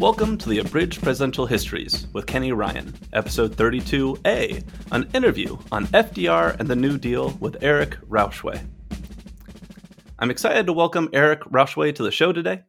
Welcome 0.00 0.38
to 0.38 0.48
the 0.48 0.60
Abridged 0.60 1.02
Presidential 1.02 1.44
Histories 1.44 2.06
with 2.12 2.26
Kenny 2.26 2.52
Ryan, 2.52 2.94
episode 3.14 3.56
32A, 3.56 4.64
an 4.92 5.10
interview 5.12 5.58
on 5.72 5.88
FDR 5.88 6.56
and 6.60 6.68
the 6.68 6.76
New 6.76 6.98
Deal 6.98 7.30
with 7.40 7.64
Eric 7.64 7.96
Rauchway. 8.08 8.64
I'm 10.20 10.30
excited 10.30 10.66
to 10.66 10.72
welcome 10.72 11.08
Eric 11.12 11.40
Rauchway 11.50 11.92
to 11.96 12.04
the 12.04 12.12
show 12.12 12.32
today. 12.32 12.62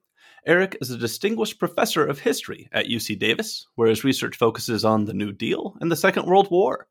Eric 0.48 0.80
is 0.82 0.90
a 0.90 0.98
distinguished 0.98 1.60
professor 1.60 2.04
of 2.04 2.18
history 2.18 2.68
at 2.72 2.88
UC 2.88 3.20
Davis, 3.20 3.68
where 3.76 3.90
his 3.90 4.04
research 4.04 4.36
focuses 4.36 4.84
on 4.84 5.06
the 5.06 5.14
New 5.14 5.32
Deal 5.32 5.76
and 5.82 5.92
the 5.92 5.96
Second 5.96 6.26
World 6.26 6.50
War. 6.50 6.88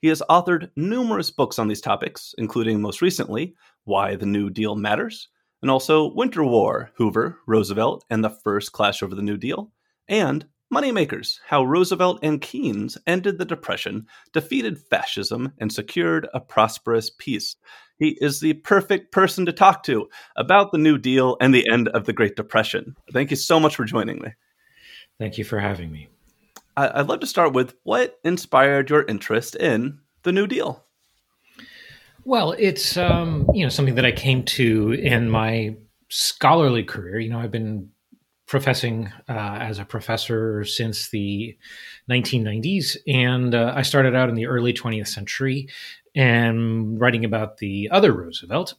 He 0.00 0.06
has 0.06 0.22
authored 0.30 0.70
numerous 0.76 1.32
books 1.32 1.58
on 1.58 1.66
these 1.66 1.80
topics, 1.80 2.32
including 2.38 2.80
most 2.80 3.02
recently, 3.02 3.56
Why 3.86 4.14
the 4.14 4.24
New 4.24 4.50
Deal 4.50 4.76
Matters, 4.76 5.26
and 5.62 5.70
also 5.70 6.14
Winter 6.14 6.44
War, 6.44 6.92
Hoover, 6.94 7.40
Roosevelt, 7.48 8.04
and 8.08 8.22
the 8.22 8.30
First 8.30 8.70
Clash 8.70 9.02
over 9.02 9.16
the 9.16 9.22
New 9.22 9.36
Deal, 9.36 9.72
and 10.10 10.44
Moneymakers 10.72 11.38
How 11.46 11.64
Roosevelt 11.64 12.18
and 12.22 12.40
Keynes 12.40 12.98
Ended 13.06 13.38
the 13.38 13.46
Depression, 13.46 14.06
Defeated 14.34 14.78
Fascism, 14.78 15.52
and 15.58 15.72
Secured 15.72 16.28
a 16.34 16.40
Prosperous 16.40 17.10
Peace. 17.16 17.56
He 17.98 18.18
is 18.20 18.40
the 18.40 18.52
perfect 18.52 19.12
person 19.12 19.46
to 19.46 19.52
talk 19.52 19.82
to 19.84 20.08
about 20.36 20.72
the 20.72 20.78
New 20.78 20.98
Deal 20.98 21.36
and 21.40 21.54
the 21.54 21.68
end 21.70 21.88
of 21.88 22.04
the 22.04 22.12
Great 22.12 22.36
Depression. 22.36 22.94
Thank 23.12 23.30
you 23.30 23.36
so 23.36 23.58
much 23.58 23.76
for 23.76 23.84
joining 23.84 24.18
me. 24.20 24.30
Thank 25.18 25.38
you 25.38 25.44
for 25.44 25.58
having 25.58 25.90
me. 25.90 26.08
I'd 26.76 27.08
love 27.08 27.20
to 27.20 27.26
start 27.26 27.52
with 27.52 27.74
what 27.82 28.18
inspired 28.24 28.90
your 28.90 29.04
interest 29.04 29.56
in 29.56 29.98
the 30.22 30.32
New 30.32 30.46
Deal? 30.46 30.84
Well, 32.24 32.52
it's 32.52 32.96
um, 32.96 33.48
you 33.54 33.64
know 33.64 33.70
something 33.70 33.94
that 33.94 34.04
I 34.04 34.12
came 34.12 34.44
to 34.44 34.92
in 34.92 35.30
my 35.30 35.76
scholarly 36.08 36.84
career. 36.84 37.18
You 37.18 37.30
know, 37.30 37.38
I've 37.38 37.50
been 37.50 37.90
professing 38.50 39.12
uh, 39.28 39.58
as 39.60 39.78
a 39.78 39.84
professor 39.84 40.64
since 40.64 41.08
the 41.10 41.56
1990s, 42.10 42.96
and 43.06 43.54
uh, 43.54 43.72
I 43.76 43.82
started 43.82 44.16
out 44.16 44.28
in 44.28 44.34
the 44.34 44.46
early 44.46 44.72
20th 44.72 45.06
century 45.06 45.68
and 46.16 47.00
writing 47.00 47.24
about 47.24 47.58
the 47.58 47.88
other 47.92 48.12
Roosevelt. 48.12 48.74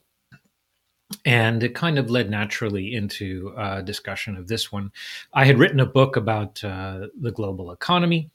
And 1.24 1.62
it 1.62 1.74
kind 1.74 1.98
of 1.98 2.10
led 2.10 2.30
naturally 2.30 2.94
into 2.94 3.54
a 3.56 3.82
discussion 3.82 4.36
of 4.36 4.48
this 4.48 4.70
one. 4.70 4.92
I 5.32 5.46
had 5.46 5.58
written 5.58 5.80
a 5.80 5.86
book 5.86 6.16
about 6.16 6.62
uh, 6.62 7.08
the 7.18 7.32
global 7.32 7.70
economy 7.70 8.30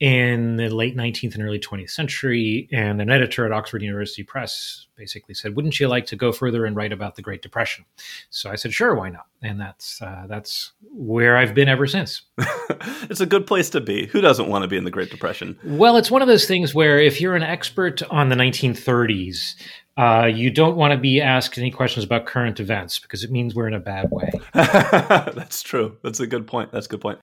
in 0.00 0.56
the 0.56 0.68
late 0.68 0.96
19th 0.96 1.34
and 1.34 1.44
early 1.44 1.58
20th 1.58 1.90
century. 1.90 2.68
And 2.72 3.00
an 3.00 3.10
editor 3.10 3.46
at 3.46 3.52
Oxford 3.52 3.82
University 3.82 4.22
Press 4.22 4.86
basically 4.96 5.34
said, 5.34 5.56
"Wouldn't 5.56 5.78
you 5.78 5.88
like 5.88 6.06
to 6.06 6.16
go 6.16 6.32
further 6.32 6.66
and 6.66 6.76
write 6.76 6.92
about 6.92 7.16
the 7.16 7.22
Great 7.22 7.42
Depression?" 7.42 7.84
So 8.30 8.50
I 8.50 8.56
said, 8.56 8.72
"Sure, 8.72 8.94
why 8.94 9.10
not?" 9.10 9.26
And 9.42 9.60
that's 9.60 10.02
uh, 10.02 10.26
that's 10.28 10.72
where 10.92 11.36
I've 11.36 11.54
been 11.54 11.68
ever 11.68 11.86
since. 11.86 12.22
it's 13.08 13.20
a 13.20 13.26
good 13.26 13.46
place 13.46 13.70
to 13.70 13.80
be. 13.80 14.06
Who 14.06 14.20
doesn't 14.20 14.48
want 14.48 14.62
to 14.62 14.68
be 14.68 14.76
in 14.76 14.84
the 14.84 14.90
Great 14.90 15.10
Depression? 15.10 15.58
Well, 15.64 15.96
it's 15.96 16.10
one 16.10 16.22
of 16.22 16.28
those 16.28 16.46
things 16.46 16.74
where 16.74 17.00
if 17.00 17.20
you're 17.20 17.36
an 17.36 17.42
expert 17.42 18.02
on 18.10 18.28
the 18.28 18.36
1930s, 18.36 19.54
uh, 19.96 20.28
you 20.32 20.50
don't 20.50 20.76
want 20.76 20.92
to 20.92 20.98
be 20.98 21.20
asked 21.20 21.56
any 21.56 21.70
questions 21.70 22.04
about 22.04 22.26
current 22.26 22.58
events 22.58 22.98
because 22.98 23.22
it 23.22 23.30
means 23.30 23.54
we're 23.54 23.68
in 23.68 23.74
a 23.74 23.80
bad 23.80 24.10
way. 24.10 24.30
That's 24.52 25.62
true. 25.62 25.96
That's 26.02 26.20
a 26.20 26.26
good 26.26 26.46
point. 26.46 26.72
That's 26.72 26.86
a 26.86 26.88
good 26.88 27.00
point. 27.00 27.20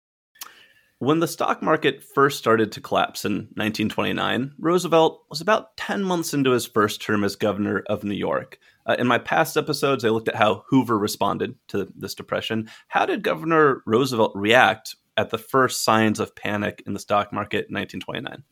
When 1.01 1.19
the 1.19 1.27
stock 1.27 1.63
market 1.63 2.03
first 2.03 2.37
started 2.37 2.71
to 2.73 2.79
collapse 2.79 3.25
in 3.25 3.33
1929, 3.55 4.53
Roosevelt 4.59 5.25
was 5.31 5.41
about 5.41 5.75
10 5.77 6.03
months 6.03 6.31
into 6.31 6.51
his 6.51 6.67
first 6.67 7.01
term 7.01 7.23
as 7.23 7.35
governor 7.35 7.81
of 7.89 8.03
New 8.03 8.13
York. 8.13 8.59
Uh, 8.85 8.97
in 8.99 9.07
my 9.07 9.17
past 9.17 9.57
episodes, 9.57 10.05
I 10.05 10.09
looked 10.09 10.27
at 10.27 10.35
how 10.35 10.63
Hoover 10.69 10.99
responded 10.99 11.55
to 11.69 11.91
this 11.95 12.13
depression. 12.13 12.69
How 12.87 13.07
did 13.07 13.23
Governor 13.23 13.81
Roosevelt 13.87 14.33
react 14.35 14.95
at 15.17 15.31
the 15.31 15.39
first 15.39 15.83
signs 15.83 16.19
of 16.19 16.35
panic 16.35 16.83
in 16.85 16.93
the 16.93 16.99
stock 16.99 17.33
market 17.33 17.67
in 17.67 17.73
1929? 17.73 18.43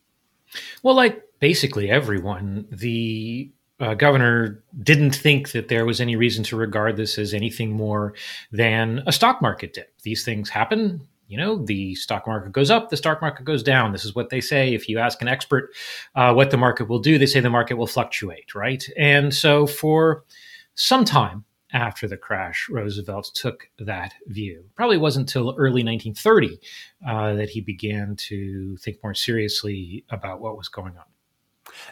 Well, 0.81 0.95
like 0.95 1.21
basically 1.39 1.91
everyone, 1.91 2.65
the 2.71 3.51
uh, 3.79 3.93
governor 3.93 4.63
didn't 4.81 5.13
think 5.13 5.51
that 5.51 5.67
there 5.67 5.85
was 5.85 6.01
any 6.01 6.15
reason 6.15 6.43
to 6.45 6.55
regard 6.55 6.97
this 6.97 7.19
as 7.19 7.35
anything 7.35 7.73
more 7.73 8.15
than 8.51 9.03
a 9.05 9.11
stock 9.11 9.39
market 9.39 9.73
dip. 9.73 9.93
These 10.01 10.25
things 10.25 10.49
happen 10.49 11.07
you 11.29 11.37
know, 11.37 11.63
the 11.63 11.93
stock 11.95 12.25
market 12.25 12.51
goes 12.51 12.71
up, 12.71 12.89
the 12.89 12.97
stock 12.97 13.21
market 13.21 13.45
goes 13.45 13.61
down. 13.61 13.91
This 13.91 14.03
is 14.03 14.15
what 14.15 14.29
they 14.29 14.41
say. 14.41 14.73
If 14.73 14.89
you 14.89 14.97
ask 14.97 15.21
an 15.21 15.27
expert 15.27 15.69
uh, 16.15 16.33
what 16.33 16.49
the 16.49 16.57
market 16.57 16.89
will 16.89 16.99
do, 16.99 17.19
they 17.19 17.27
say 17.27 17.39
the 17.39 17.51
market 17.51 17.75
will 17.75 17.87
fluctuate, 17.87 18.55
right? 18.55 18.83
And 18.97 19.33
so 19.33 19.67
for 19.67 20.25
some 20.73 21.05
time 21.05 21.45
after 21.71 22.07
the 22.07 22.17
crash, 22.17 22.67
Roosevelt 22.67 23.29
took 23.35 23.69
that 23.77 24.15
view. 24.25 24.65
Probably 24.75 24.97
wasn't 24.97 25.29
until 25.29 25.53
early 25.55 25.83
1930 25.83 26.59
uh, 27.07 27.35
that 27.35 27.49
he 27.49 27.61
began 27.61 28.15
to 28.15 28.75
think 28.77 28.97
more 29.03 29.13
seriously 29.13 30.03
about 30.09 30.41
what 30.41 30.57
was 30.57 30.67
going 30.67 30.97
on. 30.97 31.03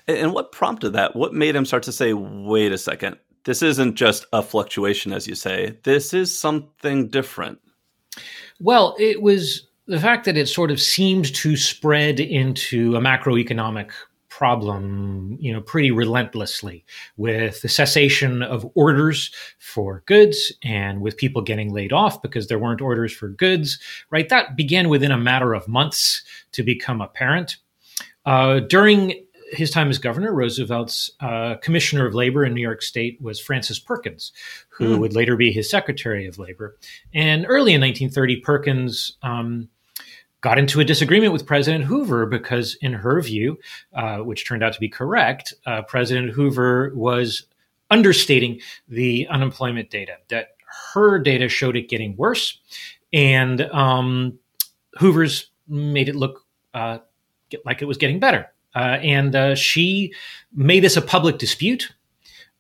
And 0.08 0.34
what 0.34 0.52
prompted 0.52 0.92
that? 0.92 1.16
What 1.16 1.36
made 1.36 1.56
him 1.56 1.66
start 1.66 1.84
to 1.84 1.92
say, 1.92 2.14
wait 2.14 2.72
a 2.72 2.78
second, 2.80 3.18
this 3.46 3.62
isn't 3.62 3.96
just 3.96 4.26
a 4.34 4.42
fluctuation, 4.42 5.14
as 5.14 5.28
you 5.28 5.36
say, 5.36 5.78
this 5.84 6.12
is 6.14 6.38
something 6.38 7.10
different? 7.10 7.60
Well, 8.60 8.96
it 9.00 9.22
was 9.22 9.68
the 9.88 10.00
fact 10.00 10.26
that 10.26 10.38
it 10.38 10.48
sort 10.48 10.72
of 10.72 10.82
seemed 10.82 11.34
to 11.36 11.56
spread 11.56 12.20
into 12.20 12.96
a 12.96 13.00
macroeconomic 13.00 13.92
problem, 14.30 15.36
you 15.40 15.52
know, 15.52 15.62
pretty 15.62 15.90
relentlessly 15.90 16.86
with 17.16 17.62
the 17.62 17.70
cessation 17.70 18.44
of 18.44 18.70
orders 18.76 19.32
for 19.58 20.04
goods 20.06 20.54
and 20.64 21.02
with 21.02 21.18
people 21.18 21.42
getting 21.42 21.74
laid 21.74 21.92
off 21.92 22.22
because 22.22 22.48
there 22.48 22.60
weren't 22.60 22.82
orders 22.82 23.12
for 23.12 23.30
goods, 23.30 23.80
right? 24.12 24.30
That 24.30 24.56
began 24.56 24.90
within 24.90 25.12
a 25.12 25.18
matter 25.18 25.56
of 25.56 25.68
months 25.68 26.24
to 26.52 26.62
become 26.62 27.02
apparent. 27.02 27.58
Uh, 28.28 28.60
during 28.60 29.26
his 29.52 29.72
time 29.72 29.90
as 29.90 29.98
governor, 29.98 30.34
Roosevelt's 30.34 31.12
uh, 31.20 31.56
commissioner 31.62 32.06
of 32.06 32.14
labor 32.14 32.46
in 32.46 32.54
New 32.54 32.62
York 32.62 32.82
State 32.82 33.22
was 33.22 33.40
Frances 33.40 33.80
Perkins, 33.80 34.32
who 34.70 34.96
mm. 34.96 35.00
would 35.00 35.16
later 35.16 35.36
be 35.36 35.52
his 35.52 35.70
secretary 35.70 36.28
of 36.28 36.40
labor. 36.40 36.78
And 37.14 37.46
early 37.48 37.74
in 37.74 37.82
1930, 37.82 38.42
Perkins 38.42 39.18
um, 39.24 39.70
got 40.42 40.60
into 40.60 40.80
a 40.80 40.86
disagreement 40.86 41.34
with 41.34 41.46
President 41.46 41.86
Hoover 41.86 42.26
because, 42.26 42.78
in 42.82 42.94
her 42.94 43.22
view, 43.22 43.58
uh, 43.94 44.18
which 44.18 44.48
turned 44.48 44.64
out 44.64 44.74
to 44.74 44.80
be 44.80 44.90
correct, 44.90 45.54
uh, 45.66 45.82
President 45.84 46.32
Hoover 46.32 46.92
was 46.96 47.44
understating 47.90 48.60
the 48.88 49.28
unemployment 49.30 49.90
data, 49.90 50.18
that 50.30 50.56
her 50.94 51.20
data 51.20 51.48
showed 51.48 51.78
it 51.78 51.90
getting 51.90 52.16
worse. 52.18 52.60
And 53.14 53.62
um, 53.62 54.38
Hoover's 55.00 55.52
made 55.68 56.10
it 56.10 56.16
look 56.16 56.46
uh, 56.74 57.00
like 57.66 57.82
it 57.82 57.86
was 57.86 57.98
getting 57.98 58.20
better. 58.20 58.52
Uh, 58.78 59.00
and 59.02 59.36
uh, 59.36 59.56
she 59.56 60.14
made 60.54 60.84
this 60.84 60.96
a 60.96 61.02
public 61.02 61.40
dispute, 61.40 61.92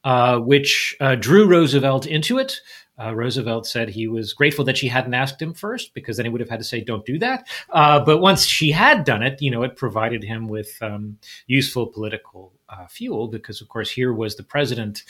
uh, 0.03 0.39
which 0.39 0.95
drew 1.19 1.45
Roosevelt 1.45 2.07
into 2.07 2.39
it. 2.39 2.59
Uh, 2.99 3.13
Roosevelt 3.13 3.67
said 3.67 3.89
he 3.89 4.07
was 4.07 4.33
grateful 4.33 4.65
that 4.65 4.79
she 4.79 4.87
hadn't 4.87 5.13
asked 5.13 5.39
him 5.39 5.53
first 5.53 5.93
because 5.93 6.17
then 6.17 6.25
he 6.25 6.31
would 6.31 6.41
have 6.41 6.49
had 6.49 6.59
to 6.59 6.65
say, 6.65 6.81
"Don't 6.81 7.05
do 7.05 7.19
that." 7.19 7.47
Uh, 7.69 8.03
but 8.03 8.17
once 8.17 8.45
she 8.47 8.71
had 8.71 9.03
done 9.03 9.21
it, 9.21 9.39
you 9.39 9.51
know, 9.51 9.61
it 9.61 9.75
provided 9.75 10.23
him 10.23 10.47
with 10.47 10.75
um, 10.81 11.19
useful 11.45 11.85
political 11.85 12.51
uh, 12.67 12.87
fuel 12.87 13.27
because, 13.27 13.61
of 13.61 13.67
course, 13.67 13.91
here 13.91 14.11
was 14.11 14.37
the 14.37 14.43
president 14.43 15.03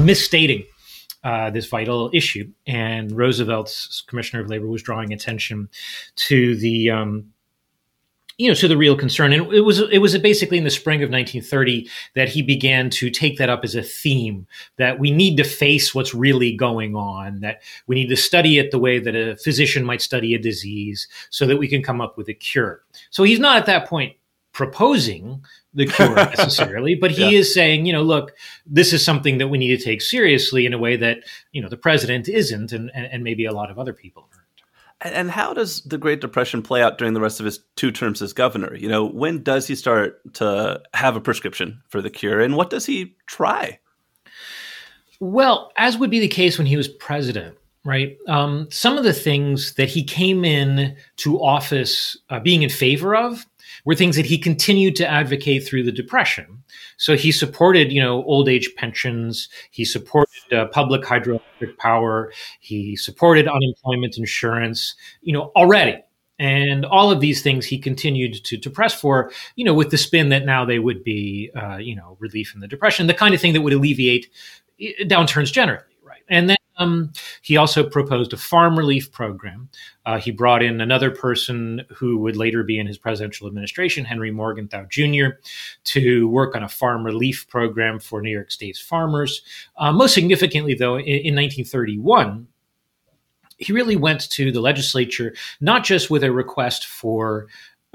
misstating 0.00 0.64
this 1.52 1.66
vital 1.66 2.08
issue, 2.14 2.50
and 2.66 3.12
Roosevelt's 3.12 4.02
commissioner 4.08 4.42
of 4.42 4.48
labor 4.48 4.68
was 4.68 4.82
drawing 4.82 5.12
attention 5.12 5.68
to 6.28 6.56
the 6.56 6.90
um, 6.90 7.34
you 8.38 8.48
know, 8.48 8.54
to 8.54 8.68
the 8.68 8.76
real 8.76 8.96
concern. 8.96 9.32
And 9.32 9.52
it 9.52 9.62
was 9.62 9.80
it 9.80 9.98
was 9.98 10.16
basically 10.18 10.58
in 10.58 10.64
the 10.64 10.70
spring 10.70 11.02
of 11.02 11.10
1930 11.10 11.88
that 12.14 12.28
he 12.28 12.42
began 12.42 12.90
to 12.90 13.10
take 13.10 13.38
that 13.38 13.48
up 13.48 13.64
as 13.64 13.74
a 13.74 13.82
theme 13.82 14.46
that 14.76 14.98
we 14.98 15.10
need 15.10 15.36
to 15.38 15.44
face 15.44 15.94
what's 15.94 16.14
really 16.14 16.52
going 16.54 16.94
on, 16.94 17.40
that 17.40 17.62
we 17.86 17.96
need 17.96 18.08
to 18.08 18.16
study 18.16 18.58
it 18.58 18.70
the 18.70 18.78
way 18.78 18.98
that 18.98 19.14
a 19.14 19.36
physician 19.36 19.84
might 19.84 20.02
study 20.02 20.34
a 20.34 20.38
disease, 20.38 21.08
so 21.30 21.46
that 21.46 21.56
we 21.56 21.68
can 21.68 21.82
come 21.82 22.00
up 22.00 22.16
with 22.18 22.28
a 22.28 22.34
cure. 22.34 22.82
So 23.10 23.22
he's 23.22 23.40
not 23.40 23.56
at 23.56 23.66
that 23.66 23.88
point 23.88 24.16
proposing 24.52 25.44
the 25.74 25.86
cure 25.86 26.14
necessarily, 26.14 26.94
but 26.94 27.10
he 27.10 27.32
yeah. 27.32 27.38
is 27.38 27.52
saying, 27.52 27.86
you 27.86 27.92
know, 27.92 28.02
look, 28.02 28.32
this 28.66 28.92
is 28.92 29.04
something 29.04 29.38
that 29.38 29.48
we 29.48 29.58
need 29.58 29.76
to 29.76 29.84
take 29.84 30.00
seriously 30.02 30.66
in 30.66 30.74
a 30.74 30.78
way 30.78 30.96
that 30.96 31.20
you 31.52 31.62
know 31.62 31.68
the 31.68 31.76
president 31.76 32.28
isn't, 32.28 32.72
and 32.72 32.90
and, 32.94 33.06
and 33.06 33.24
maybe 33.24 33.46
a 33.46 33.52
lot 33.52 33.70
of 33.70 33.78
other 33.78 33.94
people 33.94 34.28
are. 34.32 34.45
And 35.02 35.30
how 35.30 35.52
does 35.52 35.82
the 35.82 35.98
Great 35.98 36.22
Depression 36.22 36.62
play 36.62 36.82
out 36.82 36.96
during 36.96 37.12
the 37.12 37.20
rest 37.20 37.38
of 37.38 37.44
his 37.44 37.60
two 37.76 37.92
terms 37.92 38.22
as 38.22 38.32
governor? 38.32 38.74
You 38.74 38.88
know, 38.88 39.04
when 39.04 39.42
does 39.42 39.66
he 39.66 39.74
start 39.74 40.22
to 40.34 40.80
have 40.94 41.16
a 41.16 41.20
prescription 41.20 41.82
for 41.88 42.00
the 42.00 42.08
cure, 42.08 42.40
and 42.40 42.56
what 42.56 42.70
does 42.70 42.86
he 42.86 43.14
try? 43.26 43.78
Well, 45.20 45.72
as 45.76 45.98
would 45.98 46.10
be 46.10 46.20
the 46.20 46.28
case 46.28 46.56
when 46.56 46.66
he 46.66 46.76
was 46.76 46.88
president, 46.88 47.56
right? 47.84 48.16
Um, 48.26 48.68
some 48.70 48.96
of 48.96 49.04
the 49.04 49.12
things 49.12 49.74
that 49.74 49.90
he 49.90 50.02
came 50.02 50.44
in 50.44 50.96
to 51.16 51.42
office 51.42 52.16
uh, 52.30 52.40
being 52.40 52.62
in 52.62 52.70
favor 52.70 53.14
of 53.14 53.46
were 53.84 53.94
things 53.94 54.16
that 54.16 54.26
he 54.26 54.38
continued 54.38 54.96
to 54.96 55.06
advocate 55.06 55.66
through 55.66 55.82
the 55.84 55.92
Depression. 55.92 56.62
So 56.96 57.16
he 57.16 57.32
supported, 57.32 57.92
you 57.92 58.00
know, 58.02 58.24
old 58.24 58.48
age 58.48 58.74
pensions. 58.76 59.48
He 59.70 59.84
supported 59.84 60.52
uh, 60.52 60.66
public 60.66 61.02
hydroelectric 61.02 61.76
power. 61.78 62.32
He 62.60 62.96
supported 62.96 63.48
unemployment 63.48 64.16
insurance. 64.18 64.94
You 65.22 65.32
know, 65.32 65.52
already 65.56 66.02
And 66.38 66.84
all 66.84 67.10
of 67.10 67.20
these 67.20 67.42
things 67.42 67.64
he 67.66 67.78
continued 67.78 68.44
to, 68.44 68.58
to 68.58 68.70
press 68.70 68.92
for, 68.98 69.30
you 69.54 69.64
know, 69.64 69.72
with 69.74 69.90
the 69.90 69.96
spin 69.98 70.28
that 70.30 70.44
now 70.44 70.64
they 70.66 70.78
would 70.78 71.02
be, 71.02 71.50
uh, 71.56 71.76
you 71.78 71.96
know, 71.96 72.16
relief 72.20 72.54
in 72.54 72.60
the 72.60 72.68
depression, 72.68 73.06
the 73.06 73.14
kind 73.14 73.34
of 73.34 73.40
thing 73.40 73.54
that 73.54 73.62
would 73.62 73.72
alleviate 73.72 74.30
eh, 74.80 74.92
downturns 75.04 75.50
generally, 75.50 75.84
right? 76.02 76.22
And 76.28 76.48
then 76.50 76.56
um, 76.76 77.12
he 77.42 77.56
also 77.56 77.88
proposed 77.88 78.32
a 78.32 78.36
farm 78.36 78.78
relief 78.78 79.10
program. 79.12 79.68
Uh, 80.04 80.18
he 80.18 80.30
brought 80.30 80.62
in 80.62 80.80
another 80.80 81.10
person 81.10 81.82
who 81.94 82.18
would 82.18 82.36
later 82.36 82.62
be 82.62 82.78
in 82.78 82.86
his 82.86 82.98
presidential 82.98 83.46
administration, 83.46 84.04
Henry 84.04 84.30
Morgenthau 84.30 84.84
Jr., 84.90 85.38
to 85.84 86.28
work 86.28 86.54
on 86.54 86.62
a 86.62 86.68
farm 86.68 87.04
relief 87.04 87.46
program 87.48 87.98
for 87.98 88.20
New 88.20 88.30
York 88.30 88.50
State's 88.50 88.80
farmers. 88.80 89.42
Uh, 89.76 89.92
most 89.92 90.14
significantly, 90.14 90.74
though, 90.74 90.96
in, 90.96 91.04
in 91.04 91.34
1931, 91.34 92.46
he 93.58 93.72
really 93.72 93.96
went 93.96 94.28
to 94.30 94.52
the 94.52 94.60
legislature 94.60 95.34
not 95.60 95.82
just 95.82 96.10
with 96.10 96.22
a 96.22 96.30
request 96.30 96.86
for 96.86 97.46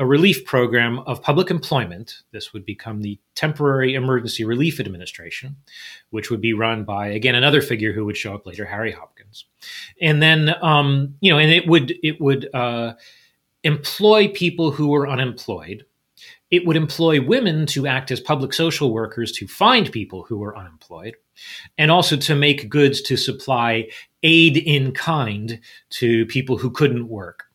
a 0.01 0.05
relief 0.05 0.45
program 0.45 0.97
of 1.01 1.21
public 1.21 1.51
employment. 1.51 2.23
This 2.31 2.53
would 2.53 2.65
become 2.65 3.03
the 3.03 3.19
Temporary 3.35 3.93
Emergency 3.93 4.43
Relief 4.43 4.79
Administration, 4.79 5.55
which 6.09 6.31
would 6.31 6.41
be 6.41 6.53
run 6.53 6.83
by 6.83 7.09
again 7.09 7.35
another 7.35 7.61
figure 7.61 7.93
who 7.93 8.03
would 8.05 8.17
show 8.17 8.33
up 8.33 8.47
later, 8.47 8.65
Harry 8.65 8.91
Hopkins. 8.91 9.45
And 10.01 10.19
then, 10.19 10.55
um, 10.63 11.15
you 11.21 11.31
know, 11.31 11.37
and 11.37 11.51
it 11.51 11.67
would 11.67 11.93
it 12.01 12.19
would 12.19 12.49
uh, 12.51 12.93
employ 13.63 14.27
people 14.29 14.71
who 14.71 14.87
were 14.87 15.07
unemployed. 15.07 15.85
It 16.49 16.65
would 16.65 16.77
employ 16.77 17.21
women 17.23 17.67
to 17.67 17.85
act 17.85 18.09
as 18.09 18.19
public 18.19 18.53
social 18.53 18.91
workers 18.91 19.31
to 19.33 19.47
find 19.47 19.91
people 19.91 20.23
who 20.23 20.39
were 20.39 20.57
unemployed, 20.57 21.15
and 21.77 21.91
also 21.91 22.17
to 22.17 22.33
make 22.33 22.69
goods 22.69 23.03
to 23.03 23.17
supply 23.17 23.87
aid 24.23 24.57
in 24.57 24.93
kind 24.93 25.59
to 25.91 26.25
people 26.25 26.57
who 26.57 26.71
couldn't 26.71 27.07
work. 27.07 27.50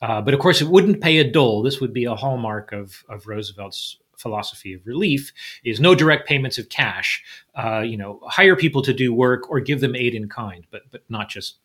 Uh, 0.00 0.20
but 0.20 0.34
of 0.34 0.40
course, 0.40 0.60
it 0.60 0.68
wouldn't 0.68 1.00
pay 1.00 1.18
a 1.18 1.30
dole. 1.30 1.62
This 1.62 1.80
would 1.80 1.92
be 1.92 2.04
a 2.04 2.14
hallmark 2.14 2.72
of, 2.72 3.04
of 3.08 3.26
Roosevelt's 3.26 3.98
philosophy 4.18 4.74
of 4.74 4.86
relief 4.86 5.32
is 5.64 5.80
no 5.80 5.94
direct 5.94 6.28
payments 6.28 6.58
of 6.58 6.68
cash. 6.68 7.22
Uh, 7.54 7.80
you 7.80 7.96
know, 7.96 8.20
hire 8.24 8.56
people 8.56 8.82
to 8.82 8.92
do 8.92 9.14
work 9.14 9.48
or 9.48 9.60
give 9.60 9.80
them 9.80 9.96
aid 9.96 10.14
in 10.14 10.28
kind, 10.28 10.66
but 10.70 10.82
but 10.90 11.02
not 11.08 11.28
just 11.28 11.56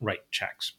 write 0.00 0.30
checks. 0.30 0.72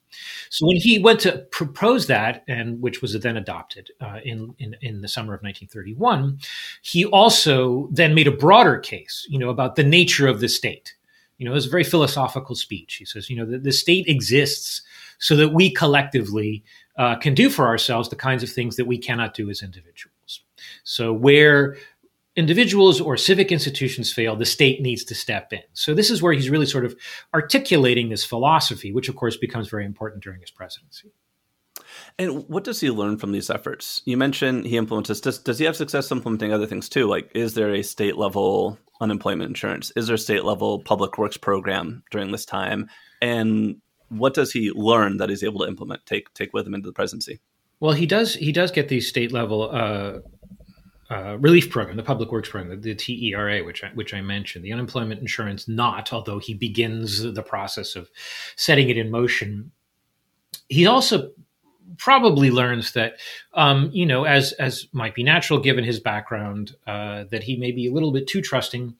So 0.49 0.67
when 0.67 0.77
he 0.77 0.99
went 0.99 1.19
to 1.21 1.39
propose 1.51 2.07
that, 2.07 2.43
and 2.47 2.81
which 2.81 3.01
was 3.01 3.19
then 3.19 3.35
adopted 3.37 3.91
uh, 3.99 4.19
in, 4.23 4.55
in 4.59 4.75
in 4.81 5.01
the 5.01 5.07
summer 5.07 5.33
of 5.33 5.41
1931, 5.41 6.39
he 6.81 7.05
also 7.05 7.87
then 7.91 8.15
made 8.15 8.27
a 8.27 8.31
broader 8.31 8.77
case, 8.77 9.27
you 9.29 9.39
know, 9.39 9.49
about 9.49 9.75
the 9.75 9.83
nature 9.83 10.27
of 10.27 10.39
the 10.39 10.49
state. 10.49 10.95
You 11.37 11.45
know, 11.45 11.51
it 11.51 11.55
was 11.55 11.67
a 11.67 11.71
very 11.71 11.83
philosophical 11.83 12.55
speech. 12.55 12.95
He 12.95 13.05
says, 13.05 13.29
you 13.29 13.35
know, 13.35 13.45
the, 13.45 13.59
the 13.59 13.71
state 13.71 14.07
exists 14.07 14.81
so 15.19 15.35
that 15.35 15.49
we 15.49 15.71
collectively 15.71 16.63
uh, 16.97 17.15
can 17.15 17.33
do 17.33 17.49
for 17.49 17.67
ourselves 17.67 18.09
the 18.09 18.15
kinds 18.15 18.43
of 18.43 18.49
things 18.49 18.75
that 18.75 18.85
we 18.85 18.97
cannot 18.97 19.33
do 19.33 19.49
as 19.49 19.61
individuals. 19.61 20.41
So, 20.83 21.13
where 21.13 21.77
individuals 22.35 23.01
or 23.01 23.17
civic 23.17 23.51
institutions 23.51 24.11
fail, 24.11 24.35
the 24.35 24.45
state 24.45 24.81
needs 24.81 25.03
to 25.05 25.15
step 25.15 25.53
in. 25.53 25.61
So, 25.73 25.93
this 25.93 26.09
is 26.09 26.21
where 26.21 26.33
he's 26.33 26.49
really 26.49 26.65
sort 26.65 26.85
of 26.85 26.95
articulating 27.33 28.09
this 28.09 28.25
philosophy, 28.25 28.91
which 28.91 29.09
of 29.09 29.15
course 29.15 29.37
becomes 29.37 29.69
very 29.69 29.85
important 29.85 30.23
during 30.23 30.41
his 30.41 30.51
presidency. 30.51 31.11
And 32.17 32.47
what 32.49 32.63
does 32.63 32.79
he 32.79 32.89
learn 32.89 33.17
from 33.17 33.31
these 33.31 33.49
efforts? 33.49 34.01
You 34.05 34.17
mentioned 34.17 34.65
he 34.65 34.77
implements. 34.77 35.19
Does, 35.19 35.39
does 35.39 35.59
he 35.59 35.65
have 35.65 35.75
success 35.75 36.11
implementing 36.11 36.51
other 36.51 36.65
things 36.65 36.89
too? 36.89 37.07
Like, 37.07 37.29
is 37.35 37.53
there 37.53 37.73
a 37.73 37.83
state 37.83 38.17
level 38.17 38.77
unemployment 38.99 39.49
insurance? 39.49 39.91
Is 39.95 40.07
there 40.07 40.15
a 40.15 40.19
state 40.19 40.43
level 40.43 40.79
public 40.79 41.17
works 41.17 41.37
program 41.37 42.03
during 42.11 42.31
this 42.31 42.45
time? 42.45 42.89
And 43.21 43.81
what 44.09 44.33
does 44.33 44.51
he 44.51 44.71
learn 44.71 45.17
that 45.17 45.29
he's 45.29 45.43
able 45.43 45.59
to 45.59 45.67
implement, 45.67 46.05
take 46.05 46.33
take 46.33 46.53
with 46.53 46.65
him 46.65 46.73
into 46.73 46.87
the 46.87 46.93
presidency? 46.93 47.39
Well, 47.79 47.93
he 47.93 48.05
does 48.05 48.35
he 48.35 48.51
does 48.51 48.71
get 48.71 48.89
these 48.89 49.07
state 49.07 49.31
level 49.31 49.69
uh, 49.71 50.19
uh, 51.09 51.37
relief 51.39 51.69
program, 51.69 51.95
the 51.95 52.03
public 52.03 52.31
works 52.31 52.49
program, 52.49 52.81
the, 52.81 52.93
the 52.93 52.95
TERA, 52.95 53.63
which 53.63 53.83
I, 53.83 53.89
which 53.93 54.13
I 54.13 54.21
mentioned, 54.21 54.65
the 54.65 54.73
unemployment 54.73 55.21
insurance 55.21 55.67
not, 55.67 56.11
although 56.11 56.39
he 56.39 56.53
begins 56.53 57.21
the 57.21 57.43
process 57.43 57.95
of 57.95 58.09
setting 58.55 58.89
it 58.89 58.97
in 58.97 59.09
motion. 59.09 59.71
He 60.69 60.85
also 60.85 61.31
probably 61.97 62.51
learns 62.51 62.91
that, 62.93 63.13
um, 63.53 63.89
you 63.93 64.05
know, 64.05 64.25
as 64.25 64.51
as 64.53 64.87
might 64.91 65.15
be 65.15 65.23
natural 65.23 65.59
given 65.59 65.83
his 65.83 65.99
background, 65.99 66.75
uh, 66.85 67.25
that 67.31 67.43
he 67.43 67.55
may 67.55 67.71
be 67.71 67.87
a 67.87 67.91
little 67.91 68.11
bit 68.11 68.27
too 68.27 68.41
trusting 68.41 68.95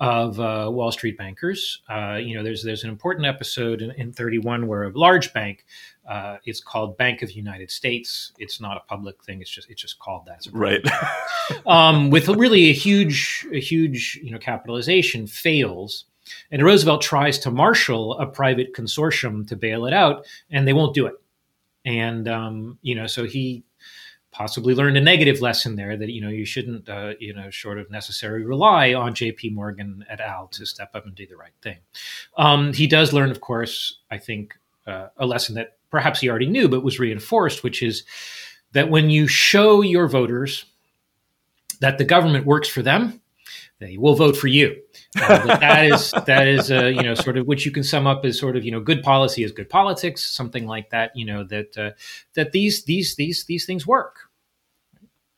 of 0.00 0.40
uh, 0.40 0.68
Wall 0.72 0.90
Street 0.90 1.18
bankers. 1.18 1.82
Uh, 1.88 2.14
you 2.14 2.34
know, 2.34 2.42
there's 2.42 2.62
there's 2.62 2.84
an 2.84 2.90
important 2.90 3.26
episode 3.26 3.82
in, 3.82 3.90
in 3.92 4.12
31 4.12 4.66
where 4.66 4.84
a 4.84 4.98
large 4.98 5.32
bank, 5.34 5.66
uh, 6.08 6.38
it's 6.46 6.60
called 6.60 6.96
Bank 6.96 7.20
of 7.20 7.28
the 7.28 7.34
United 7.34 7.70
States. 7.70 8.32
It's 8.38 8.60
not 8.60 8.78
a 8.78 8.80
public 8.80 9.22
thing. 9.22 9.42
It's 9.42 9.50
just 9.50 9.68
it's 9.70 9.82
just 9.82 9.98
called 9.98 10.26
that. 10.26 10.46
right. 10.52 10.80
um, 11.66 12.10
with 12.10 12.28
really 12.28 12.70
a 12.70 12.72
huge 12.72 13.46
a 13.52 13.60
huge 13.60 14.18
you 14.22 14.30
know 14.30 14.38
capitalization 14.38 15.26
fails. 15.26 16.06
And 16.50 16.64
Roosevelt 16.64 17.02
tries 17.02 17.38
to 17.40 17.50
marshal 17.50 18.16
a 18.18 18.26
private 18.26 18.72
consortium 18.72 19.48
to 19.48 19.56
bail 19.56 19.84
it 19.84 19.92
out, 19.92 20.26
and 20.50 20.66
they 20.66 20.72
won't 20.72 20.94
do 20.94 21.06
it. 21.06 21.14
And 21.84 22.26
um, 22.28 22.78
you 22.82 22.94
know, 22.94 23.06
so 23.06 23.24
he 23.24 23.64
possibly 24.32 24.74
learned 24.74 24.96
a 24.96 25.00
negative 25.00 25.40
lesson 25.40 25.76
there 25.76 25.96
that 25.96 26.10
you 26.10 26.20
know 26.20 26.28
you 26.28 26.44
shouldn't 26.44 26.88
uh, 26.88 27.14
you 27.18 27.34
know 27.34 27.50
sort 27.50 27.78
of 27.78 27.90
necessarily 27.90 28.44
rely 28.44 28.94
on 28.94 29.14
J.P. 29.14 29.50
Morgan 29.50 30.04
et 30.08 30.20
al. 30.20 30.46
to 30.48 30.64
step 30.66 30.90
up 30.94 31.06
and 31.06 31.14
do 31.14 31.26
the 31.26 31.36
right 31.36 31.52
thing. 31.62 31.78
Um, 32.36 32.72
he 32.72 32.86
does 32.86 33.12
learn, 33.12 33.30
of 33.30 33.40
course, 33.40 33.98
I 34.10 34.18
think 34.18 34.56
uh, 34.86 35.08
a 35.16 35.26
lesson 35.26 35.54
that 35.56 35.78
perhaps 35.90 36.20
he 36.20 36.28
already 36.28 36.46
knew 36.46 36.68
but 36.68 36.84
was 36.84 36.98
reinforced, 36.98 37.62
which 37.62 37.82
is 37.82 38.04
that 38.72 38.90
when 38.90 39.10
you 39.10 39.26
show 39.26 39.82
your 39.82 40.06
voters 40.06 40.64
that 41.80 41.98
the 41.98 42.04
government 42.04 42.46
works 42.46 42.68
for 42.68 42.82
them, 42.82 43.19
they 43.80 43.96
will 43.96 44.14
vote 44.14 44.36
for 44.36 44.46
you. 44.46 44.76
Uh, 45.20 45.56
that, 45.58 45.86
is 45.86 46.12
that 46.26 46.46
is 46.46 46.70
uh, 46.70 46.86
you 46.86 47.02
know 47.02 47.14
sort 47.14 47.36
of 47.36 47.46
which 47.46 47.66
you 47.66 47.72
can 47.72 47.82
sum 47.82 48.06
up 48.06 48.24
as 48.24 48.38
sort 48.38 48.56
of 48.56 48.64
you 48.64 48.70
know 48.70 48.80
good 48.80 49.02
policy 49.02 49.42
is 49.42 49.50
good 49.50 49.68
politics, 49.68 50.22
something 50.24 50.66
like 50.66 50.90
that. 50.90 51.10
You 51.16 51.24
know 51.26 51.44
that 51.44 51.76
uh, 51.76 51.90
that 52.34 52.52
these 52.52 52.84
these 52.84 53.16
these 53.16 53.44
these 53.44 53.66
things 53.66 53.86
work. 53.86 54.30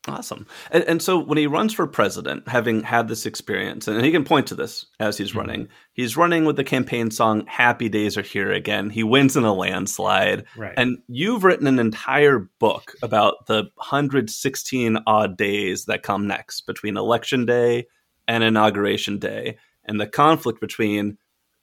Awesome. 0.08 0.48
And, 0.72 0.82
and, 0.84 1.00
so 1.00 1.16
when 1.16 1.38
he 1.38 1.46
runs 1.46 1.72
for 1.72 1.86
president, 1.86 2.48
having 2.48 2.82
had 2.82 3.06
this 3.06 3.24
experience, 3.24 3.86
and 3.86 4.04
he 4.04 4.10
can 4.10 4.24
point 4.24 4.48
to 4.48 4.56
this 4.56 4.86
as 4.98 5.16
he's 5.16 5.28
mm-hmm. 5.28 5.38
running, 5.38 5.68
he's 5.92 6.16
running 6.16 6.44
with 6.44 6.56
the 6.56 6.64
campaign 6.64 7.12
song 7.12 7.46
Happy 7.46 7.88
Days 7.88 8.18
Are 8.18 8.22
Here 8.22 8.50
Again. 8.50 8.90
He 8.90 9.04
wins 9.04 9.36
in 9.36 9.44
a 9.44 9.54
landslide. 9.54 10.44
Right. 10.56 10.74
And 10.76 10.98
you've 11.06 11.44
written 11.44 11.68
an 11.68 11.78
entire 11.78 12.50
book 12.58 12.94
about 13.00 13.46
the 13.46 13.70
116 13.76 14.98
odd 15.06 15.36
days 15.36 15.84
that 15.84 16.02
come 16.02 16.26
next 16.26 16.62
between 16.62 16.96
election 16.96 17.46
day 17.46 17.86
and 18.32 18.42
inauguration 18.42 19.18
day 19.18 19.58
and 19.84 20.00
the 20.00 20.06
conflict 20.06 20.58
between 20.58 21.18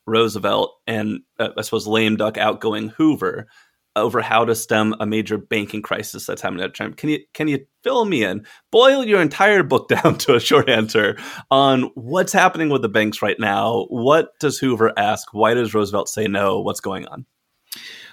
Roosevelt 0.06 0.76
and, 0.86 1.22
uh, 1.40 1.50
I 1.58 1.62
suppose, 1.64 1.88
lame 1.88 2.16
duck 2.16 2.38
outgoing 2.38 2.90
Hoover 2.90 3.48
over 3.96 4.22
how 4.22 4.46
to 4.46 4.54
stem 4.54 4.94
a 5.00 5.06
major 5.06 5.38
banking 5.38 5.82
crisis 5.82 6.28
that's 6.28 6.44
happening 6.44 6.64
at 6.64 6.76
time. 6.76 6.94
Can 6.94 7.10
you 7.10 7.20
can 7.34 7.48
you 7.48 7.66
fill 7.84 8.06
me 8.06 8.24
in? 8.24 8.46
Boil 8.72 9.04
your 9.04 9.20
entire 9.20 9.64
book 9.64 9.90
down 9.90 10.20
to 10.20 10.36
a 10.36 10.40
short 10.40 10.70
answer 10.70 11.18
on 11.50 11.90
what's 11.96 12.34
happening 12.34 12.70
with 12.70 12.84
the 12.84 12.90
banks 12.90 13.22
right 13.24 13.40
now. 13.40 13.88
What 13.90 14.30
does 14.40 14.60
Hoover 14.60 14.94
ask? 14.96 15.34
Why 15.34 15.56
does 15.56 15.74
Roosevelt 15.74 16.08
say 16.08 16.28
no? 16.28 16.62
What's 16.62 16.82
going 16.82 17.08
on? 17.08 17.26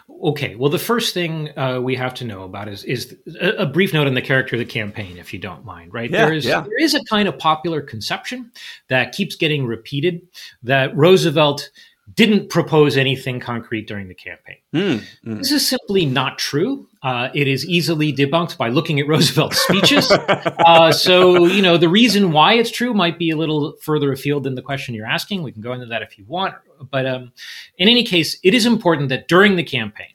Okay, 0.09 0.55
well, 0.55 0.71
the 0.71 0.79
first 0.79 1.15
thing 1.15 1.57
uh, 1.59 1.81
we 1.81 1.97
have 1.97 2.15
to 2.15 2.25
know 2.25 2.45
about 2.45 2.69
is 2.69 2.85
is 2.85 3.17
a, 3.41 3.49
a, 3.63 3.67
brief 3.67 3.93
note 3.93 4.07
on 4.07 4.15
the 4.15 4.23
character 4.23 4.55
of 4.55 4.61
the 4.61 4.65
campaign, 4.65 5.19
if 5.19 5.33
you 5.33 5.39
don't 5.39 5.65
mind. 5.65 5.93
Right? 5.93 6.11
Yeah, 6.11 6.27
there 6.27 6.35
is 6.35 6.47
yeah. 6.47 6.61
there 6.61 6.81
is 6.81 6.95
a 6.95 7.05
kind 7.05 7.29
of 7.29 7.39
popular 7.39 7.81
conception 7.81 8.53
that 8.89 9.13
keeps 9.13 9.35
getting 9.35 9.67
repeated 9.67 10.23
that 10.63 10.97
Roosevelt 10.97 11.71
didn't 12.15 12.51
propose 12.51 12.97
anything 12.97 13.41
concrete 13.41 13.89
during 13.89 14.09
the 14.09 14.15
campaign. 14.15 14.57
Mm, 14.75 15.05
mm. 15.25 15.39
This 15.39 15.51
is 15.51 15.69
simply 15.69 16.07
not 16.07 16.39
true. 16.39 16.87
Uh, 17.03 17.29
it 17.35 17.49
is 17.49 17.67
easily 17.67 18.13
debunked 18.13 18.57
by 18.57 18.69
looking 18.69 19.01
at 19.01 19.07
Roosevelt's 19.09 19.59
speeches. 19.59 20.11
uh, 20.11 20.93
so, 20.93 21.47
you 21.47 21.63
know, 21.63 21.77
the 21.77 21.89
reason 21.89 22.33
why 22.33 22.55
it's 22.55 22.71
true 22.71 22.95
might 22.95 23.19
be 23.19 23.31
a 23.31 23.37
little 23.37 23.75
further 23.83 24.13
afield 24.13 24.45
than 24.45 24.55
the 24.55 24.63
question 24.63 24.95
you're 24.95 25.07
asking. 25.07 25.43
We 25.43 25.53
can 25.53 25.63
go 25.63 25.73
into 25.73 25.87
that 25.87 26.03
if 26.03 26.17
you 26.17 26.25
want. 26.27 26.55
But 26.91 27.07
um, 27.07 27.33
in 27.79 27.89
any 27.89 28.05
case, 28.05 28.39
it 28.45 28.55
is 28.55 28.67
important 28.67 29.09
that 29.09 29.29
during 29.29 29.57
the 29.57 29.65
campaign, 29.65 30.15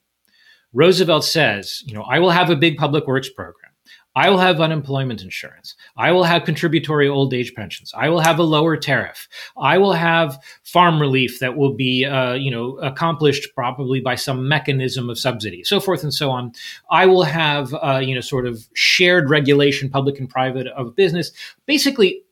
Roosevelt 0.74 1.26
says, 1.26 1.84
you 1.86 1.94
know, 1.94 2.04
I 2.04 2.20
will 2.20 2.32
have 2.32 2.50
a 2.50 2.56
big 2.56 2.78
public 2.78 3.06
works 3.06 3.30
program. 3.30 3.61
I 4.16 4.30
will 4.30 4.40
have 4.40 4.60
unemployment 4.60 5.22
insurance. 5.22 5.76
I 5.96 6.12
will 6.12 6.26
have 6.26 6.44
contributory 6.44 7.08
old 7.08 7.34
age 7.34 7.54
pensions. 7.56 7.94
I 7.96 8.10
will 8.10 8.20
have 8.20 8.40
a 8.40 8.44
lower 8.44 8.76
tariff. 8.76 9.28
I 9.58 9.78
will 9.78 9.94
have 9.94 10.38
farm 10.64 11.00
relief 11.00 11.40
that 11.40 11.56
will 11.56 11.74
be, 11.74 12.06
uh, 12.06 12.34
you 12.34 12.52
know, 12.52 12.78
accomplished 12.80 13.50
probably 13.56 14.02
by 14.02 14.16
some 14.16 14.48
mechanism 14.48 15.10
of 15.10 15.18
subsidy, 15.18 15.64
so 15.64 15.80
forth 15.80 16.04
and 16.04 16.14
so 16.14 16.30
on. 16.30 16.52
I 16.90 17.06
will 17.06 17.24
have, 17.24 17.74
uh, 17.74 18.02
you 18.04 18.14
know, 18.14 18.22
sort 18.22 18.46
of 18.46 18.68
shared 18.74 19.30
regulation, 19.30 19.90
public 19.90 20.20
and 20.20 20.30
private, 20.30 20.68
of 20.68 20.96
business. 20.96 21.32
Basically, 21.66 22.24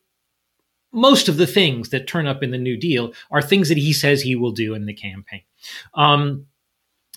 most 0.92 1.30
of 1.30 1.38
the 1.38 1.48
things 1.48 1.90
that 1.90 2.08
turn 2.08 2.28
up 2.28 2.44
in 2.44 2.52
the 2.52 2.58
New 2.58 2.78
Deal 2.78 3.14
are 3.32 3.42
things 3.42 3.70
that 3.70 3.78
he 3.78 3.94
says 3.94 4.22
he 4.22 4.36
will 4.36 4.52
do 4.52 4.74
in 4.74 4.86
the 4.86 4.94
campaign. 4.94 5.44
Um, 5.94 6.48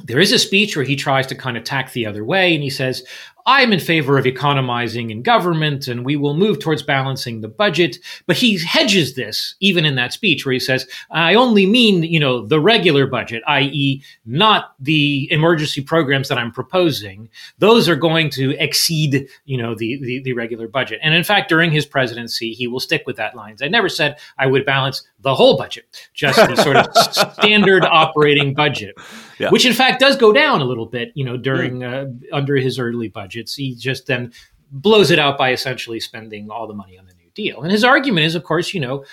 there 0.04 0.20
is 0.20 0.32
a 0.32 0.38
speech 0.38 0.74
where 0.74 0.84
he 0.84 0.96
tries 0.96 1.26
to 1.26 1.34
kind 1.34 1.56
of 1.56 1.64
tack 1.64 1.92
the 1.92 2.06
other 2.06 2.24
way 2.24 2.54
and 2.54 2.62
he 2.62 2.70
says, 2.70 3.04
I'm 3.46 3.72
in 3.72 3.80
favor 3.80 4.18
of 4.18 4.26
economizing 4.26 5.10
in 5.10 5.22
government 5.22 5.88
and 5.88 6.04
we 6.04 6.16
will 6.16 6.34
move 6.34 6.58
towards 6.58 6.82
balancing 6.82 7.40
the 7.40 7.48
budget. 7.48 7.98
But 8.26 8.36
he 8.36 8.58
hedges 8.58 9.14
this 9.14 9.54
even 9.60 9.84
in 9.84 9.94
that 9.96 10.12
speech 10.12 10.44
where 10.44 10.52
he 10.52 10.60
says, 10.60 10.86
I 11.10 11.34
only 11.34 11.66
mean, 11.66 12.02
you 12.02 12.20
know, 12.20 12.46
the 12.46 12.60
regular 12.60 13.06
budget, 13.06 13.42
i.e., 13.46 14.02
not 14.24 14.74
the 14.80 15.30
emergency 15.30 15.82
programs 15.82 16.28
that 16.28 16.38
I'm 16.38 16.52
proposing. 16.52 17.28
Those 17.58 17.88
are 17.88 17.96
going 17.96 18.30
to 18.30 18.56
exceed, 18.58 19.28
you 19.44 19.56
know, 19.56 19.74
the, 19.74 19.98
the, 20.00 20.22
the 20.22 20.32
regular 20.32 20.68
budget. 20.68 21.00
And 21.02 21.14
in 21.14 21.24
fact, 21.24 21.48
during 21.48 21.70
his 21.70 21.86
presidency, 21.86 22.52
he 22.52 22.66
will 22.66 22.80
stick 22.80 23.04
with 23.06 23.16
that 23.16 23.34
line. 23.34 23.52
I 23.62 23.68
never 23.68 23.88
said 23.88 24.18
I 24.38 24.46
would 24.46 24.64
balance 24.64 25.02
the 25.22 25.34
whole 25.34 25.56
budget, 25.56 26.08
just 26.14 26.36
the 26.36 26.56
sort 26.56 26.76
of 26.76 27.34
standard 27.34 27.84
operating 27.84 28.54
budget, 28.54 28.94
yeah. 29.38 29.50
which 29.50 29.64
in 29.64 29.72
fact 29.72 30.00
does 30.00 30.16
go 30.16 30.32
down 30.32 30.60
a 30.60 30.64
little 30.64 30.86
bit, 30.86 31.12
you 31.14 31.24
know, 31.24 31.36
during, 31.36 31.84
uh, 31.84 32.06
under 32.32 32.56
his 32.56 32.78
early 32.78 33.08
budgets. 33.08 33.54
He 33.54 33.74
just 33.74 34.06
then 34.06 34.32
blows 34.70 35.10
it 35.10 35.18
out 35.18 35.38
by 35.38 35.52
essentially 35.52 36.00
spending 36.00 36.50
all 36.50 36.66
the 36.66 36.74
money 36.74 36.98
on 36.98 37.06
the 37.06 37.14
New 37.14 37.30
Deal. 37.34 37.62
And 37.62 37.70
his 37.70 37.84
argument 37.84 38.26
is, 38.26 38.34
of 38.34 38.44
course, 38.44 38.74
you 38.74 38.80
know, 38.80 39.04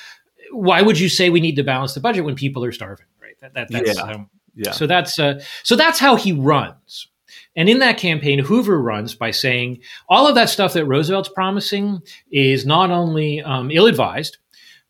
why 0.51 0.81
would 0.81 0.99
you 0.99 1.09
say 1.09 1.29
we 1.29 1.41
need 1.41 1.55
to 1.57 1.63
balance 1.63 1.93
the 1.93 1.99
budget 1.99 2.25
when 2.25 2.35
people 2.35 2.63
are 2.63 2.71
starving, 2.71 3.05
right? 3.21 3.39
That, 3.41 3.53
that 3.53 3.69
that's 3.69 3.97
yeah. 3.97 4.03
Um, 4.03 4.29
yeah. 4.55 4.71
So 4.71 4.87
that's 4.87 5.19
uh, 5.19 5.41
so 5.63 5.75
that's 5.75 5.99
how 5.99 6.15
he 6.15 6.31
runs. 6.31 7.07
And 7.55 7.69
in 7.69 7.79
that 7.79 7.97
campaign, 7.97 8.39
Hoover 8.39 8.81
runs 8.81 9.15
by 9.15 9.31
saying 9.31 9.79
all 10.07 10.27
of 10.27 10.35
that 10.35 10.49
stuff 10.49 10.73
that 10.73 10.85
Roosevelt's 10.85 11.29
promising 11.29 12.01
is 12.31 12.65
not 12.65 12.89
only 12.89 13.41
um, 13.41 13.69
ill 13.71 13.85
advised, 13.85 14.37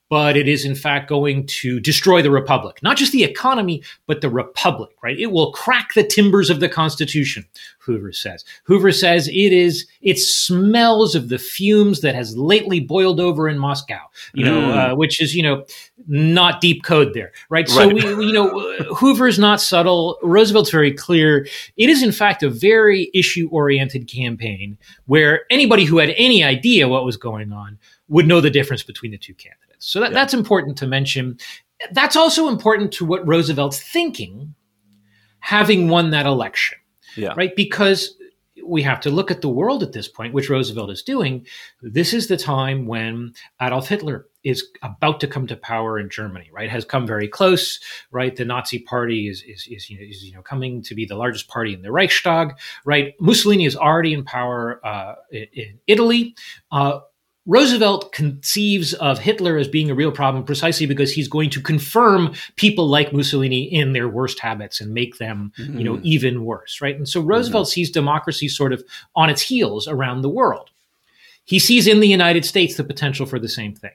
but 0.09 0.35
it 0.35 0.47
is 0.47 0.65
in 0.65 0.75
fact 0.75 1.07
going 1.07 1.45
to 1.45 1.79
destroy 1.79 2.21
the 2.21 2.31
republic. 2.31 2.81
Not 2.81 2.97
just 2.97 3.11
the 3.11 3.23
economy 3.23 3.83
but 4.07 4.21
the 4.21 4.29
republic 4.29 4.91
right? 5.01 5.17
It 5.19 5.31
will 5.31 5.51
crack 5.51 5.93
the 5.93 6.03
timbers 6.03 6.49
of 6.49 6.59
the 6.59 6.69
constitution 6.69 7.45
hoover 7.79 8.11
says. 8.11 8.43
Hoover 8.65 8.91
says 8.91 9.27
it 9.27 9.33
is 9.33 9.87
it 10.01 10.17
smells 10.17 11.15
of 11.15 11.29
the 11.29 11.39
fumes 11.39 12.01
that 12.01 12.15
has 12.15 12.37
lately 12.37 12.79
boiled 12.79 13.19
over 13.19 13.47
in 13.49 13.57
moscow 13.57 13.99
you 14.33 14.45
know 14.45 14.61
mm. 14.61 14.91
uh, 14.91 14.95
which 14.95 15.21
is 15.21 15.35
you 15.35 15.43
know 15.43 15.65
not 16.07 16.61
deep 16.61 16.83
code 16.83 17.13
there 17.13 17.31
right, 17.49 17.67
right. 17.69 17.69
so 17.69 17.87
we, 17.87 18.15
we 18.15 18.27
you 18.27 18.33
know 18.33 18.49
hoover's 18.95 19.39
not 19.39 19.61
subtle. 19.61 20.17
Roosevelt's 20.21 20.71
very 20.71 20.93
clear. 20.93 21.47
It 21.77 21.89
is 21.89 22.03
in 22.03 22.11
fact 22.11 22.43
a 22.43 22.49
very 22.49 23.09
issue 23.13 23.49
oriented 23.51 24.07
campaign 24.07 24.77
where 25.05 25.41
anybody 25.49 25.85
who 25.85 25.97
had 25.97 26.13
any 26.17 26.43
idea 26.43 26.87
what 26.87 27.05
was 27.05 27.17
going 27.17 27.51
on 27.51 27.77
would 28.07 28.27
know 28.27 28.41
the 28.41 28.49
difference 28.49 28.83
between 28.83 29.11
the 29.11 29.17
two 29.17 29.33
candidates 29.33 29.68
so 29.79 30.00
that, 30.01 30.12
yeah. 30.12 30.13
that's 30.13 30.33
important 30.33 30.77
to 30.77 30.88
mention. 30.88 31.39
That's 31.91 32.15
also 32.15 32.48
important 32.50 32.91
to 32.93 33.05
what 33.05 33.27
Roosevelt's 33.27 33.81
thinking, 33.81 34.53
having 35.39 35.89
won 35.89 36.12
that 36.12 36.25
election. 36.25 36.77
Yeah. 37.15 37.33
Right? 37.36 37.55
Because 37.55 38.15
we 38.65 38.81
have 38.83 39.00
to 39.01 39.09
look 39.09 39.31
at 39.31 39.41
the 39.41 39.50
world 39.50 39.81
at 39.81 39.93
this 39.93 40.07
point, 40.07 40.33
which 40.33 40.50
Roosevelt 40.50 40.91
is 40.91 41.01
doing. 41.01 41.45
This 41.81 42.13
is 42.13 42.27
the 42.27 42.38
time 42.38 42.86
when 42.86 43.33
Adolf 43.62 43.88
Hitler 43.88 44.27
is 44.43 44.67
about 44.81 45.19
to 45.19 45.27
come 45.27 45.48
to 45.48 45.55
power 45.55 46.00
in 46.00 46.09
Germany, 46.09 46.50
right? 46.53 46.69
Has 46.69 46.86
come 46.86 47.05
very 47.05 47.27
close, 47.27 47.79
right? 48.12 48.36
The 48.36 48.45
Nazi 48.45 48.79
party 48.79 49.27
is, 49.27 49.43
is, 49.43 49.67
is, 49.69 49.89
you, 49.89 49.98
know, 49.98 50.05
is 50.05 50.24
you 50.24 50.33
know, 50.33 50.41
coming 50.41 50.81
to 50.83 50.95
be 50.95 51.05
the 51.05 51.15
largest 51.15 51.48
party 51.48 51.74
in 51.74 51.81
the 51.81 51.91
Reichstag, 51.91 52.53
right? 52.86 53.15
Mussolini 53.19 53.65
is 53.65 53.75
already 53.75 54.13
in 54.13 54.24
power 54.24 54.79
uh, 54.86 55.15
in 55.31 55.79
Italy. 55.88 56.36
Uh, 56.71 57.00
Roosevelt 57.50 58.12
conceives 58.12 58.94
of 58.94 59.18
Hitler 59.18 59.58
as 59.58 59.68
being 59.68 59.89
a 59.89 59.96
real 59.96 60.12
problem 60.12 60.44
precisely 60.44 60.86
because 60.86 61.12
he's 61.12 61.27
going 61.27 61.50
to 61.50 61.60
confirm 61.60 62.36
people 62.58 62.88
like 62.88 63.12
Mussolini 63.12 63.63
in 63.63 63.94
their 63.94 64.08
worst 64.08 64.39
habits 64.39 64.79
and 64.79 64.94
make 64.94 65.18
them, 65.18 65.51
mm-hmm. 65.58 65.79
you 65.79 65.84
know, 65.84 65.96
mm-hmm. 65.96 66.06
even 66.06 66.46
worse, 66.46 66.79
right? 66.79 66.96
And 66.96 67.10
so 67.10 67.22
Roosevelt 67.22 67.65
mm-hmm. 67.65 67.72
sees 67.72 67.89
democracy 67.89 68.50
sort 68.50 68.72
of 68.72 68.84
on 69.15 69.32
its 69.32 69.41
heels 69.41 69.88
around 69.88 70.22
the 70.22 70.29
world. 70.29 70.70
He 71.44 71.58
sees 71.58 71.88
in 71.88 72.01
the 72.01 72.08
United 72.08 72.46
States 72.46 72.77
the 72.77 72.84
potential 72.84 73.25
for 73.25 73.39
the 73.39 73.50
same 73.50 73.74
thing 73.74 73.94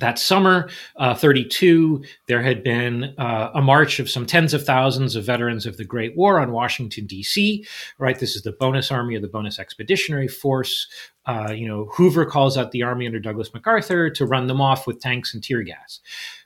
that 0.00 0.18
summer, 0.18 0.68
uh, 0.96 1.14
32, 1.14 2.02
there 2.26 2.42
had 2.42 2.62
been 2.62 3.14
uh, 3.18 3.50
a 3.54 3.62
march 3.62 4.00
of 4.00 4.10
some 4.10 4.26
tens 4.26 4.52
of 4.52 4.64
thousands 4.64 5.14
of 5.14 5.24
veterans 5.24 5.66
of 5.66 5.76
the 5.76 5.84
Great 5.84 6.16
War 6.16 6.40
on 6.40 6.52
Washington, 6.52 7.06
D.C., 7.06 7.64
right? 7.98 8.18
This 8.18 8.34
is 8.34 8.42
the 8.42 8.52
bonus 8.52 8.90
army 8.90 9.16
or 9.16 9.20
the 9.20 9.28
bonus 9.28 9.58
expeditionary 9.58 10.28
force. 10.28 10.88
Uh, 11.26 11.52
you 11.52 11.68
know, 11.68 11.86
Hoover 11.92 12.26
calls 12.26 12.56
out 12.56 12.72
the 12.72 12.82
army 12.82 13.06
under 13.06 13.20
Douglas 13.20 13.52
MacArthur 13.54 14.10
to 14.10 14.26
run 14.26 14.46
them 14.46 14.60
off 14.60 14.86
with 14.86 15.00
tanks 15.00 15.32
and 15.34 15.42
tear 15.42 15.62
gas. 15.62 16.00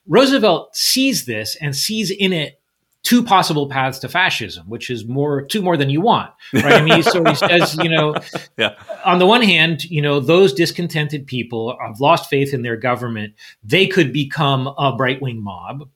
Roosevelt 0.07 0.77
sees 0.77 1.25
this 1.25 1.57
and 1.61 1.75
sees 1.75 2.11
in 2.11 2.33
it 2.33 2.61
two 3.05 3.23
possible 3.23 3.69
paths 3.69 3.99
to 3.99 4.09
fascism, 4.09 4.69
which 4.69 4.91
is 4.91 5.05
more 5.05 5.43
two 5.43 5.63
more 5.63 5.77
than 5.77 5.91
you 5.91 6.01
want, 6.01 6.33
right? 6.55 6.73
I 6.73 6.83
mean, 6.83 7.03
so 7.03 7.23
he 7.23 7.35
says, 7.35 7.77
you 7.77 7.91
know, 7.91 8.17
yeah. 8.57 8.75
on 9.05 9.19
the 9.19 9.27
one 9.27 9.43
hand, 9.43 9.85
you 9.85 10.03
know, 10.03 10.19
those 10.19 10.53
discontented 10.53 11.27
people 11.27 11.77
have 11.81 12.01
lost 12.01 12.29
faith 12.29 12.55
in 12.55 12.63
their 12.63 12.77
government. 12.77 13.35
They 13.63 13.87
could 13.87 14.13
become 14.13 14.67
a 14.67 14.97
right 14.99 15.21
wing 15.21 15.43
mob, 15.43 15.89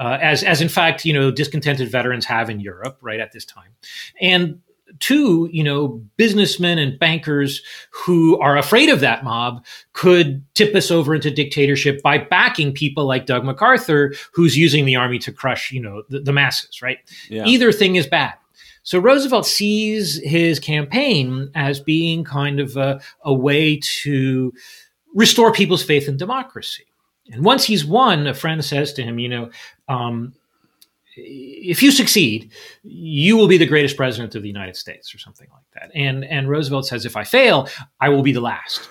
uh, 0.00 0.18
as 0.20 0.42
as 0.42 0.60
in 0.60 0.68
fact, 0.68 1.04
you 1.04 1.12
know, 1.12 1.30
discontented 1.30 1.90
veterans 1.90 2.24
have 2.24 2.48
in 2.50 2.60
Europe 2.60 2.98
right 3.02 3.20
at 3.20 3.32
this 3.32 3.44
time, 3.44 3.70
and 4.20 4.60
two, 5.04 5.50
you 5.52 5.62
know, 5.62 6.02
businessmen 6.16 6.78
and 6.78 6.98
bankers 6.98 7.60
who 7.90 8.40
are 8.40 8.56
afraid 8.56 8.88
of 8.88 9.00
that 9.00 9.22
mob 9.22 9.62
could 9.92 10.42
tip 10.54 10.74
us 10.74 10.90
over 10.90 11.14
into 11.14 11.30
dictatorship 11.30 12.00
by 12.02 12.16
backing 12.16 12.72
people 12.72 13.04
like 13.04 13.26
Doug 13.26 13.44
MacArthur, 13.44 14.14
who's 14.32 14.56
using 14.56 14.86
the 14.86 14.96
army 14.96 15.18
to 15.18 15.30
crush, 15.30 15.70
you 15.70 15.82
know, 15.82 16.04
the, 16.08 16.20
the 16.20 16.32
masses, 16.32 16.80
right? 16.80 16.96
Yeah. 17.28 17.44
Either 17.44 17.70
thing 17.70 17.96
is 17.96 18.06
bad. 18.06 18.32
So 18.82 18.98
Roosevelt 18.98 19.44
sees 19.44 20.22
his 20.24 20.58
campaign 20.58 21.50
as 21.54 21.80
being 21.80 22.24
kind 22.24 22.58
of 22.58 22.74
a, 22.78 22.98
a 23.24 23.34
way 23.34 23.80
to 24.02 24.54
restore 25.14 25.52
people's 25.52 25.82
faith 25.82 26.08
in 26.08 26.16
democracy. 26.16 26.86
And 27.30 27.44
once 27.44 27.64
he's 27.64 27.84
won, 27.84 28.26
a 28.26 28.32
friend 28.32 28.64
says 28.64 28.94
to 28.94 29.02
him, 29.02 29.18
you 29.18 29.28
know, 29.28 29.50
um, 29.86 30.32
if 31.16 31.82
you 31.82 31.90
succeed, 31.90 32.52
you 32.82 33.36
will 33.36 33.48
be 33.48 33.58
the 33.58 33.66
greatest 33.66 33.96
president 33.96 34.34
of 34.34 34.42
the 34.42 34.48
United 34.48 34.76
States, 34.76 35.14
or 35.14 35.18
something 35.18 35.48
like 35.52 35.64
that. 35.74 35.90
And 35.94 36.24
and 36.24 36.48
Roosevelt 36.48 36.86
says, 36.86 37.04
if 37.06 37.16
I 37.16 37.24
fail, 37.24 37.68
I 38.00 38.08
will 38.08 38.22
be 38.22 38.32
the 38.32 38.40
last. 38.40 38.88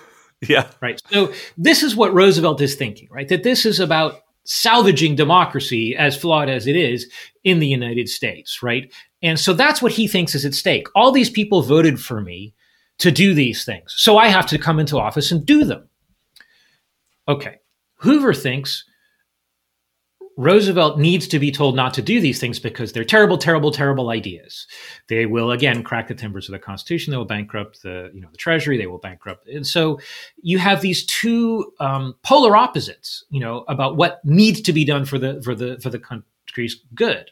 Yeah. 0.48 0.68
Right. 0.82 1.00
So 1.10 1.32
this 1.56 1.82
is 1.82 1.96
what 1.96 2.12
Roosevelt 2.12 2.60
is 2.60 2.74
thinking, 2.74 3.08
right? 3.10 3.28
That 3.28 3.44
this 3.44 3.64
is 3.64 3.80
about 3.80 4.20
salvaging 4.44 5.16
democracy, 5.16 5.96
as 5.96 6.16
flawed 6.16 6.50
as 6.50 6.66
it 6.66 6.76
is, 6.76 7.10
in 7.44 7.60
the 7.60 7.68
United 7.68 8.08
States, 8.10 8.62
right? 8.62 8.92
And 9.22 9.40
so 9.40 9.54
that's 9.54 9.80
what 9.80 9.92
he 9.92 10.06
thinks 10.06 10.34
is 10.34 10.44
at 10.44 10.52
stake. 10.52 10.86
All 10.94 11.12
these 11.12 11.30
people 11.30 11.62
voted 11.62 11.98
for 11.98 12.20
me 12.20 12.52
to 12.98 13.10
do 13.10 13.32
these 13.32 13.64
things. 13.64 13.94
So 13.96 14.18
I 14.18 14.28
have 14.28 14.46
to 14.48 14.58
come 14.58 14.78
into 14.78 14.98
office 14.98 15.32
and 15.32 15.46
do 15.46 15.64
them. 15.64 15.88
Okay. 17.26 17.56
Hoover 18.00 18.34
thinks 18.34 18.84
Roosevelt 20.36 20.98
needs 20.98 21.28
to 21.28 21.38
be 21.38 21.52
told 21.52 21.76
not 21.76 21.94
to 21.94 22.02
do 22.02 22.20
these 22.20 22.40
things 22.40 22.58
because 22.58 22.92
they're 22.92 23.04
terrible, 23.04 23.38
terrible, 23.38 23.70
terrible 23.70 24.10
ideas. 24.10 24.66
They 25.08 25.26
will 25.26 25.52
again 25.52 25.82
crack 25.82 26.08
the 26.08 26.14
timbers 26.14 26.48
of 26.48 26.52
the 26.52 26.58
Constitution. 26.58 27.12
They 27.12 27.16
will 27.16 27.24
bankrupt 27.24 27.82
the 27.82 28.10
you 28.12 28.20
know 28.20 28.28
the 28.30 28.36
Treasury. 28.36 28.76
They 28.76 28.86
will 28.86 28.98
bankrupt, 28.98 29.48
and 29.48 29.66
so 29.66 30.00
you 30.42 30.58
have 30.58 30.80
these 30.80 31.06
two 31.06 31.72
um, 31.78 32.14
polar 32.22 32.56
opposites. 32.56 33.24
You 33.30 33.40
know 33.40 33.64
about 33.68 33.96
what 33.96 34.24
needs 34.24 34.60
to 34.62 34.72
be 34.72 34.84
done 34.84 35.04
for 35.04 35.18
the 35.18 35.40
for 35.42 35.54
the 35.54 35.78
for 35.80 35.90
the 35.90 36.00
country's 36.00 36.80
good. 36.94 37.30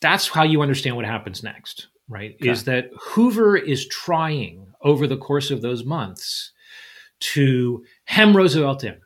That's 0.00 0.28
how 0.28 0.44
you 0.44 0.62
understand 0.62 0.96
what 0.96 1.04
happens 1.04 1.42
next, 1.42 1.88
right? 2.08 2.34
Okay. 2.40 2.48
Is 2.48 2.64
that 2.64 2.90
Hoover 2.98 3.58
is 3.58 3.86
trying 3.88 4.72
over 4.80 5.06
the 5.06 5.18
course 5.18 5.50
of 5.50 5.60
those 5.60 5.84
months 5.84 6.52
to 7.20 7.84
hem 8.04 8.34
Roosevelt 8.34 8.82
in 8.84 8.98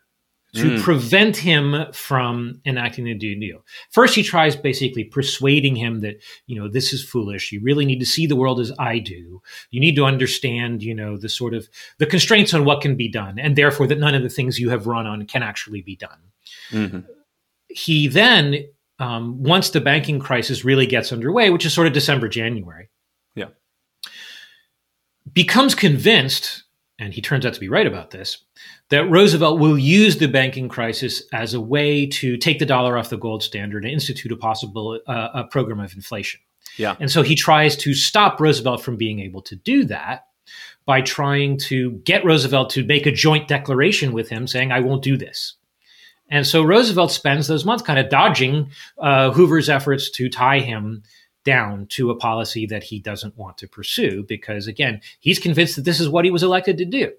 to 0.54 0.70
mm. 0.70 0.82
prevent 0.82 1.37
him 1.37 1.87
from 1.92 2.61
enacting 2.64 3.04
the 3.04 3.14
New 3.14 3.38
Deal. 3.38 3.64
First, 3.90 4.14
he 4.14 4.23
tries 4.23 4.54
basically 4.56 5.04
persuading 5.04 5.76
him 5.76 6.00
that, 6.00 6.23
you 6.46 6.58
know, 6.58 6.68
this 6.68 6.92
is 6.92 7.04
foolish. 7.04 7.52
You 7.52 7.61
really 7.61 7.84
need 7.84 8.00
to 8.00 8.06
see 8.06 8.26
the 8.26 8.37
world 8.37 8.61
as 8.61 8.73
I 8.78 8.99
do. 8.99 9.42
You 9.70 9.80
need 9.80 9.96
to 9.96 10.04
understand, 10.04 10.82
you 10.82 10.94
know, 10.94 11.16
the 11.16 11.28
sort 11.28 11.54
of 11.54 11.68
the 11.99 12.06
constraints 12.06 12.54
on 12.54 12.64
what 12.64 12.80
can 12.80 12.96
be 12.96 13.08
done, 13.08 13.38
and 13.38 13.56
therefore 13.56 13.87
that 13.88 13.99
none 13.99 14.14
of 14.14 14.23
the 14.23 14.28
things 14.28 14.58
you 14.58 14.70
have 14.70 14.87
run 14.87 15.06
on 15.06 15.26
can 15.26 15.42
actually 15.42 15.82
be 15.82 15.96
done. 15.96 16.18
Mm-hmm. 16.70 17.00
He 17.68 18.08
then, 18.08 18.64
um, 18.99 19.42
once 19.42 19.70
the 19.70 19.80
banking 19.80 20.20
crisis 20.20 20.64
really 20.64 20.87
gets 20.87 21.12
underway, 21.12 21.50
which 21.50 21.66
is 21.66 21.75
sort 21.75 21.87
of 21.87 21.92
December, 21.92 22.28
January, 22.28 22.90
yeah, 23.34 23.49
becomes 25.32 25.75
convinced, 25.75 26.63
and 26.98 27.12
he 27.12 27.20
turns 27.20 27.44
out 27.44 27.54
to 27.54 27.60
be 27.60 27.68
right 27.68 27.86
about 27.86 28.10
this, 28.10 28.38
that 28.90 29.10
Roosevelt 29.10 29.58
will 29.58 29.78
use 29.78 30.18
the 30.18 30.28
banking 30.28 30.68
crisis 30.68 31.22
as 31.32 31.54
a 31.54 31.60
way 31.60 32.06
to 32.06 32.36
take 32.36 32.58
the 32.58 32.66
dollar 32.66 32.96
off 32.96 33.10
the 33.10 33.16
gold 33.16 33.42
standard 33.42 33.84
and 33.84 33.92
institute 33.92 34.30
a 34.32 34.36
possible 34.36 35.00
uh, 35.06 35.28
a 35.34 35.44
program 35.44 35.80
of 35.80 35.94
inflation. 35.94 36.40
Yeah. 36.76 36.96
And 37.00 37.10
so 37.10 37.22
he 37.22 37.34
tries 37.34 37.76
to 37.78 37.94
stop 37.94 38.40
Roosevelt 38.40 38.82
from 38.82 38.96
being 38.96 39.20
able 39.20 39.42
to 39.42 39.56
do 39.56 39.84
that 39.86 40.26
by 40.86 41.00
trying 41.00 41.56
to 41.56 41.92
get 42.04 42.24
Roosevelt 42.24 42.70
to 42.70 42.84
make 42.84 43.06
a 43.06 43.12
joint 43.12 43.48
declaration 43.48 44.12
with 44.12 44.28
him 44.28 44.46
saying, 44.46 44.70
I 44.70 44.80
won't 44.80 45.02
do 45.02 45.16
this. 45.16 45.54
And 46.30 46.46
so 46.46 46.62
Roosevelt 46.62 47.12
spends 47.12 47.46
those 47.46 47.64
months 47.64 47.82
kind 47.82 47.98
of 47.98 48.08
dodging 48.08 48.70
uh, 48.98 49.30
Hoover's 49.30 49.68
efforts 49.68 50.10
to 50.12 50.28
tie 50.28 50.60
him 50.60 51.02
down 51.44 51.86
to 51.90 52.10
a 52.10 52.16
policy 52.16 52.66
that 52.66 52.82
he 52.82 52.98
doesn't 52.98 53.36
want 53.36 53.58
to 53.58 53.68
pursue 53.68 54.24
because, 54.24 54.66
again, 54.66 55.00
he's 55.20 55.38
convinced 55.38 55.76
that 55.76 55.84
this 55.84 56.00
is 56.00 56.08
what 56.08 56.24
he 56.24 56.30
was 56.30 56.42
elected 56.42 56.78
to 56.78 56.84
do. 56.84 57.12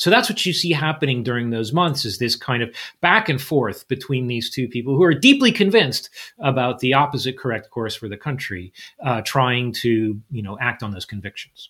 So 0.00 0.08
that's 0.08 0.30
what 0.30 0.46
you 0.46 0.54
see 0.54 0.72
happening 0.72 1.22
during 1.22 1.50
those 1.50 1.74
months 1.74 2.06
is 2.06 2.16
this 2.16 2.34
kind 2.34 2.62
of 2.62 2.74
back 3.02 3.28
and 3.28 3.40
forth 3.40 3.86
between 3.86 4.28
these 4.28 4.48
two 4.48 4.66
people 4.66 4.96
who 4.96 5.02
are 5.02 5.12
deeply 5.12 5.52
convinced 5.52 6.08
about 6.38 6.78
the 6.78 6.94
opposite 6.94 7.36
correct 7.38 7.68
course 7.70 7.94
for 7.94 8.08
the 8.08 8.16
country, 8.16 8.72
uh, 9.04 9.20
trying 9.20 9.72
to 9.72 10.18
you 10.30 10.42
know 10.42 10.56
act 10.58 10.82
on 10.82 10.92
those 10.92 11.04
convictions. 11.04 11.68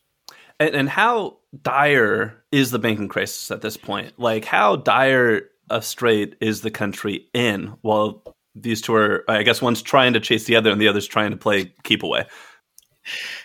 And, 0.61 0.77
and 0.77 0.89
how 0.89 1.39
dire 1.63 2.41
is 2.53 2.71
the 2.71 2.79
banking 2.79 3.09
crisis 3.09 3.51
at 3.51 3.63
this 3.63 3.77
point? 3.77 4.17
Like 4.17 4.45
how 4.45 4.77
dire 4.77 5.49
a 5.69 5.83
strait 5.83 6.37
is 6.41 6.61
the 6.61 6.71
country 6.71 7.27
in 7.35 7.75
while 7.81 8.23
these 8.55 8.81
two 8.81 8.95
are, 8.95 9.25
I 9.29 9.43
guess, 9.43 9.63
one's 9.63 9.83
trying 9.83 10.13
to 10.15 10.21
chase 10.21 10.45
the 10.45 10.57
other 10.57 10.71
and 10.71 10.81
the 10.81 10.89
other's 10.89 11.07
trying 11.07 11.31
to 11.31 11.37
play 11.37 11.73
keep 11.85 12.03
away. 12.03 12.27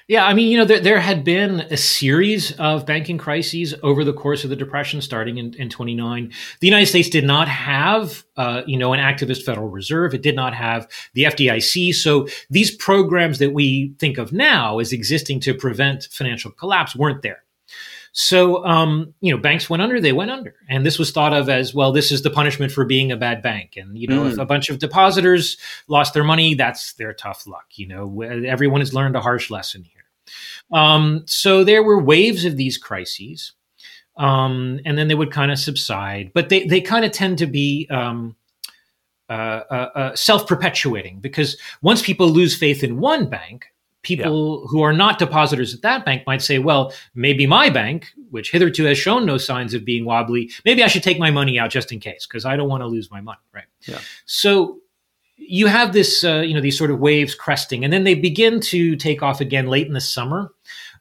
Yeah, 0.08 0.26
I 0.26 0.34
mean, 0.34 0.52
you 0.52 0.58
know, 0.58 0.66
there, 0.66 0.80
there 0.80 1.00
had 1.00 1.24
been 1.24 1.62
a 1.72 1.78
series 1.78 2.52
of 2.60 2.86
banking 2.86 3.18
crises 3.18 3.74
over 3.82 4.04
the 4.04 4.14
course 4.14 4.44
of 4.44 4.50
the 4.50 4.56
Depression, 4.56 5.02
starting 5.02 5.38
in, 5.38 5.54
in 5.56 5.70
29. 5.70 6.32
The 6.60 6.68
United 6.68 6.86
States 6.88 7.10
did 7.10 7.24
not 7.24 7.48
have, 7.48 8.24
uh, 8.38 8.62
you 8.68 8.78
know, 8.78 8.94
an 8.94 9.00
activist 9.00 9.44
Federal 9.44 9.70
Reserve. 9.70 10.14
It 10.14 10.22
did 10.22 10.36
not 10.36 10.54
have 10.54 10.88
the 11.14 11.24
FDIC. 11.24 11.96
So 11.96 12.28
these 12.50 12.76
programs 12.76 13.40
that 13.40 13.54
we 13.54 13.96
think 13.98 14.18
of 14.18 14.32
now 14.32 14.80
as 14.80 14.94
existing 14.94 15.40
to 15.42 15.54
prevent 15.54 16.10
financial 16.12 16.52
collapse 16.52 16.96
weren't 16.96 17.22
there. 17.22 17.45
So, 18.18 18.66
um, 18.66 19.14
you 19.20 19.30
know, 19.30 19.38
banks 19.38 19.70
went 19.70 19.84
under, 19.84 20.00
they 20.00 20.14
went 20.14 20.32
under. 20.32 20.56
And 20.70 20.86
this 20.86 20.98
was 20.98 21.12
thought 21.12 21.34
of 21.34 21.50
as, 21.50 21.76
well, 21.76 21.92
this 21.92 22.14
is 22.14 22.22
the 22.22 22.30
punishment 22.30 22.72
for 22.72 22.86
being 22.86 23.12
a 23.12 23.18
bad 23.18 23.42
bank. 23.42 23.74
And, 23.76 23.98
you 23.98 24.08
know, 24.08 24.24
mm. 24.24 24.32
if 24.32 24.38
a 24.38 24.46
bunch 24.46 24.70
of 24.70 24.80
depositors 24.80 25.58
lost 25.90 26.14
their 26.14 26.24
money, 26.24 26.54
that's 26.54 26.94
their 26.94 27.14
tough 27.14 27.46
luck. 27.46 27.66
You 27.74 27.88
know, 27.90 28.22
everyone 28.22 28.80
has 28.80 28.94
learned 28.94 29.18
a 29.18 29.22
harsh 29.22 29.52
lesson 29.52 29.84
here. 29.84 30.06
Um, 30.72 31.24
so 31.28 31.66
there 31.66 31.84
were 31.84 32.02
waves 32.02 32.46
of 32.46 32.56
these 32.56 32.78
crises. 32.78 33.52
Um, 34.16 34.80
and 34.86 34.98
then 34.98 35.10
they 35.10 35.16
would 35.16 35.32
kind 35.32 35.52
of 35.52 35.60
subside, 35.60 36.32
but 36.34 36.48
they, 36.48 36.66
they 36.66 36.80
kind 36.80 37.04
of 37.04 37.12
tend 37.12 37.40
to 37.40 37.48
be, 37.48 37.86
um, 37.92 38.38
uh, 39.30 39.34
uh, 39.70 39.90
uh, 39.94 40.16
self 40.16 40.48
perpetuating 40.48 41.20
because 41.20 41.58
once 41.82 42.02
people 42.02 42.30
lose 42.30 42.56
faith 42.56 42.82
in 42.82 42.98
one 42.98 43.28
bank, 43.28 43.66
people 44.06 44.62
yeah. 44.62 44.68
who 44.70 44.82
are 44.82 44.94
not 44.94 45.20
depositors 45.20 45.74
at 45.74 45.82
that 45.82 46.06
bank 46.06 46.24
might 46.26 46.42
say, 46.42 46.60
well, 46.60 46.94
maybe 47.16 47.46
my 47.46 47.70
bank, 47.70 48.14
which 48.30 48.52
hitherto 48.52 48.86
has 48.86 48.98
shown 48.98 49.26
no 49.26 49.38
signs 49.38 49.74
of 49.74 49.84
being 49.84 50.06
wobbly, 50.06 50.52
maybe 50.64 50.84
I 50.84 50.88
should 50.88 51.04
take 51.04 51.20
my 51.20 51.32
money 51.32 51.60
out 51.60 51.72
just 51.72 51.92
in 51.92 52.00
case 52.00 52.26
because 52.26 52.46
I 52.46 52.56
don't 52.56 52.70
want 52.70 52.82
to 52.82 52.88
lose 52.88 53.12
my 53.12 53.20
money, 53.20 53.40
right? 53.52 53.66
Yeah. 53.82 54.00
So 54.26 54.80
you 55.36 55.68
have 55.68 55.92
this, 55.92 56.24
uh, 56.24 56.44
you 56.46 56.54
know, 56.54 56.62
these 56.62 56.78
sort 56.78 56.92
of 56.92 57.00
waves 57.00 57.36
cresting, 57.36 57.84
and 57.84 57.92
then 57.92 58.04
they 58.04 58.16
begin 58.16 58.62
to 58.62 58.96
take 58.96 59.22
off 59.22 59.42
again 59.42 59.68
late 59.68 59.88
in 59.88 59.94
the 59.94 60.02
summer 60.02 60.54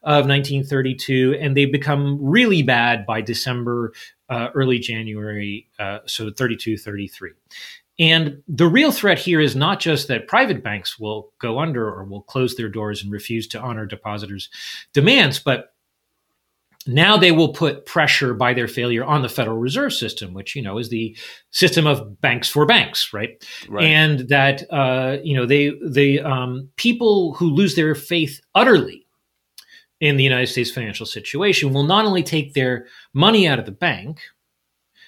of 0.03 0.27
1932, 0.27 1.37
and 1.39 1.55
they 1.55 1.65
become 1.65 2.19
really 2.21 2.61
bad 2.61 3.05
by 3.05 3.21
December, 3.21 3.93
uh, 4.29 4.49
early 4.53 4.79
January, 4.79 5.67
uh, 5.79 5.99
so 6.05 6.31
32, 6.31 6.77
33. 6.77 7.31
And 7.97 8.43
the 8.47 8.67
real 8.67 8.91
threat 8.91 9.17
here 9.17 9.39
is 9.39 9.55
not 9.55 9.79
just 9.79 10.07
that 10.09 10.27
private 10.27 10.63
banks 10.63 10.99
will 10.99 11.31
go 11.39 11.59
under 11.59 11.87
or 11.87 12.03
will 12.03 12.23
close 12.23 12.55
their 12.55 12.67
doors 12.67 13.01
and 13.01 13.11
refuse 13.11 13.47
to 13.49 13.61
honor 13.61 13.85
depositors' 13.85 14.49
demands, 14.93 15.39
but 15.39 15.75
now 16.87 17.17
they 17.17 17.31
will 17.31 17.49
put 17.53 17.85
pressure 17.85 18.33
by 18.33 18.53
their 18.53 18.67
failure 18.67 19.03
on 19.03 19.21
the 19.21 19.29
Federal 19.29 19.57
Reserve 19.57 19.93
System, 19.93 20.33
which 20.33 20.55
you 20.55 20.61
know 20.61 20.77
is 20.77 20.89
the 20.89 21.17
system 21.51 21.87
of 21.87 22.21
banks 22.21 22.49
for 22.49 22.65
banks, 22.65 23.11
right? 23.13 23.43
right. 23.69 23.85
And 23.85 24.27
that 24.29 24.71
uh, 24.71 25.17
you 25.23 25.35
know 25.35 25.45
they 25.45 25.71
the 25.87 26.21
um, 26.21 26.69
people 26.75 27.33
who 27.33 27.49
lose 27.49 27.75
their 27.75 27.95
faith 27.95 28.39
utterly 28.53 29.05
in 29.99 30.17
the 30.17 30.23
United 30.23 30.47
States 30.47 30.69
financial 30.71 31.05
situation 31.05 31.73
will 31.73 31.83
not 31.83 32.05
only 32.05 32.21
take 32.21 32.53
their 32.53 32.85
money 33.13 33.47
out 33.47 33.59
of 33.59 33.65
the 33.65 33.71
bank, 33.71 34.19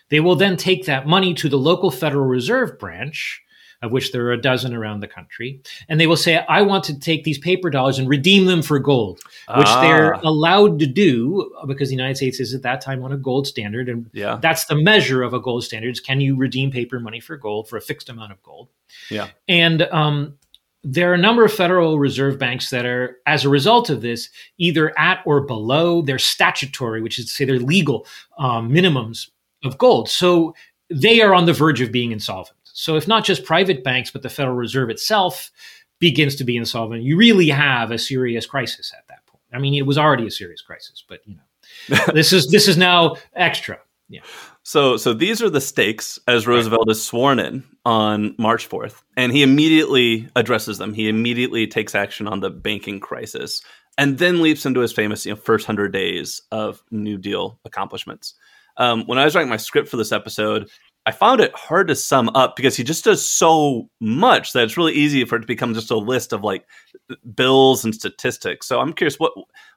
they 0.09 0.19
will 0.19 0.35
then 0.35 0.57
take 0.57 0.85
that 0.85 1.07
money 1.07 1.33
to 1.35 1.49
the 1.49 1.57
local 1.57 1.91
Federal 1.91 2.25
Reserve 2.25 2.79
branch, 2.79 3.41
of 3.81 3.91
which 3.91 4.11
there 4.11 4.25
are 4.25 4.31
a 4.31 4.41
dozen 4.41 4.73
around 4.73 5.01
the 5.01 5.07
country, 5.07 5.61
and 5.87 5.99
they 5.99 6.07
will 6.07 6.17
say, 6.17 6.37
I 6.37 6.63
want 6.63 6.83
to 6.85 6.99
take 6.99 7.23
these 7.23 7.37
paper 7.37 7.69
dollars 7.69 7.99
and 7.99 8.09
redeem 8.09 8.45
them 8.45 8.61
for 8.61 8.79
gold, 8.79 9.19
which 9.55 9.67
ah. 9.67 9.81
they're 9.81 10.13
allowed 10.13 10.79
to 10.79 10.87
do 10.87 11.53
because 11.67 11.89
the 11.89 11.95
United 11.95 12.17
States 12.17 12.39
is 12.39 12.53
at 12.53 12.63
that 12.63 12.81
time 12.81 13.03
on 13.03 13.11
a 13.11 13.17
gold 13.17 13.45
standard. 13.45 13.87
And 13.87 14.09
yeah. 14.13 14.39
that's 14.41 14.65
the 14.65 14.75
measure 14.75 15.21
of 15.21 15.33
a 15.33 15.39
gold 15.39 15.63
standard 15.63 15.91
is 15.91 15.99
can 15.99 16.21
you 16.21 16.35
redeem 16.35 16.71
paper 16.71 16.99
money 16.99 17.19
for 17.19 17.37
gold 17.37 17.69
for 17.69 17.77
a 17.77 17.81
fixed 17.81 18.09
amount 18.09 18.31
of 18.31 18.41
gold? 18.41 18.69
Yeah. 19.11 19.27
And 19.47 19.83
um, 19.83 20.37
there 20.83 21.11
are 21.11 21.15
a 21.15 21.19
number 21.19 21.45
of 21.45 21.53
Federal 21.53 21.99
Reserve 21.99 22.39
banks 22.39 22.71
that 22.71 22.85
are, 22.85 23.17
as 23.27 23.45
a 23.45 23.49
result 23.49 23.89
of 23.89 24.01
this, 24.01 24.29
either 24.57 24.97
at 24.97 25.21
or 25.25 25.41
below 25.41 26.01
their 26.01 26.17
statutory, 26.17 27.01
which 27.01 27.19
is 27.19 27.25
to 27.25 27.31
say 27.31 27.45
their 27.45 27.59
legal 27.59 28.07
um, 28.39 28.71
minimums 28.71 29.29
of 29.63 29.77
gold. 29.77 30.09
So 30.09 30.53
they 30.89 31.21
are 31.21 31.33
on 31.33 31.45
the 31.45 31.53
verge 31.53 31.81
of 31.81 31.91
being 31.91 32.11
insolvent. 32.11 32.57
So 32.63 32.95
if 32.95 33.07
not 33.07 33.25
just 33.25 33.43
private 33.43 33.83
banks, 33.83 34.11
but 34.11 34.21
the 34.21 34.29
Federal 34.29 34.55
Reserve 34.55 34.89
itself 34.89 35.51
begins 35.99 36.35
to 36.35 36.43
be 36.43 36.55
insolvent, 36.55 37.03
you 37.03 37.17
really 37.17 37.49
have 37.49 37.91
a 37.91 37.97
serious 37.97 38.45
crisis 38.45 38.93
at 38.95 39.07
that 39.07 39.25
point. 39.25 39.43
I 39.51 39.59
mean, 39.59 39.73
it 39.73 39.85
was 39.85 39.97
already 39.97 40.27
a 40.27 40.31
serious 40.31 40.61
crisis, 40.61 41.03
but 41.07 41.21
you 41.25 41.35
know, 41.35 41.97
this 42.13 42.31
is 42.31 42.49
this 42.51 42.67
is 42.67 42.77
now 42.77 43.15
extra. 43.35 43.79
Yeah. 44.09 44.21
So 44.63 44.95
so 44.95 45.13
these 45.13 45.41
are 45.41 45.49
the 45.49 45.59
stakes 45.59 46.19
as 46.27 46.47
Roosevelt 46.47 46.89
is 46.89 47.03
sworn 47.03 47.39
in 47.39 47.63
on 47.83 48.35
March 48.37 48.69
4th, 48.69 49.01
and 49.17 49.31
he 49.31 49.41
immediately 49.41 50.29
addresses 50.35 50.77
them. 50.77 50.93
He 50.93 51.09
immediately 51.09 51.67
takes 51.67 51.95
action 51.95 52.27
on 52.27 52.39
the 52.39 52.49
banking 52.49 52.99
crisis 52.99 53.61
and 53.97 54.19
then 54.19 54.41
leaps 54.41 54.65
into 54.65 54.81
his 54.81 54.93
famous 54.93 55.25
you 55.25 55.31
know, 55.33 55.35
first 55.35 55.67
100 55.67 55.91
days 55.91 56.41
of 56.51 56.83
New 56.91 57.17
Deal 57.17 57.59
accomplishments 57.65 58.35
um, 58.77 59.05
when 59.05 59.17
I 59.17 59.25
was 59.25 59.35
writing 59.35 59.49
my 59.49 59.57
script 59.57 59.89
for 59.89 59.97
this 59.97 60.11
episode, 60.11 60.69
I 61.05 61.11
found 61.11 61.39
it 61.39 61.55
hard 61.55 61.87
to 61.87 61.95
sum 61.95 62.29
up 62.35 62.55
because 62.55 62.75
he 62.75 62.83
just 62.83 63.05
does 63.05 63.27
so 63.27 63.89
much 64.01 64.51
that 64.51 64.63
it's 64.63 64.75
really 64.75 64.93
easy 64.93 65.23
for 65.23 65.37
it 65.37 65.41
to 65.41 65.47
become 65.47 65.73
just 65.73 65.89
a 65.89 65.97
list 65.97 66.33
of 66.33 66.43
like 66.43 66.65
bills 67.33 67.85
and 67.85 67.95
statistics. 67.95 68.67
So 68.67 68.79
I'm 68.79 68.93
curious, 68.93 69.17
what 69.17 69.31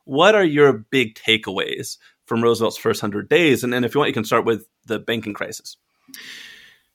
what 0.04 0.34
are 0.34 0.44
your 0.44 0.72
big 0.72 1.14
takeaways 1.14 1.98
from 2.26 2.42
Roosevelt's 2.42 2.76
first 2.76 3.00
hundred 3.00 3.28
days? 3.28 3.62
And 3.62 3.72
then 3.72 3.84
if 3.84 3.94
you 3.94 4.00
want, 4.00 4.08
you 4.08 4.14
can 4.14 4.24
start 4.24 4.44
with 4.44 4.66
the 4.86 4.98
banking 4.98 5.32
crisis. 5.32 5.76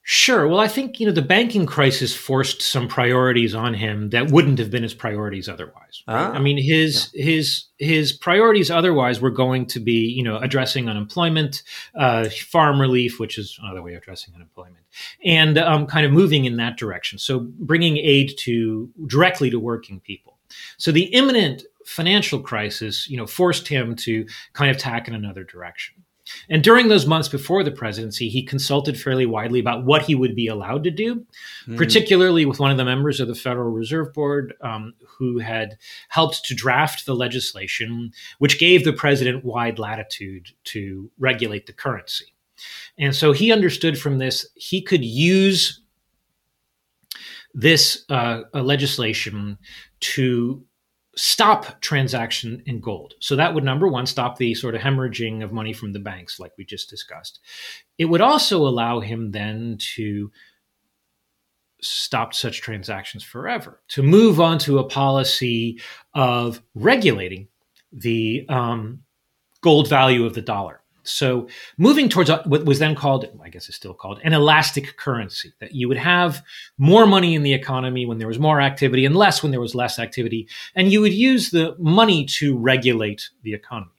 Sure. 0.08 0.48
Well, 0.48 0.60
I 0.60 0.68
think 0.68 1.00
you 1.00 1.08
know 1.08 1.12
the 1.12 1.24
banking 1.24 1.65
crisis 1.65 2.15
forced 2.15 2.62
some 2.62 2.88
priorities 2.88 3.56
on 3.56 3.74
him 3.74 4.12
that 4.12 4.30
wouldn't 4.30 4.60
have 4.60 4.70
been 4.70 4.84
his 4.84 4.94
priorities 4.94 5.50
otherwise. 5.50 6.04
Right? 6.08 6.15
Ah, 6.15 6.32
I 6.32 6.38
mean, 6.38 6.62
his 6.62 7.10
yeah. 7.12 7.26
his 7.26 7.65
his 7.80 8.13
priorities 8.13 8.70
otherwise 8.70 9.20
were 9.20 9.32
going 9.32 9.65
to 9.65 9.80
be 9.80 10.06
you 10.06 10.22
know 10.22 10.38
addressing 10.38 10.88
unemployment, 10.88 11.63
uh, 11.96 12.30
farm 12.30 12.80
relief, 12.80 13.20
which 13.20 13.39
is 13.39 13.58
another 13.60 13.82
way 13.82 13.96
of 13.96 14.04
addressing 14.04 14.36
unemployment, 14.36 14.86
and 15.26 15.58
um, 15.58 15.88
kind 15.88 16.06
of 16.06 16.12
moving 16.12 16.46
in 16.46 16.58
that 16.58 16.78
direction. 16.78 17.18
So 17.18 17.39
bringing 17.39 17.98
aid 17.98 18.34
to 18.41 18.91
directly 19.08 19.50
to 19.50 19.60
working 19.60 20.02
people. 20.02 20.38
So 20.78 20.91
the 20.91 21.06
imminent 21.06 21.63
financial 21.84 22.41
crisis, 22.41 23.10
you 23.10 23.18
know, 23.18 23.26
forced 23.26 23.68
him 23.68 23.96
to 23.96 24.28
kind 24.54 24.70
of 24.70 24.78
tack 24.78 25.08
in 25.08 25.15
another 25.15 25.44
direction. 25.44 26.05
And 26.49 26.63
during 26.63 26.88
those 26.88 27.05
months 27.05 27.27
before 27.27 27.63
the 27.63 27.71
presidency, 27.71 28.29
he 28.29 28.43
consulted 28.43 28.99
fairly 28.99 29.25
widely 29.25 29.59
about 29.59 29.85
what 29.85 30.03
he 30.03 30.15
would 30.15 30.35
be 30.35 30.47
allowed 30.47 30.83
to 30.85 30.91
do, 30.91 31.25
mm. 31.67 31.77
particularly 31.77 32.45
with 32.45 32.59
one 32.59 32.71
of 32.71 32.77
the 32.77 32.85
members 32.85 33.19
of 33.19 33.27
the 33.27 33.35
Federal 33.35 33.71
Reserve 33.71 34.13
Board 34.13 34.53
um, 34.61 34.93
who 35.07 35.39
had 35.39 35.77
helped 36.09 36.43
to 36.45 36.55
draft 36.55 37.05
the 37.05 37.15
legislation, 37.15 38.11
which 38.39 38.59
gave 38.59 38.83
the 38.83 38.93
president 38.93 39.45
wide 39.45 39.79
latitude 39.79 40.49
to 40.65 41.09
regulate 41.19 41.67
the 41.67 41.73
currency. 41.73 42.33
And 42.97 43.15
so 43.15 43.31
he 43.31 43.51
understood 43.51 43.99
from 43.99 44.17
this 44.17 44.47
he 44.55 44.81
could 44.81 45.03
use 45.03 45.81
this 47.53 48.05
uh, 48.09 48.41
legislation 48.53 49.57
to 49.99 50.63
stop 51.17 51.80
transaction 51.82 52.62
in 52.65 52.80
gold. 52.80 53.13
So 53.19 53.36
that 53.36 53.54
would 53.54 53.63
number 53.63 53.88
one 53.88 54.06
stop 54.06 54.38
the 54.38 54.54
sort 54.54 54.75
of 54.75 54.82
hemorrhaging 54.82 55.43
of 55.43 55.51
money 55.51 55.73
from 55.73 55.93
the 55.93 55.99
banks, 55.99 56.39
like 56.39 56.51
we 56.58 56.65
just 56.65 56.89
discussed. 56.89 57.39
It 57.97 58.06
would 58.06 58.21
also 58.21 58.67
allow 58.67 58.99
him 58.99 59.32
then 59.32 59.78
to 59.95 60.32
stop 61.82 62.34
such 62.34 62.62
transactions 62.62 63.23
forever, 63.23 63.82
to 63.89 64.04
move 64.04 64.39
on 64.39 64.58
to 64.60 64.80
a 64.80 64.88
policy 64.88 65.80
of 66.13 66.62
regulating 66.73 67.47
the 67.91 68.45
um, 68.49 69.04
gold 69.62 69.88
value 69.88 70.25
of 70.25 70.34
the 70.34 70.41
dollar. 70.41 70.82
So 71.08 71.48
moving 71.78 72.10
towards 72.10 72.30
what 72.30 72.65
was 72.65 72.80
then 72.80 72.96
called, 72.96 73.26
I 73.44 73.50
guess 73.50 73.68
it's 73.68 73.78
still 73.78 73.94
called, 73.94 74.20
an 74.24 74.34
elastic 74.34 74.98
currency, 74.98 75.54
that 75.60 75.74
you 75.74 75.88
would 75.88 75.98
have 75.98 76.44
more 76.78 77.06
money 77.06 77.36
in 77.36 77.44
the 77.44 77.54
economy 77.54 78.06
when 78.06 78.18
there 78.18 78.28
was 78.28 78.39
more 78.39 78.60
activity 78.60 79.06
and 79.06 79.15
less 79.15 79.44
when 79.44 79.52
there 79.52 79.62
was 79.62 79.76
less 79.76 80.00
activity. 80.00 80.48
And 80.76 80.91
you 80.91 81.02
would 81.02 81.13
use 81.13 81.52
the 81.52 81.76
money 81.80 82.26
to 82.26 82.58
regulate 82.58 83.30
the 83.44 83.54
economy. 83.54 83.91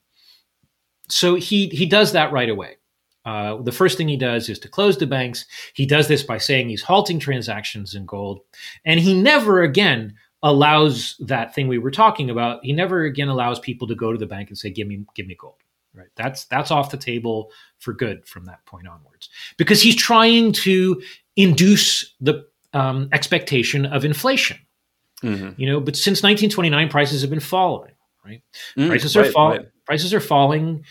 So 1.08 1.36
he, 1.36 1.68
he 1.68 1.86
does 1.86 2.12
that 2.12 2.32
right 2.32 2.50
away. 2.50 2.76
Uh, 3.24 3.60
the 3.62 3.72
first 3.72 3.98
thing 3.98 4.08
he 4.08 4.16
does 4.16 4.48
is 4.48 4.58
to 4.60 4.68
close 4.68 4.98
the 4.98 5.06
banks. 5.06 5.46
He 5.74 5.84
does 5.84 6.06
this 6.06 6.22
by 6.22 6.38
saying 6.38 6.68
he's 6.68 6.82
halting 6.82 7.18
transactions 7.18 7.94
in 7.94 8.06
gold. 8.06 8.40
And 8.84 9.00
he 9.00 9.20
never 9.20 9.62
again 9.62 10.14
allows 10.42 11.16
that 11.18 11.54
thing 11.54 11.66
we 11.66 11.78
were 11.78 11.90
talking 11.90 12.30
about. 12.30 12.64
He 12.64 12.72
never 12.72 13.02
again 13.02 13.28
allows 13.28 13.58
people 13.58 13.88
to 13.88 13.96
go 13.96 14.12
to 14.12 14.18
the 14.18 14.26
bank 14.26 14.48
and 14.48 14.58
say, 14.58 14.70
give 14.70 14.86
me, 14.86 15.04
give 15.14 15.26
me 15.26 15.36
gold. 15.38 15.56
Right. 15.96 16.08
That's 16.14 16.44
that's 16.44 16.70
off 16.70 16.90
the 16.90 16.98
table 16.98 17.50
for 17.78 17.94
good 17.94 18.26
from 18.26 18.44
that 18.44 18.64
point 18.66 18.86
onwards. 18.86 19.30
Because 19.56 19.80
he's 19.80 19.96
trying 19.96 20.52
to 20.52 21.00
induce 21.36 22.14
the 22.20 22.46
um, 22.74 23.08
expectation 23.12 23.86
of 23.86 24.04
inflation. 24.04 24.58
Mm-hmm. 25.22 25.58
You 25.60 25.70
know, 25.70 25.80
but 25.80 25.96
since 25.96 26.22
1929, 26.22 26.88
prices 26.90 27.22
have 27.22 27.30
been 27.30 27.40
falling. 27.40 27.92
Right, 28.24 28.42
mm, 28.76 28.88
prices 28.88 29.16
are 29.16 29.22
right, 29.22 29.32
falling. 29.32 29.58
Right. 29.58 29.68
Prices 29.86 30.12
are 30.12 30.20
falling. 30.20 30.84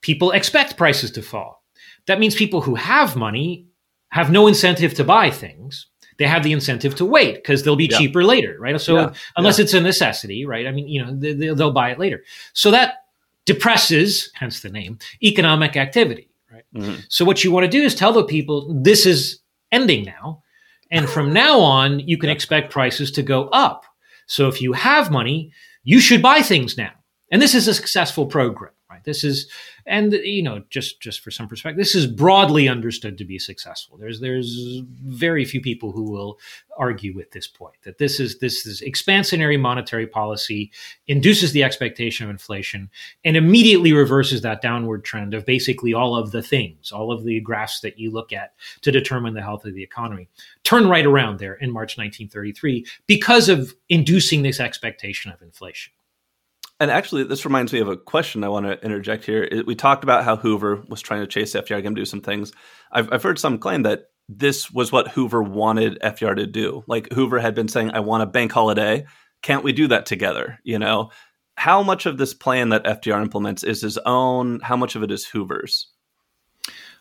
People 0.00 0.30
expect 0.30 0.76
prices 0.76 1.10
to 1.12 1.22
fall. 1.22 1.62
That 2.06 2.18
means 2.18 2.34
people 2.34 2.62
who 2.62 2.76
have 2.76 3.16
money 3.16 3.66
have 4.10 4.30
no 4.30 4.46
incentive 4.46 4.94
to 4.94 5.04
buy 5.04 5.30
things. 5.30 5.86
They 6.18 6.26
have 6.26 6.42
the 6.42 6.52
incentive 6.52 6.94
to 6.96 7.04
wait 7.04 7.36
because 7.36 7.62
they'll 7.62 7.76
be 7.76 7.88
yeah. 7.90 7.98
cheaper 7.98 8.24
later, 8.24 8.56
right? 8.58 8.80
So 8.80 8.96
yeah. 8.96 9.12
unless 9.36 9.58
yeah. 9.58 9.64
it's 9.64 9.74
a 9.74 9.80
necessity, 9.80 10.46
right? 10.46 10.66
I 10.66 10.72
mean, 10.72 10.88
you 10.88 11.04
know, 11.04 11.14
they, 11.14 11.32
they'll 11.32 11.72
buy 11.72 11.90
it 11.90 11.98
later. 11.98 12.24
So 12.54 12.70
that 12.72 12.97
depresses, 13.48 14.30
hence 14.34 14.60
the 14.60 14.68
name, 14.68 14.98
economic 15.22 15.76
activity, 15.76 16.28
right? 16.52 16.64
Mm-hmm. 16.74 17.00
So 17.08 17.24
what 17.24 17.42
you 17.42 17.50
want 17.50 17.64
to 17.64 17.78
do 17.78 17.82
is 17.82 17.94
tell 17.94 18.12
the 18.12 18.24
people 18.24 18.72
this 18.82 19.06
is 19.06 19.40
ending 19.72 20.04
now, 20.04 20.42
and 20.90 21.08
from 21.08 21.32
now 21.32 21.58
on 21.58 21.98
you 22.00 22.18
can 22.18 22.30
expect 22.30 22.70
prices 22.70 23.10
to 23.12 23.22
go 23.22 23.48
up. 23.48 23.86
So 24.26 24.48
if 24.48 24.60
you 24.60 24.74
have 24.74 25.10
money, 25.10 25.50
you 25.82 25.98
should 26.00 26.22
buy 26.22 26.42
things 26.42 26.76
now. 26.76 26.92
And 27.32 27.40
this 27.40 27.54
is 27.54 27.66
a 27.68 27.74
successful 27.74 28.26
program. 28.26 28.72
This 29.04 29.24
is, 29.24 29.50
and 29.86 30.12
you 30.12 30.42
know, 30.42 30.62
just 30.70 31.00
just 31.00 31.20
for 31.20 31.30
some 31.30 31.48
perspective, 31.48 31.78
this 31.78 31.94
is 31.94 32.06
broadly 32.06 32.68
understood 32.68 33.18
to 33.18 33.24
be 33.24 33.38
successful. 33.38 33.96
There's 33.96 34.20
there's 34.20 34.82
very 35.04 35.44
few 35.44 35.60
people 35.60 35.92
who 35.92 36.10
will 36.10 36.38
argue 36.76 37.14
with 37.14 37.30
this 37.32 37.46
point 37.46 37.74
that 37.82 37.98
this 37.98 38.20
is 38.20 38.38
this 38.38 38.66
is 38.66 38.80
expansionary 38.80 39.58
monetary 39.58 40.06
policy 40.06 40.70
induces 41.08 41.52
the 41.52 41.64
expectation 41.64 42.24
of 42.24 42.30
inflation 42.30 42.88
and 43.24 43.36
immediately 43.36 43.92
reverses 43.92 44.42
that 44.42 44.62
downward 44.62 45.04
trend 45.04 45.34
of 45.34 45.44
basically 45.44 45.92
all 45.92 46.16
of 46.16 46.30
the 46.30 46.42
things, 46.42 46.92
all 46.92 47.10
of 47.12 47.24
the 47.24 47.40
graphs 47.40 47.80
that 47.80 47.98
you 47.98 48.10
look 48.10 48.32
at 48.32 48.54
to 48.82 48.92
determine 48.92 49.34
the 49.34 49.42
health 49.42 49.64
of 49.64 49.74
the 49.74 49.82
economy, 49.82 50.28
turn 50.62 50.88
right 50.88 51.06
around 51.06 51.38
there 51.38 51.54
in 51.54 51.70
March 51.70 51.98
1933 51.98 52.86
because 53.06 53.48
of 53.48 53.74
inducing 53.88 54.42
this 54.42 54.60
expectation 54.60 55.32
of 55.32 55.42
inflation. 55.42 55.92
And 56.80 56.90
actually, 56.90 57.24
this 57.24 57.44
reminds 57.44 57.72
me 57.72 57.80
of 57.80 57.88
a 57.88 57.96
question 57.96 58.44
I 58.44 58.48
want 58.48 58.66
to 58.66 58.80
interject 58.84 59.24
here. 59.24 59.48
We 59.66 59.74
talked 59.74 60.04
about 60.04 60.24
how 60.24 60.36
Hoover 60.36 60.84
was 60.88 61.02
trying 61.02 61.20
to 61.20 61.26
chase 61.26 61.54
FDR, 61.54 61.82
to 61.82 61.90
do 61.90 62.04
some 62.04 62.20
things. 62.20 62.52
I've, 62.92 63.12
I've 63.12 63.22
heard 63.22 63.38
some 63.38 63.58
claim 63.58 63.82
that 63.82 64.10
this 64.28 64.70
was 64.70 64.92
what 64.92 65.08
Hoover 65.08 65.42
wanted 65.42 65.98
FDR 66.02 66.36
to 66.36 66.46
do. 66.46 66.84
Like 66.86 67.12
Hoover 67.12 67.40
had 67.40 67.54
been 67.54 67.68
saying, 67.68 67.90
"I 67.92 68.00
want 68.00 68.22
a 68.22 68.26
bank 68.26 68.52
holiday. 68.52 69.06
Can't 69.42 69.64
we 69.64 69.72
do 69.72 69.88
that 69.88 70.06
together?" 70.06 70.60
You 70.62 70.78
know, 70.78 71.10
how 71.56 71.82
much 71.82 72.06
of 72.06 72.16
this 72.16 72.32
plan 72.32 72.68
that 72.68 72.84
FDR 72.84 73.22
implements 73.22 73.64
is 73.64 73.82
his 73.82 73.98
own? 73.98 74.60
How 74.60 74.76
much 74.76 74.94
of 74.94 75.02
it 75.02 75.10
is 75.10 75.26
Hoover's? 75.26 75.88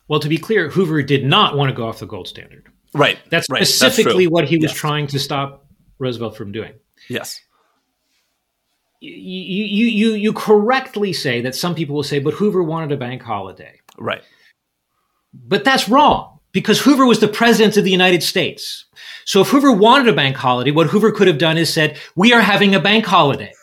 Well, 0.08 0.22
to 0.22 0.30
be 0.30 0.38
clear, 0.38 0.70
Hoover 0.70 1.04
did 1.04 1.24
not 1.24 1.56
want 1.56 1.70
to 1.70 1.76
go 1.76 1.88
off 1.88 2.00
the 2.00 2.08
gold 2.08 2.28
standard. 2.28 2.68
Right. 2.94 3.20
That's 3.30 3.48
right. 3.52 3.68
specifically 3.68 4.26
That's 4.26 4.32
what 4.32 4.46
he 4.46 4.58
was 4.58 4.72
yes. 4.72 4.80
trying 4.80 5.08
to 5.08 5.20
stop 5.20 5.68
Roosevelt 6.00 6.36
from 6.36 6.52
doing. 6.52 6.74
Yes 7.10 7.42
you, 9.00 9.66
you, 9.66 9.86
you, 9.86 10.14
you 10.16 10.34
correctly 10.34 11.14
say 11.14 11.42
that 11.42 11.56
some 11.56 11.76
people 11.76 11.96
will 11.96 12.04
say, 12.04 12.20
but 12.20 12.36
Hoover 12.36 12.64
wanted 12.64 12.92
a 12.92 12.98
bank 12.98 13.22
holiday. 13.22 13.80
Right. 13.98 14.24
But 15.34 15.64
that's 15.64 15.88
wrong 15.88 16.40
because 16.52 16.82
Hoover 16.82 17.06
was 17.06 17.20
the 17.20 17.28
president 17.28 17.78
of 17.78 17.84
the 17.84 17.92
United 17.92 18.24
States. 18.24 18.86
So 19.26 19.42
if 19.42 19.50
Hoover 19.50 19.72
wanted 19.72 20.08
a 20.08 20.16
bank 20.16 20.36
holiday, 20.36 20.72
what 20.72 20.88
Hoover 20.88 21.12
could 21.12 21.28
have 21.28 21.38
done 21.38 21.58
is 21.58 21.72
said, 21.72 21.98
we 22.16 22.34
are 22.34 22.42
having 22.42 22.74
a 22.74 22.80
bank 22.80 23.06
holiday. 23.06 23.54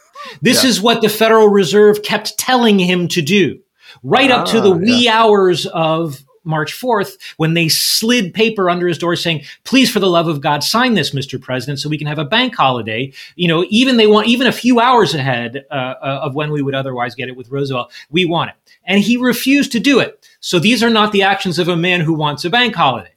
This 0.41 0.63
yeah. 0.63 0.71
is 0.71 0.81
what 0.81 1.03
the 1.03 1.09
Federal 1.09 1.49
Reserve 1.49 2.03
kept 2.03 2.39
telling 2.39 2.79
him 2.79 3.09
to 3.09 3.23
do 3.23 3.61
right 4.03 4.31
ah, 4.31 4.41
up 4.41 4.49
to 4.49 4.61
the 4.61 4.73
ah, 4.73 4.77
wee 4.77 5.05
yeah. 5.05 5.19
hours 5.21 5.67
of 5.67 6.23
March 6.45 6.73
4th 6.73 7.19
when 7.37 7.55
they 7.55 7.69
slid 7.69 8.35
paper 8.35 8.71
under 8.71 8.87
his 8.87 8.99
door 8.99 9.17
saying, 9.17 9.43
please, 9.65 9.91
for 9.91 10.01
the 10.01 10.09
love 10.09 10.29
of 10.29 10.41
God, 10.41 10.63
sign 10.63 10.95
this, 10.95 11.11
Mr. 11.11 11.41
President, 11.41 11.81
so 11.81 11.89
we 11.89 11.99
can 11.99 12.07
have 12.07 12.19
a 12.19 12.25
bank 12.25 12.55
holiday. 12.55 13.13
You 13.37 13.49
know, 13.49 13.65
even 13.69 13.97
they 13.97 14.07
want, 14.07 14.29
even 14.29 14.47
a 14.47 14.53
few 14.53 14.81
hours 14.81 15.15
ahead 15.15 15.65
uh, 15.71 15.75
uh, 15.75 16.21
of 16.23 16.35
when 16.35 16.53
we 16.53 16.63
would 16.63 16.75
otherwise 16.75 17.15
get 17.15 17.29
it 17.29 17.37
with 17.37 17.51
Roosevelt, 17.51 17.93
we 18.11 18.25
want 18.25 18.51
it. 18.51 18.57
And 18.85 19.01
he 19.01 19.17
refused 19.17 19.73
to 19.73 19.81
do 19.81 19.99
it. 20.01 20.29
So 20.41 20.59
these 20.59 20.83
are 20.83 20.91
not 20.91 21.13
the 21.13 21.23
actions 21.23 21.59
of 21.59 21.69
a 21.69 21.77
man 21.77 22.01
who 22.01 22.15
wants 22.15 22.45
a 22.45 22.51
bank 22.51 22.75
holiday. 22.75 23.11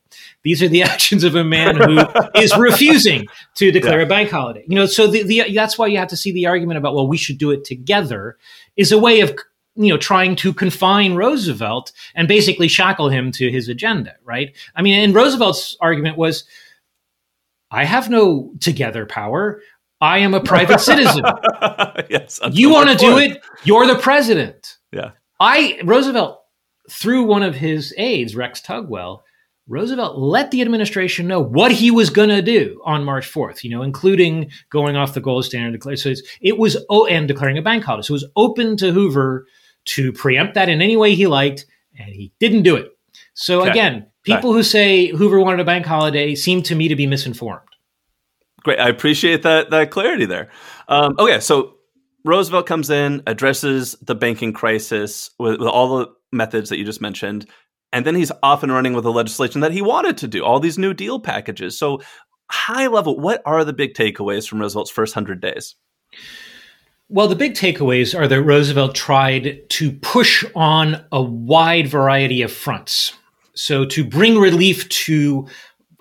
These 0.44 0.64
are 0.64 0.70
the 0.70 0.84
actions 0.94 1.24
of 1.24 1.36
a 1.36 1.44
man 1.44 1.76
who 1.76 2.00
is 2.36 2.56
refusing 2.58 3.28
to 3.56 3.72
declare 3.72 4.00
yeah. 4.00 4.06
a 4.06 4.10
bank 4.10 4.30
holiday. 4.30 4.64
You 4.68 4.76
know, 4.76 4.86
so 4.86 5.08
the, 5.08 5.24
the, 5.24 5.54
that's 5.54 5.78
why 5.78 5.88
you 5.88 5.98
have 5.98 6.08
to 6.10 6.18
see 6.18 6.32
the 6.32 6.46
argument 6.46 6.78
about, 6.78 6.96
well, 6.96 7.08
we 7.08 7.18
should 7.18 7.38
do 7.38 7.52
it 7.52 7.66
together 7.66 8.38
is 8.76 8.92
a 8.92 8.98
way 8.98 9.20
of 9.22 9.36
you 9.78 9.94
know 9.94 9.98
trying 9.98 10.36
to 10.38 10.54
confine 10.54 11.16
Roosevelt 11.16 11.92
and 12.16 12.28
basically 12.28 12.68
shackle 12.68 13.10
him 13.10 13.32
to 13.34 13.52
his 13.52 13.70
agenda, 13.70 14.16
right? 14.24 14.56
I 14.76 14.82
mean, 14.82 15.00
and 15.00 15.16
Roosevelt's 15.16 15.78
argument 15.80 16.18
was, 16.18 16.46
"I 17.72 17.86
have 17.86 18.10
no 18.10 18.52
together 18.60 19.06
power. 19.06 19.62
I 20.02 20.20
am 20.20 20.34
a 20.34 20.42
private 20.42 20.80
citizen. 20.80 21.24
yes, 22.10 22.40
you 22.52 22.72
want 22.72 22.90
to 22.90 22.96
do 22.96 23.18
it? 23.18 23.42
You're 23.64 23.88
the 23.88 24.00
president." 24.00 24.78
Yeah. 24.92 25.12
I 25.40 25.80
Roosevelt 25.84 26.42
through 26.90 27.24
one 27.24 27.44
of 27.44 27.56
his 27.56 27.94
aides, 27.98 28.36
Rex 28.36 28.62
Tugwell, 28.62 29.22
Roosevelt 29.68 30.18
let 30.18 30.52
the 30.52 30.62
administration 30.62 31.28
know 31.28 31.42
what 31.42 31.72
he 31.72 31.92
was 31.92 32.10
going 32.10 32.30
to 32.30 32.42
do 32.42 32.82
on 32.86 33.04
March 33.04 33.32
4th, 33.32 33.64
you 33.64 33.70
know, 33.70 33.84
including 33.84 34.50
going 34.70 34.96
off 34.96 35.14
the 35.14 35.20
gold 35.20 35.44
standard. 35.44 35.84
So 36.00 36.14
it 36.42 36.58
was, 36.58 36.78
oh, 36.90 37.06
and 37.06 37.28
declaring 37.28 37.58
a 37.58 37.62
bank 37.62 37.84
holiday. 37.84 38.06
So 38.06 38.14
it 38.14 38.22
was 38.24 38.32
open 38.38 38.78
to 38.78 38.94
Hoover 38.94 39.46
to 39.88 40.12
preempt 40.14 40.54
that 40.56 40.70
in 40.70 40.82
any 40.82 40.98
way 40.98 41.16
he 41.16 41.28
liked, 41.28 41.66
and 41.98 42.14
he 42.14 42.32
didn't 42.40 42.64
do 42.64 42.76
it. 42.76 42.92
So 43.34 43.62
okay. 43.62 43.72
again, 43.72 44.08
people 44.24 44.50
okay. 44.50 44.58
who 44.58 44.64
say 44.64 45.08
Hoover 45.08 45.40
wanted 45.40 45.60
a 45.60 45.66
bank 45.66 45.86
holiday 45.86 46.36
seem 46.36 46.64
to 46.64 46.76
me 46.76 46.88
to 46.88 46.96
be 46.96 47.08
misinformed. 47.08 47.62
Great, 48.64 48.80
I 48.80 48.90
appreciate 48.90 49.44
that 49.44 49.70
that 49.70 49.92
clarity 49.92 50.26
there. 50.26 50.50
Um, 50.88 51.16
okay, 51.20 51.40
so 51.40 51.76
Roosevelt 52.26 52.66
comes 52.66 52.90
in, 52.90 53.24
addresses 53.28 53.96
the 54.02 54.16
banking 54.16 54.54
crisis 54.54 55.30
with, 55.40 55.60
with 55.60 55.68
all 55.68 55.98
the 55.98 56.08
methods 56.32 56.70
that 56.70 56.78
you 56.78 56.84
just 56.84 57.02
mentioned, 57.02 57.46
and 57.94 58.06
then 58.06 58.16
he's 58.16 58.32
off 58.44 58.64
and 58.64 58.72
running 58.72 58.94
with 58.94 59.04
the 59.04 59.12
legislation 59.12 59.62
that 59.62 59.72
he 59.72 59.82
wanted 59.82 60.18
to 60.18 60.28
do, 60.28 60.44
all 60.44 60.60
these 60.60 60.78
New 60.78 60.94
Deal 60.94 61.20
packages. 61.20 61.78
So, 61.78 62.02
high 62.52 62.88
level, 62.88 63.20
what 63.20 63.42
are 63.46 63.64
the 63.64 63.74
big 63.74 63.94
takeaways 63.94 64.48
from 64.48 64.60
Roosevelt's 64.60 64.92
first 64.92 65.14
hundred 65.14 65.42
days? 65.42 65.76
Well, 67.10 67.30
the 67.30 67.38
big 67.38 67.54
takeaways 67.54 68.18
are 68.18 68.28
that 68.28 68.42
Roosevelt 68.42 68.94
tried 68.94 69.70
to 69.70 69.92
push 69.94 70.44
on 70.56 71.06
a 71.14 71.22
wide 71.22 71.88
variety 71.88 72.42
of 72.42 72.52
fronts. 72.52 73.14
So, 73.54 73.86
to 73.86 74.04
bring 74.04 74.38
relief 74.38 74.88
to 74.90 75.48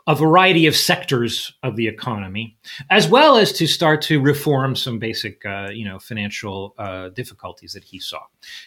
a 0.09 0.17
variety 0.17 0.67
of 0.67 0.75
sectors 0.75 1.53
of 1.63 1.77
the 1.77 1.87
economy, 1.87 2.57
as 2.91 3.09
well 3.09 3.37
as 3.37 3.53
to 3.53 3.69
start 3.69 4.03
to 4.03 4.21
reform 4.21 4.75
some 4.75 4.99
basic, 4.99 5.45
uh, 5.47 5.69
you 5.73 5.85
know, 5.85 6.01
financial 6.01 6.75
uh, 6.77 7.09
difficulties 7.11 7.73
that 7.73 7.85
he 7.85 8.01
saw. 8.01 8.21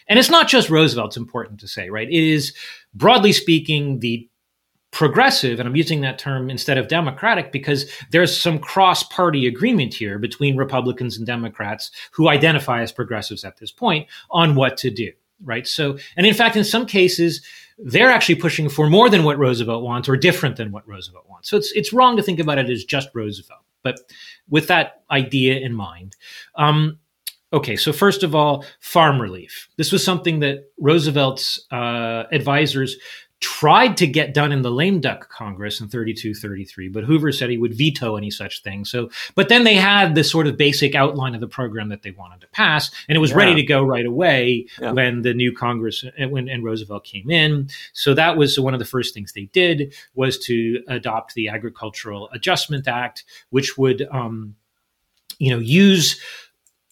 And 0.08 0.18
it's 0.18 0.30
not 0.30 0.48
just 0.48 0.70
Roosevelt; 0.70 1.08
it's 1.08 1.16
important 1.18 1.60
to 1.60 1.68
say, 1.68 1.90
right? 1.90 2.08
It 2.08 2.24
is, 2.24 2.54
broadly 2.94 3.32
speaking, 3.32 4.00
the 4.00 4.26
progressive, 4.90 5.60
and 5.60 5.68
I'm 5.68 5.76
using 5.76 6.00
that 6.00 6.18
term 6.18 6.50
instead 6.50 6.78
of 6.78 6.88
democratic 6.88 7.52
because 7.52 7.90
there's 8.10 8.36
some 8.36 8.58
cross 8.58 9.02
party 9.04 9.46
agreement 9.46 9.94
here 9.94 10.18
between 10.18 10.56
Republicans 10.56 11.16
and 11.16 11.26
Democrats 11.26 11.90
who 12.10 12.28
identify 12.28 12.82
as 12.82 12.90
progressives 12.92 13.44
at 13.44 13.58
this 13.58 13.70
point 13.70 14.08
on 14.30 14.54
what 14.54 14.76
to 14.78 14.90
do. 14.90 15.12
Right. 15.42 15.66
So, 15.66 15.96
and 16.16 16.26
in 16.26 16.34
fact, 16.34 16.56
in 16.56 16.64
some 16.64 16.84
cases, 16.84 17.40
they're 17.78 18.10
actually 18.10 18.34
pushing 18.34 18.68
for 18.68 18.90
more 18.90 19.08
than 19.08 19.24
what 19.24 19.38
Roosevelt 19.38 19.82
wants 19.82 20.06
or 20.06 20.16
different 20.16 20.56
than 20.56 20.70
what 20.70 20.86
Roosevelt 20.86 21.26
wants. 21.30 21.48
So 21.48 21.56
it's, 21.56 21.72
it's 21.72 21.94
wrong 21.94 22.16
to 22.18 22.22
think 22.22 22.40
about 22.40 22.58
it 22.58 22.68
as 22.68 22.84
just 22.84 23.08
Roosevelt. 23.14 23.62
But 23.82 24.00
with 24.50 24.66
that 24.66 25.02
idea 25.10 25.58
in 25.60 25.72
mind, 25.72 26.16
um, 26.56 26.98
Okay, 27.52 27.74
so 27.74 27.92
first 27.92 28.22
of 28.22 28.32
all, 28.32 28.64
farm 28.78 29.20
relief. 29.20 29.68
This 29.76 29.90
was 29.90 30.04
something 30.04 30.38
that 30.38 30.70
Roosevelt's 30.78 31.66
uh, 31.72 32.24
advisors 32.30 32.96
tried 33.40 33.96
to 33.96 34.06
get 34.06 34.34
done 34.34 34.52
in 34.52 34.60
the 34.60 34.70
lame 34.70 35.00
duck 35.00 35.30
Congress 35.30 35.80
in 35.80 35.88
32 35.88 36.34
33, 36.34 36.88
but 36.88 37.04
Hoover 37.04 37.32
said 37.32 37.48
he 37.48 37.56
would 37.56 37.74
veto 37.74 38.16
any 38.16 38.30
such 38.30 38.62
thing. 38.62 38.84
So, 38.84 39.10
but 39.34 39.48
then 39.48 39.64
they 39.64 39.74
had 39.74 40.14
this 40.14 40.30
sort 40.30 40.46
of 40.46 40.56
basic 40.56 40.94
outline 40.94 41.34
of 41.34 41.40
the 41.40 41.48
program 41.48 41.88
that 41.88 42.02
they 42.02 42.10
wanted 42.10 42.42
to 42.42 42.46
pass, 42.48 42.90
and 43.08 43.16
it 43.16 43.20
was 43.20 43.30
yeah. 43.30 43.38
ready 43.38 43.54
to 43.54 43.62
go 43.62 43.82
right 43.82 44.04
away 44.04 44.66
yeah. 44.80 44.92
when 44.92 45.22
the 45.22 45.32
new 45.32 45.52
Congress 45.52 46.04
uh, 46.04 46.28
when 46.28 46.48
and 46.48 46.62
Roosevelt 46.62 47.04
came 47.04 47.30
in. 47.30 47.68
So 47.94 48.12
that 48.14 48.36
was 48.36 48.60
one 48.60 48.74
of 48.74 48.80
the 48.80 48.86
first 48.86 49.14
things 49.14 49.32
they 49.32 49.46
did 49.46 49.94
was 50.14 50.38
to 50.40 50.82
adopt 50.88 51.34
the 51.34 51.48
Agricultural 51.48 52.28
Adjustment 52.32 52.86
Act, 52.86 53.24
which 53.48 53.78
would, 53.78 54.06
um, 54.10 54.54
you 55.38 55.50
know, 55.50 55.58
use 55.58 56.20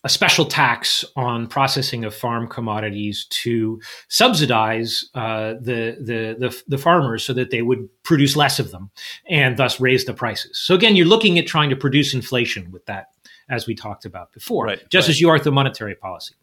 a 0.04 0.08
special 0.08 0.44
tax 0.44 1.04
on 1.16 1.48
processing 1.48 2.04
of 2.04 2.14
farm 2.14 2.46
commodities 2.46 3.26
to 3.30 3.80
subsidize 4.08 5.04
uh, 5.14 5.54
the, 5.60 5.96
the, 6.00 6.36
the 6.38 6.62
the 6.68 6.78
farmers 6.78 7.24
so 7.24 7.32
that 7.32 7.50
they 7.50 7.62
would 7.62 7.88
produce 8.04 8.36
less 8.36 8.60
of 8.60 8.70
them 8.70 8.90
and 9.28 9.56
thus 9.56 9.80
raise 9.80 10.04
the 10.04 10.14
prices. 10.14 10.56
So 10.58 10.74
again, 10.74 10.94
you're 10.94 11.06
looking 11.06 11.38
at 11.38 11.46
trying 11.46 11.70
to 11.70 11.76
produce 11.76 12.14
inflation 12.14 12.70
with 12.70 12.86
that, 12.86 13.08
as 13.50 13.66
we 13.66 13.74
talked 13.74 14.04
about 14.04 14.32
before, 14.32 14.66
right, 14.66 14.88
just 14.88 15.08
right. 15.08 15.10
as 15.10 15.20
you 15.20 15.28
are 15.30 15.34
with 15.34 15.44
the 15.44 15.52
monetary 15.52 15.96
policy. 15.96 16.34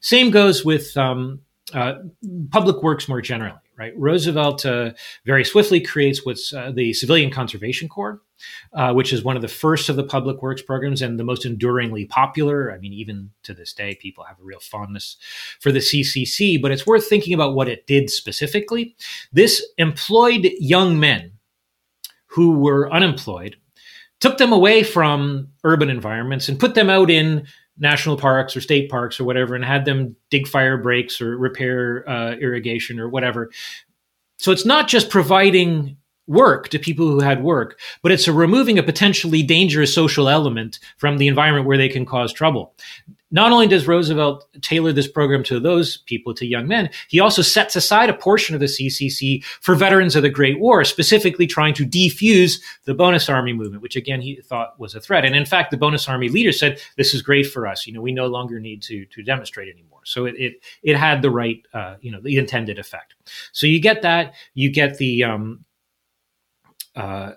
Same 0.00 0.30
goes 0.30 0.64
with 0.64 0.96
um, 0.96 1.40
uh, 1.72 1.94
public 2.50 2.82
works 2.82 3.08
more 3.08 3.20
generally. 3.20 3.58
Right, 3.76 3.92
Roosevelt 3.96 4.64
uh, 4.64 4.92
very 5.24 5.44
swiftly 5.44 5.80
creates 5.80 6.24
what's 6.24 6.52
uh, 6.54 6.70
the 6.72 6.92
Civilian 6.92 7.32
Conservation 7.32 7.88
Corps, 7.88 8.20
uh, 8.72 8.92
which 8.92 9.12
is 9.12 9.22
one 9.22 9.36
of 9.36 9.42
the 9.42 9.48
first 9.48 9.88
of 9.88 9.96
the 9.96 10.04
public 10.04 10.42
works 10.42 10.62
programs 10.62 11.02
and 11.02 11.18
the 11.18 11.24
most 11.24 11.44
enduringly 11.44 12.06
popular. 12.06 12.72
I 12.72 12.78
mean, 12.78 12.92
even 12.92 13.30
to 13.44 13.54
this 13.54 13.72
day, 13.72 13.96
people 14.00 14.24
have 14.24 14.40
a 14.40 14.44
real 14.44 14.60
fondness 14.60 15.16
for 15.60 15.72
the 15.72 15.78
CCC, 15.80 16.60
but 16.60 16.70
it's 16.70 16.86
worth 16.86 17.06
thinking 17.06 17.34
about 17.34 17.54
what 17.54 17.68
it 17.68 17.86
did 17.86 18.10
specifically. 18.10 18.96
This 19.32 19.64
employed 19.78 20.50
young 20.58 20.98
men 20.98 21.32
who 22.34 22.58
were 22.58 22.92
unemployed, 22.92 23.56
took 24.20 24.38
them 24.38 24.52
away 24.52 24.82
from 24.82 25.48
urban 25.62 25.88
environments 25.88 26.48
and 26.48 26.58
put 26.58 26.74
them 26.74 26.90
out 26.90 27.10
in 27.10 27.46
national 27.78 28.16
parks 28.16 28.56
or 28.56 28.60
state 28.60 28.90
parks 28.90 29.20
or 29.20 29.24
whatever 29.24 29.54
and 29.54 29.64
had 29.64 29.84
them 29.84 30.16
dig 30.30 30.48
fire 30.48 30.76
breaks 30.76 31.20
or 31.20 31.36
repair 31.36 32.08
uh, 32.08 32.32
irrigation 32.32 32.98
or 32.98 33.08
whatever. 33.08 33.50
So 34.38 34.50
it's 34.50 34.66
not 34.66 34.88
just 34.88 35.10
providing 35.10 35.96
work 36.26 36.68
to 36.70 36.78
people 36.78 37.06
who 37.06 37.20
had 37.20 37.42
work, 37.42 37.78
but 38.02 38.12
it's 38.12 38.28
a 38.28 38.32
removing 38.32 38.78
a 38.78 38.82
potentially 38.82 39.42
dangerous 39.42 39.94
social 39.94 40.28
element 40.28 40.78
from 40.96 41.18
the 41.18 41.28
environment 41.28 41.66
where 41.66 41.76
they 41.76 41.88
can 41.88 42.06
cause 42.06 42.32
trouble. 42.32 42.74
Not 43.34 43.50
only 43.50 43.66
does 43.66 43.88
Roosevelt 43.88 44.46
tailor 44.60 44.92
this 44.92 45.08
program 45.08 45.42
to 45.44 45.58
those 45.58 45.96
people, 45.96 46.34
to 46.34 46.46
young 46.46 46.68
men, 46.68 46.88
he 47.08 47.18
also 47.18 47.42
sets 47.42 47.74
aside 47.74 48.08
a 48.08 48.14
portion 48.14 48.54
of 48.54 48.60
the 48.60 48.68
CCC 48.68 49.42
for 49.60 49.74
veterans 49.74 50.14
of 50.14 50.22
the 50.22 50.30
Great 50.30 50.60
War, 50.60 50.84
specifically 50.84 51.48
trying 51.48 51.74
to 51.74 51.84
defuse 51.84 52.60
the 52.84 52.94
bonus 52.94 53.28
army 53.28 53.52
movement, 53.52 53.82
which 53.82 53.96
again 53.96 54.20
he 54.20 54.36
thought 54.36 54.78
was 54.78 54.94
a 54.94 55.00
threat. 55.00 55.24
And 55.24 55.34
in 55.34 55.46
fact, 55.46 55.72
the 55.72 55.76
bonus 55.76 56.08
army 56.08 56.28
leader 56.28 56.52
said, 56.52 56.80
"This 56.96 57.12
is 57.12 57.22
great 57.22 57.48
for 57.48 57.66
us. 57.66 57.88
You 57.88 57.92
know, 57.92 58.00
we 58.00 58.12
no 58.12 58.28
longer 58.28 58.60
need 58.60 58.82
to 58.82 59.04
to 59.06 59.22
demonstrate 59.24 59.68
anymore." 59.68 60.02
So 60.04 60.26
it 60.26 60.36
it, 60.38 60.62
it 60.84 60.96
had 60.96 61.20
the 61.20 61.30
right, 61.30 61.60
uh, 61.72 61.96
you 62.00 62.12
know, 62.12 62.20
the 62.20 62.36
intended 62.36 62.78
effect. 62.78 63.14
So 63.50 63.66
you 63.66 63.80
get 63.80 64.02
that. 64.02 64.34
You 64.54 64.70
get 64.70 64.98
the 64.98 65.24
um, 65.24 65.64
uh, 66.96 67.32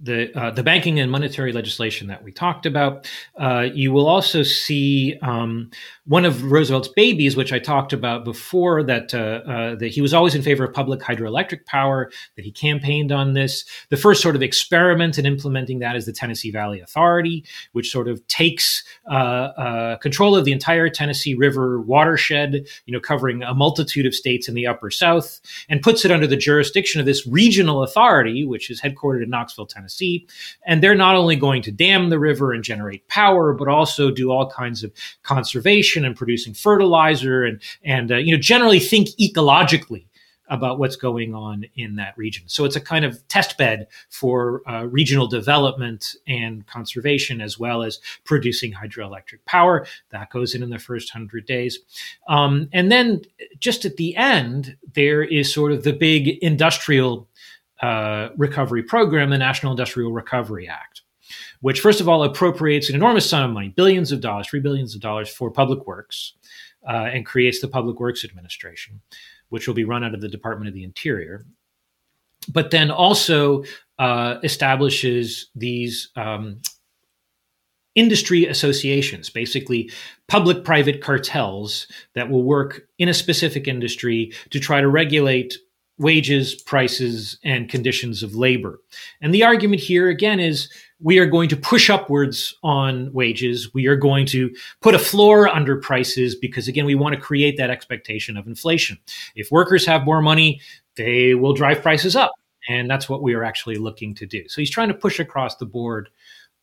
the 0.00 0.36
uh, 0.38 0.50
the 0.52 0.62
banking 0.62 1.00
and 1.00 1.10
monetary 1.10 1.52
legislation 1.52 2.06
that 2.06 2.22
we 2.22 2.30
talked 2.30 2.66
about. 2.66 3.10
Uh, 3.36 3.66
you 3.72 3.90
will 3.92 4.06
also 4.06 4.42
see 4.42 5.18
um, 5.22 5.70
one 6.06 6.24
of 6.24 6.44
Roosevelt's 6.44 6.88
babies, 6.88 7.36
which 7.36 7.52
I 7.52 7.58
talked 7.58 7.92
about 7.92 8.24
before, 8.24 8.84
that 8.84 9.12
uh, 9.12 9.18
uh, 9.50 9.74
that 9.76 9.88
he 9.88 10.00
was 10.00 10.14
always 10.14 10.34
in 10.34 10.42
favor 10.42 10.64
of 10.64 10.72
public 10.72 11.00
hydroelectric 11.00 11.66
power. 11.66 12.10
That 12.36 12.44
he 12.44 12.52
campaigned 12.52 13.10
on 13.10 13.32
this. 13.32 13.64
The 13.88 13.96
first 13.96 14.22
sort 14.22 14.36
of 14.36 14.42
experiment 14.42 15.18
in 15.18 15.26
implementing 15.26 15.80
that 15.80 15.96
is 15.96 16.06
the 16.06 16.12
Tennessee 16.12 16.52
Valley 16.52 16.80
Authority, 16.80 17.44
which 17.72 17.90
sort 17.90 18.06
of 18.06 18.24
takes 18.28 18.84
uh, 19.10 19.14
uh, 19.14 19.96
control 19.96 20.36
of 20.36 20.44
the 20.44 20.52
entire 20.52 20.88
Tennessee 20.88 21.34
River 21.34 21.80
watershed, 21.80 22.66
you 22.86 22.92
know, 22.92 23.00
covering 23.00 23.42
a 23.42 23.52
multitude 23.52 24.06
of 24.06 24.14
states 24.14 24.48
in 24.48 24.54
the 24.54 24.66
Upper 24.66 24.92
South, 24.92 25.40
and 25.68 25.82
puts 25.82 26.04
it 26.04 26.12
under 26.12 26.26
the 26.26 26.36
jurisdiction 26.36 27.00
of 27.00 27.06
this 27.06 27.26
regional 27.26 27.82
authority, 27.82 28.44
which 28.44 28.70
is 28.70 28.80
headquartered 28.80 29.24
in 29.24 29.30
Knoxville, 29.30 29.66
Tennessee. 29.66 29.87
And 30.66 30.82
they're 30.82 30.94
not 30.94 31.16
only 31.16 31.36
going 31.36 31.62
to 31.62 31.72
dam 31.72 32.10
the 32.10 32.18
river 32.18 32.52
and 32.52 32.62
generate 32.62 33.06
power, 33.08 33.52
but 33.52 33.68
also 33.68 34.10
do 34.10 34.30
all 34.30 34.50
kinds 34.50 34.84
of 34.84 34.92
conservation 35.22 36.04
and 36.04 36.16
producing 36.16 36.54
fertilizer 36.54 37.44
and 37.44 37.60
and 37.84 38.12
uh, 38.12 38.16
you 38.16 38.34
know 38.34 38.40
generally 38.40 38.80
think 38.80 39.08
ecologically 39.20 40.04
about 40.50 40.78
what's 40.78 40.96
going 40.96 41.34
on 41.34 41.64
in 41.76 41.96
that 41.96 42.16
region. 42.16 42.44
So 42.46 42.64
it's 42.64 42.76
a 42.76 42.80
kind 42.80 43.04
of 43.04 43.26
test 43.28 43.58
bed 43.58 43.86
for 44.08 44.62
uh, 44.68 44.84
regional 44.84 45.26
development 45.26 46.16
and 46.26 46.66
conservation, 46.66 47.40
as 47.40 47.58
well 47.58 47.82
as 47.82 48.00
producing 48.24 48.72
hydroelectric 48.72 49.44
power. 49.44 49.86
That 50.10 50.30
goes 50.30 50.54
in 50.54 50.62
in 50.62 50.70
the 50.70 50.78
first 50.78 51.10
hundred 51.10 51.46
days. 51.46 51.78
Um, 52.28 52.68
and 52.72 52.90
then 52.90 53.22
just 53.60 53.84
at 53.84 53.96
the 53.96 54.16
end, 54.16 54.76
there 54.94 55.22
is 55.22 55.52
sort 55.52 55.72
of 55.72 55.84
the 55.84 55.92
big 55.92 56.38
industrial 56.38 57.28
uh, 57.80 58.28
recovery 58.36 58.82
program, 58.82 59.30
the 59.30 59.38
National 59.38 59.72
Industrial 59.72 60.12
Recovery 60.12 60.68
Act, 60.68 61.02
which 61.60 61.80
first 61.80 62.00
of 62.00 62.08
all 62.08 62.24
appropriates 62.24 62.88
an 62.88 62.94
enormous 62.94 63.28
sum 63.28 63.44
of 63.44 63.54
money, 63.54 63.68
billions 63.68 64.12
of 64.12 64.20
dollars, 64.20 64.48
three 64.48 64.60
billions 64.60 64.94
of 64.94 65.00
dollars 65.00 65.28
for 65.28 65.50
public 65.50 65.86
works, 65.86 66.34
uh, 66.88 67.08
and 67.12 67.26
creates 67.26 67.60
the 67.60 67.68
Public 67.68 68.00
Works 68.00 68.24
Administration, 68.24 69.00
which 69.48 69.66
will 69.66 69.74
be 69.74 69.84
run 69.84 70.04
out 70.04 70.14
of 70.14 70.20
the 70.20 70.28
Department 70.28 70.68
of 70.68 70.74
the 70.74 70.84
Interior. 70.84 71.44
But 72.52 72.70
then 72.70 72.90
also 72.90 73.64
uh, 73.98 74.36
establishes 74.42 75.50
these 75.54 76.08
um, 76.16 76.60
industry 77.94 78.46
associations, 78.46 79.28
basically 79.28 79.90
public 80.28 80.64
private 80.64 81.02
cartels 81.02 81.88
that 82.14 82.30
will 82.30 82.44
work 82.44 82.82
in 82.98 83.08
a 83.08 83.14
specific 83.14 83.66
industry 83.66 84.32
to 84.50 84.60
try 84.60 84.80
to 84.80 84.88
regulate 84.88 85.58
wages, 85.98 86.54
prices, 86.54 87.38
and 87.44 87.68
conditions 87.68 88.22
of 88.22 88.34
labor. 88.34 88.80
And 89.20 89.34
the 89.34 89.42
argument 89.42 89.80
here 89.80 90.08
again 90.08 90.40
is 90.40 90.70
we 91.00 91.18
are 91.18 91.26
going 91.26 91.48
to 91.48 91.56
push 91.56 91.90
upwards 91.90 92.54
on 92.62 93.12
wages. 93.12 93.72
We 93.74 93.86
are 93.86 93.96
going 93.96 94.26
to 94.26 94.54
put 94.80 94.94
a 94.94 94.98
floor 94.98 95.48
under 95.48 95.76
prices 95.76 96.34
because 96.34 96.68
again, 96.68 96.86
we 96.86 96.94
want 96.94 97.14
to 97.14 97.20
create 97.20 97.56
that 97.56 97.70
expectation 97.70 98.36
of 98.36 98.46
inflation. 98.46 98.98
If 99.34 99.50
workers 99.50 99.84
have 99.86 100.04
more 100.04 100.22
money, 100.22 100.60
they 100.96 101.34
will 101.34 101.52
drive 101.52 101.82
prices 101.82 102.16
up. 102.16 102.32
And 102.68 102.90
that's 102.90 103.08
what 103.08 103.22
we 103.22 103.34
are 103.34 103.44
actually 103.44 103.76
looking 103.76 104.14
to 104.16 104.26
do. 104.26 104.48
So 104.48 104.60
he's 104.60 104.70
trying 104.70 104.88
to 104.88 104.94
push 104.94 105.18
across 105.20 105.56
the 105.56 105.66
board 105.66 106.10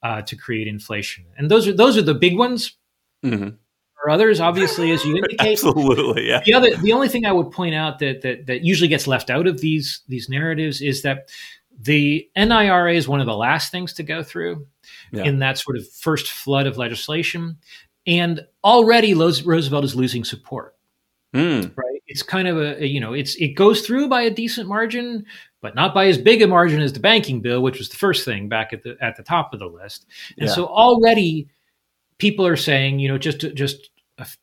uh, 0.04 0.22
to 0.24 0.36
create 0.36 0.68
inflation. 0.68 1.26
And 1.38 1.50
those 1.50 1.68
are 1.68 1.74
those 1.74 1.98
are 1.98 2.04
the 2.04 2.14
big 2.14 2.38
ones. 2.38 2.78
Mm-hmm 3.24 3.56
or 4.06 4.10
others, 4.10 4.40
obviously, 4.40 4.92
as 4.92 5.04
you 5.04 5.16
indicate. 5.18 5.52
Absolutely, 5.52 6.28
yeah. 6.28 6.42
The 6.46 6.54
other, 6.54 6.76
the 6.78 6.94
only 6.94 7.10
thing 7.10 7.26
I 7.26 7.32
would 7.32 7.52
point 7.52 7.76
out 7.76 8.00
that, 8.00 8.22
that 8.22 8.46
that 8.46 8.62
usually 8.62 8.88
gets 8.88 9.08
left 9.08 9.30
out 9.30 9.48
of 9.48 9.62
these 9.62 10.02
these 10.08 10.30
narratives 10.30 10.82
is 10.82 11.02
that 11.02 11.30
the 11.80 12.30
NIRA 12.38 12.94
is 12.94 13.08
one 13.08 13.20
of 13.20 13.26
the 13.26 13.36
last 13.36 13.72
things 13.72 13.94
to 13.94 14.04
go 14.04 14.24
through 14.24 14.66
yeah. 15.12 15.24
in 15.24 15.40
that 15.40 15.58
sort 15.58 15.78
of 15.78 15.90
first 15.92 16.28
flood 16.28 16.68
of 16.68 16.78
legislation, 16.78 17.58
and 18.06 18.42
already 18.64 19.14
Roosevelt 19.14 19.84
is 19.84 19.96
losing 19.96 20.24
support. 20.24 20.76
Mm. 21.34 21.76
Right? 21.76 22.02
It's 22.08 22.24
kind 22.24 22.48
of 22.48 22.58
a 22.58 22.88
you 22.88 23.00
know 23.00 23.14
it's 23.14 23.36
it 23.36 23.56
goes 23.56 23.82
through 23.82 24.08
by 24.08 24.22
a 24.22 24.30
decent 24.30 24.70
margin, 24.70 25.26
but 25.62 25.74
not 25.74 25.94
by 25.94 26.08
as 26.08 26.18
big 26.18 26.42
a 26.42 26.48
margin 26.48 26.82
as 26.82 26.94
the 26.94 27.00
banking 27.00 27.42
bill, 27.42 27.62
which 27.62 27.80
was 27.80 27.90
the 27.90 27.98
first 27.98 28.24
thing 28.24 28.48
back 28.50 28.72
at 28.72 28.84
the 28.84 28.96
at 29.02 29.18
the 29.18 29.24
top 29.24 29.52
of 29.54 29.60
the 29.60 29.66
list. 29.66 30.06
And 30.38 30.48
yeah. 30.48 30.54
so 30.54 30.68
already 30.68 31.50
people 32.18 32.46
are 32.46 32.56
saying, 32.56 33.00
you 33.00 33.08
know, 33.08 33.18
just 33.18 33.40
just 33.56 33.90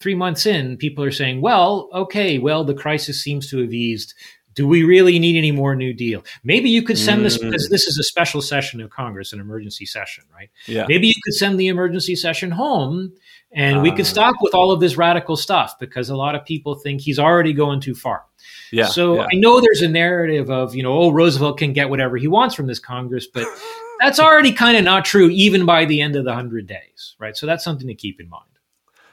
three 0.01 0.15
months 0.15 0.47
in, 0.47 0.77
people 0.77 1.05
are 1.05 1.11
saying, 1.11 1.41
well, 1.41 1.89
okay, 1.95 2.39
well, 2.39 2.65
the 2.65 2.75
crisis 2.75 3.23
seems 3.23 3.49
to 3.51 3.59
have 3.59 3.73
eased. 3.73 4.15
Do 4.55 4.69
we 4.69 4.83
really 4.83 5.19
need 5.19 5.39
any 5.39 5.51
more 5.51 5.75
New 5.75 5.95
Deal? 5.95 6.23
Maybe 6.45 6.69
you 6.69 6.83
could 6.83 6.99
send 6.99 7.25
this 7.25 7.39
because 7.39 7.71
this 7.71 7.87
is 7.87 7.99
a 7.99 8.03
special 8.03 8.43
session 8.43 8.83
of 8.83 8.91
Congress, 8.91 9.33
an 9.33 9.41
emergency 9.41 9.87
session, 9.87 10.25
right? 10.35 10.51
Yeah. 10.67 10.85
Maybe 10.87 11.07
you 11.07 11.15
could 11.25 11.33
send 11.33 11.59
the 11.59 11.69
emergency 11.69 12.15
session 12.17 12.51
home 12.51 13.15
and 13.53 13.79
uh, 13.79 13.81
we 13.81 13.93
could 13.93 14.07
stop 14.07 14.35
with 14.43 14.55
all 14.55 14.71
of 14.71 14.81
this 14.81 14.99
radical 14.99 15.37
stuff 15.37 15.79
because 15.79 16.11
a 16.11 16.17
lot 16.17 16.35
of 16.35 16.45
people 16.45 16.75
think 16.75 17.01
he's 17.01 17.19
already 17.19 17.55
going 17.55 17.81
too 17.81 17.95
far. 17.95 18.25
Yeah. 18.73 18.87
So 18.87 19.17
yeah. 19.17 19.27
I 19.33 19.37
know 19.37 19.59
there's 19.61 19.81
a 19.81 19.89
narrative 19.89 20.51
of, 20.51 20.75
you 20.75 20.83
know, 20.83 20.93
oh, 20.99 21.13
Roosevelt 21.13 21.57
can 21.57 21.73
get 21.73 21.89
whatever 21.89 22.19
he 22.19 22.29
wants 22.29 22.55
from 22.55 22.67
this 22.67 22.79
Congress, 22.79 23.27
but 23.27 23.47
that's 24.01 24.21
already 24.21 24.53
kind 24.53 24.77
of 24.77 24.85
not 24.85 25.07
true 25.07 25.31
even 25.31 25.65
by 25.65 25.87
the 25.87 26.03
end 26.03 26.15
of 26.15 26.25
the 26.25 26.31
100 26.31 26.67
days, 26.67 27.17
right? 27.19 27.37
So 27.37 27.47
that's 27.47 27.65
something 27.65 27.89
to 27.89 27.95
keep 27.95 28.21
in 28.21 28.29
mind. 28.29 28.45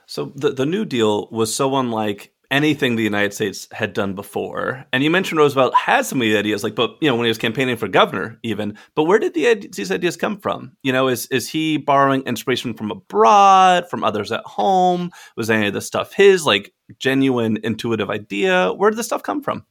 So 0.10 0.34
the 0.36 0.50
the 0.50 0.66
New 0.66 0.86
Deal 0.86 1.28
was 1.30 1.54
so 1.54 1.76
unlike 1.76 2.34
anything 2.50 2.96
the 2.96 3.04
United 3.04 3.32
States 3.32 3.68
had 3.72 3.94
done 3.94 4.16
before. 4.16 4.84
And 4.92 5.04
you 5.04 5.12
mentioned 5.12 5.38
Roosevelt 5.38 5.76
had 5.76 6.04
some 6.04 6.20
of 6.20 6.26
the 6.26 6.36
ideas, 6.36 6.64
like, 6.64 6.74
but 6.74 6.98
you 7.00 7.08
know, 7.08 7.16
when 7.16 7.26
he 7.26 7.30
was 7.30 7.38
campaigning 7.38 7.78
for 7.78 7.88
governor, 7.88 8.40
even. 8.42 8.76
But 8.96 9.04
where 9.04 9.20
did 9.20 9.36
the, 9.36 9.70
these 9.72 9.92
ideas 9.92 10.18
come 10.18 10.40
from? 10.40 10.76
You 10.82 10.92
know, 10.92 11.10
is 11.10 11.28
is 11.28 11.48
he 11.48 11.78
borrowing 11.78 12.24
inspiration 12.24 12.74
from 12.74 12.90
abroad, 12.90 13.88
from 13.88 14.04
others 14.04 14.32
at 14.32 14.44
home? 14.46 15.12
Was 15.38 15.52
any 15.52 15.68
of 15.68 15.76
this 15.76 15.86
stuff 15.86 16.12
his, 16.12 16.44
like, 16.44 16.74
genuine 16.98 17.60
intuitive 17.64 18.10
idea? 18.10 18.74
Where 18.74 18.90
did 18.90 18.98
the 18.98 19.04
stuff 19.04 19.22
come 19.22 19.44
from? 19.44 19.64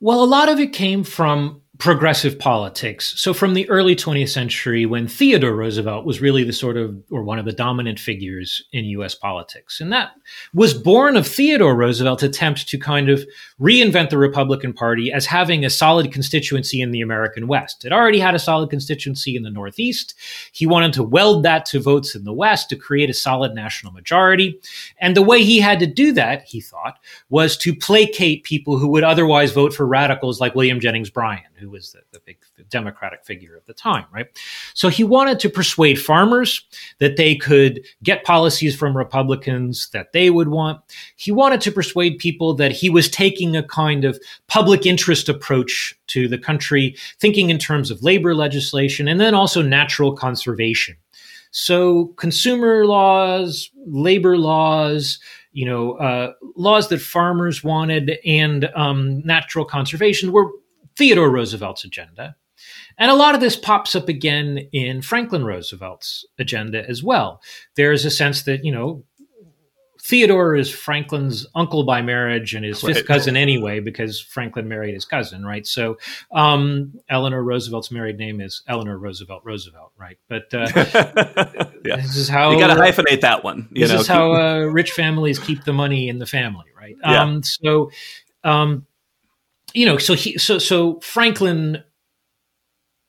Well, 0.00 0.24
a 0.24 0.26
lot 0.26 0.48
of 0.48 0.58
it 0.58 0.72
came 0.72 1.04
from 1.04 1.62
progressive 1.78 2.38
politics. 2.38 3.14
So, 3.20 3.32
from 3.32 3.54
the 3.54 3.68
early 3.70 3.94
20th 3.94 4.30
century, 4.30 4.84
when 4.84 5.06
Theodore 5.06 5.54
Roosevelt 5.54 6.04
was 6.04 6.20
really 6.20 6.44
the 6.44 6.52
sort 6.52 6.76
of, 6.76 7.00
or 7.10 7.22
one 7.22 7.38
of 7.38 7.44
the 7.44 7.52
dominant 7.52 8.00
figures 8.00 8.62
in 8.72 8.84
US 8.86 9.14
politics. 9.14 9.80
And 9.80 9.92
that 9.92 10.12
was 10.52 10.74
born 10.74 11.16
of 11.16 11.26
Theodore 11.26 11.76
Roosevelt's 11.76 12.22
attempt 12.22 12.68
to 12.68 12.78
kind 12.78 13.08
of 13.08 13.24
reinvent 13.60 14.10
the 14.10 14.18
Republican 14.18 14.72
Party 14.72 15.12
as 15.12 15.26
having 15.26 15.64
a 15.64 15.70
solid 15.70 16.12
constituency 16.12 16.80
in 16.80 16.90
the 16.90 17.00
American 17.00 17.48
West. 17.48 17.84
It 17.84 17.92
already 17.92 18.20
had 18.20 18.34
a 18.34 18.38
solid 18.38 18.70
constituency 18.70 19.34
in 19.36 19.42
the 19.42 19.50
Northeast. 19.50 20.14
He 20.52 20.66
wanted 20.66 20.92
to 20.94 21.02
weld 21.02 21.42
that 21.42 21.66
to 21.66 21.80
votes 21.80 22.14
in 22.14 22.24
the 22.24 22.32
West 22.32 22.68
to 22.70 22.76
create 22.76 23.10
a 23.10 23.14
solid 23.14 23.54
national 23.54 23.92
majority. 23.92 24.60
And 24.98 25.16
the 25.16 25.22
way 25.22 25.42
he 25.42 25.58
had 25.58 25.80
to 25.80 25.86
do 25.86 26.12
that, 26.12 26.44
he 26.44 26.60
thought, 26.60 26.98
was 27.30 27.56
to 27.58 27.74
placate 27.74 28.44
people 28.44 28.78
who 28.78 28.88
would 28.88 29.04
otherwise 29.04 29.52
vote 29.52 29.74
for 29.74 29.86
radicals 29.86 30.40
like 30.40 30.54
William 30.54 30.80
Jennings 30.80 31.10
Bryan, 31.10 31.42
who 31.54 31.70
was 31.70 31.92
the, 31.92 32.00
the 32.12 32.20
big 32.24 32.38
Democratic 32.70 33.24
figure 33.24 33.56
of 33.56 33.64
the 33.66 33.72
time, 33.72 34.04
right? 34.12 34.26
So 34.74 34.88
he 34.88 35.04
wanted 35.04 35.40
to 35.40 35.48
persuade 35.48 36.00
farmers 36.00 36.64
that 36.98 37.16
they 37.16 37.34
could 37.34 37.84
get 38.02 38.24
policies 38.24 38.76
from 38.76 38.96
Republicans 38.96 39.88
that 39.90 40.12
they 40.12 40.30
would 40.30 40.48
want. 40.48 40.80
He 41.16 41.32
wanted 41.32 41.60
to 41.62 41.72
persuade 41.72 42.18
people 42.18 42.54
that 42.54 42.72
he 42.72 42.90
was 42.90 43.08
taking 43.08 43.47
a 43.56 43.62
kind 43.62 44.04
of 44.04 44.18
public 44.46 44.86
interest 44.86 45.28
approach 45.28 45.94
to 46.08 46.28
the 46.28 46.38
country, 46.38 46.96
thinking 47.20 47.50
in 47.50 47.58
terms 47.58 47.90
of 47.90 48.02
labor 48.02 48.34
legislation 48.34 49.08
and 49.08 49.20
then 49.20 49.34
also 49.34 49.62
natural 49.62 50.14
conservation. 50.14 50.96
So 51.50 52.06
consumer 52.16 52.86
laws, 52.86 53.70
labor 53.86 54.36
laws, 54.36 55.18
you 55.52 55.64
know, 55.64 55.94
uh, 55.94 56.32
laws 56.56 56.88
that 56.88 57.00
farmers 57.00 57.64
wanted 57.64 58.18
and 58.24 58.66
um, 58.76 59.22
natural 59.24 59.64
conservation 59.64 60.32
were 60.32 60.50
Theodore 60.96 61.30
Roosevelt's 61.30 61.84
agenda. 61.84 62.36
And 62.98 63.10
a 63.10 63.14
lot 63.14 63.34
of 63.34 63.40
this 63.40 63.56
pops 63.56 63.94
up 63.94 64.08
again 64.08 64.58
in 64.72 65.00
Franklin 65.00 65.44
Roosevelt's 65.44 66.26
agenda 66.38 66.88
as 66.88 67.02
well. 67.02 67.40
There's 67.76 68.04
a 68.04 68.10
sense 68.10 68.42
that, 68.42 68.64
you 68.64 68.72
know, 68.72 69.04
Theodore 70.08 70.56
is 70.56 70.70
Franklin's 70.70 71.46
uncle 71.54 71.84
by 71.84 72.00
marriage 72.00 72.54
and 72.54 72.64
his 72.64 72.80
fifth 72.80 73.04
cousin 73.04 73.36
anyway, 73.36 73.78
because 73.78 74.18
Franklin 74.18 74.66
married 74.66 74.94
his 74.94 75.04
cousin, 75.04 75.44
right? 75.44 75.66
So 75.66 75.98
um, 76.32 76.98
Eleanor 77.10 77.42
Roosevelt's 77.42 77.90
married 77.90 78.16
name 78.16 78.40
is 78.40 78.62
Eleanor 78.66 78.96
Roosevelt 78.96 79.42
Roosevelt, 79.44 79.92
right? 79.98 80.16
But 80.26 80.54
uh, 80.54 80.66
yeah. 81.84 81.96
this 81.96 82.16
is 82.16 82.26
how 82.26 82.52
you 82.52 82.58
got 82.58 82.74
to 82.74 82.80
hyphenate 82.80 83.20
that 83.20 83.44
one. 83.44 83.68
this 83.70 83.92
know? 83.92 84.00
is 84.00 84.06
how 84.06 84.32
uh, 84.32 84.60
rich 84.60 84.92
families 84.92 85.38
keep 85.38 85.64
the 85.64 85.74
money 85.74 86.08
in 86.08 86.18
the 86.18 86.26
family, 86.26 86.68
right? 86.74 86.96
Yeah. 87.02 87.24
Um, 87.24 87.42
so 87.42 87.90
um, 88.44 88.86
you 89.74 89.84
know, 89.84 89.98
so 89.98 90.14
he, 90.14 90.38
so 90.38 90.58
so 90.58 91.00
Franklin 91.00 91.82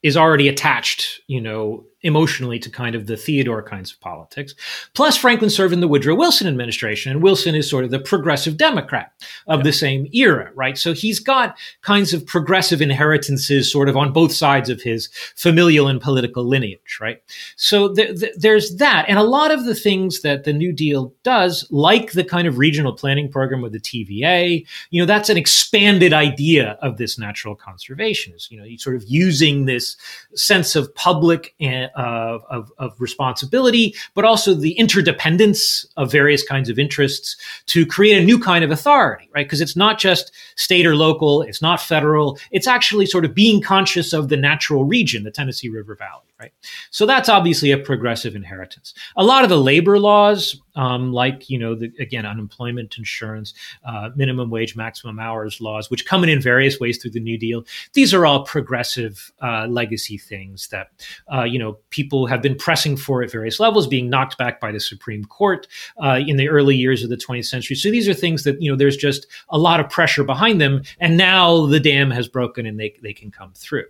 is 0.03 0.17
already 0.17 0.49
attached, 0.49 1.21
you 1.27 1.39
know, 1.39 1.85
emotionally 2.01 2.59
to 2.59 2.69
kind 2.69 2.95
of 2.95 3.07
the 3.07 3.17
Theodore 3.17 3.61
kinds 3.61 3.91
of 3.91 3.99
politics. 3.99 4.55
Plus, 4.93 5.17
Franklin 5.17 5.49
served 5.49 5.73
in 5.73 5.81
the 5.81 5.87
Woodrow 5.87 6.15
Wilson 6.15 6.47
administration, 6.47 7.11
and 7.11 7.21
Wilson 7.21 7.55
is 7.55 7.69
sort 7.69 7.83
of 7.83 7.91
the 7.91 7.99
progressive 7.99 8.57
Democrat 8.57 9.11
of 9.47 9.59
yeah. 9.59 9.63
the 9.63 9.73
same 9.73 10.07
era, 10.13 10.51
right? 10.55 10.77
So 10.77 10.93
he's 10.93 11.19
got 11.19 11.57
kinds 11.81 12.13
of 12.13 12.25
progressive 12.25 12.81
inheritances 12.81 13.71
sort 13.71 13.89
of 13.89 13.97
on 13.97 14.13
both 14.13 14.31
sides 14.31 14.69
of 14.69 14.81
his 14.81 15.09
familial 15.35 15.87
and 15.87 15.99
political 15.99 16.43
lineage, 16.45 16.99
right? 17.01 17.21
So 17.57 17.93
th- 17.93 18.19
th- 18.19 18.33
there's 18.37 18.77
that. 18.77 19.05
And 19.07 19.19
a 19.19 19.23
lot 19.23 19.51
of 19.51 19.65
the 19.65 19.75
things 19.75 20.21
that 20.21 20.45
the 20.45 20.53
New 20.53 20.71
Deal 20.71 21.13
does, 21.23 21.67
like 21.69 22.13
the 22.13 22.23
kind 22.23 22.47
of 22.47 22.57
regional 22.57 22.93
planning 22.93 23.29
program 23.29 23.61
with 23.61 23.73
the 23.73 23.79
TVA, 23.79 24.65
you 24.89 25.01
know, 25.01 25.05
that's 25.05 25.29
an 25.29 25.37
expanded 25.37 26.13
idea 26.13 26.77
of 26.81 26.97
this 26.97 27.19
natural 27.19 27.55
conservation. 27.55 28.33
Is, 28.33 28.47
you 28.49 28.57
know, 28.57 28.65
sort 28.77 28.95
of 28.95 29.03
using 29.07 29.65
this 29.65 29.97
sense 30.35 30.75
of 30.75 30.93
public 30.95 31.55
and 31.59 31.88
of, 31.95 32.43
of, 32.49 32.71
of, 32.77 32.99
responsibility, 32.99 33.95
but 34.13 34.25
also 34.25 34.53
the 34.53 34.71
interdependence 34.73 35.85
of 35.97 36.11
various 36.11 36.43
kinds 36.43 36.69
of 36.69 36.77
interests 36.77 37.37
to 37.67 37.85
create 37.85 38.21
a 38.21 38.25
new 38.25 38.39
kind 38.39 38.63
of 38.63 38.71
authority, 38.71 39.29
right? 39.33 39.45
Because 39.45 39.61
it's 39.61 39.75
not 39.75 39.99
just 39.99 40.31
state 40.55 40.85
or 40.85 40.95
local, 40.95 41.41
it's 41.41 41.61
not 41.61 41.81
federal, 41.81 42.37
it's 42.51 42.67
actually 42.67 43.05
sort 43.05 43.25
of 43.25 43.33
being 43.33 43.61
conscious 43.61 44.13
of 44.13 44.29
the 44.29 44.37
natural 44.37 44.85
region, 44.85 45.23
the 45.23 45.31
Tennessee 45.31 45.69
River 45.69 45.95
Valley 45.95 46.29
right? 46.39 46.53
So 46.89 47.05
that's 47.05 47.29
obviously 47.29 47.71
a 47.71 47.77
progressive 47.77 48.35
inheritance. 48.35 48.93
A 49.17 49.23
lot 49.23 49.43
of 49.43 49.49
the 49.49 49.59
labor 49.59 49.99
laws, 49.99 50.59
um, 50.75 51.11
like 51.13 51.49
you 51.49 51.59
know, 51.59 51.75
the, 51.75 51.91
again, 51.99 52.25
unemployment 52.25 52.97
insurance, 52.97 53.53
uh, 53.85 54.09
minimum 54.15 54.49
wage, 54.49 54.75
maximum 54.75 55.19
hours 55.19 55.61
laws, 55.61 55.89
which 55.89 56.05
come 56.05 56.23
in 56.23 56.29
in 56.29 56.41
various 56.41 56.79
ways 56.79 56.97
through 56.97 57.11
the 57.11 57.19
New 57.19 57.37
Deal, 57.37 57.63
these 57.93 58.13
are 58.13 58.25
all 58.25 58.43
progressive 58.43 59.31
uh, 59.41 59.67
legacy 59.67 60.17
things 60.17 60.67
that 60.69 60.91
uh, 61.33 61.43
you 61.43 61.59
know 61.59 61.77
people 61.89 62.25
have 62.27 62.41
been 62.41 62.55
pressing 62.55 62.97
for 62.97 63.23
at 63.23 63.31
various 63.31 63.59
levels, 63.59 63.87
being 63.87 64.09
knocked 64.09 64.37
back 64.37 64.59
by 64.59 64.71
the 64.71 64.79
Supreme 64.79 65.25
Court 65.25 65.67
uh, 66.03 66.19
in 66.25 66.37
the 66.37 66.49
early 66.49 66.75
years 66.75 67.03
of 67.03 67.09
the 67.09 67.17
20th 67.17 67.45
century. 67.45 67.75
So 67.75 67.91
these 67.91 68.07
are 68.07 68.13
things 68.13 68.43
that 68.43 68.61
you 68.61 68.71
know 68.71 68.77
there's 68.77 68.97
just 68.97 69.27
a 69.49 69.57
lot 69.57 69.79
of 69.79 69.89
pressure 69.89 70.23
behind 70.23 70.61
them, 70.61 70.83
and 70.99 71.17
now 71.17 71.65
the 71.65 71.79
dam 71.79 72.11
has 72.11 72.27
broken 72.27 72.65
and 72.65 72.79
they 72.79 72.95
they 73.01 73.13
can 73.13 73.31
come 73.31 73.53
through. 73.53 73.85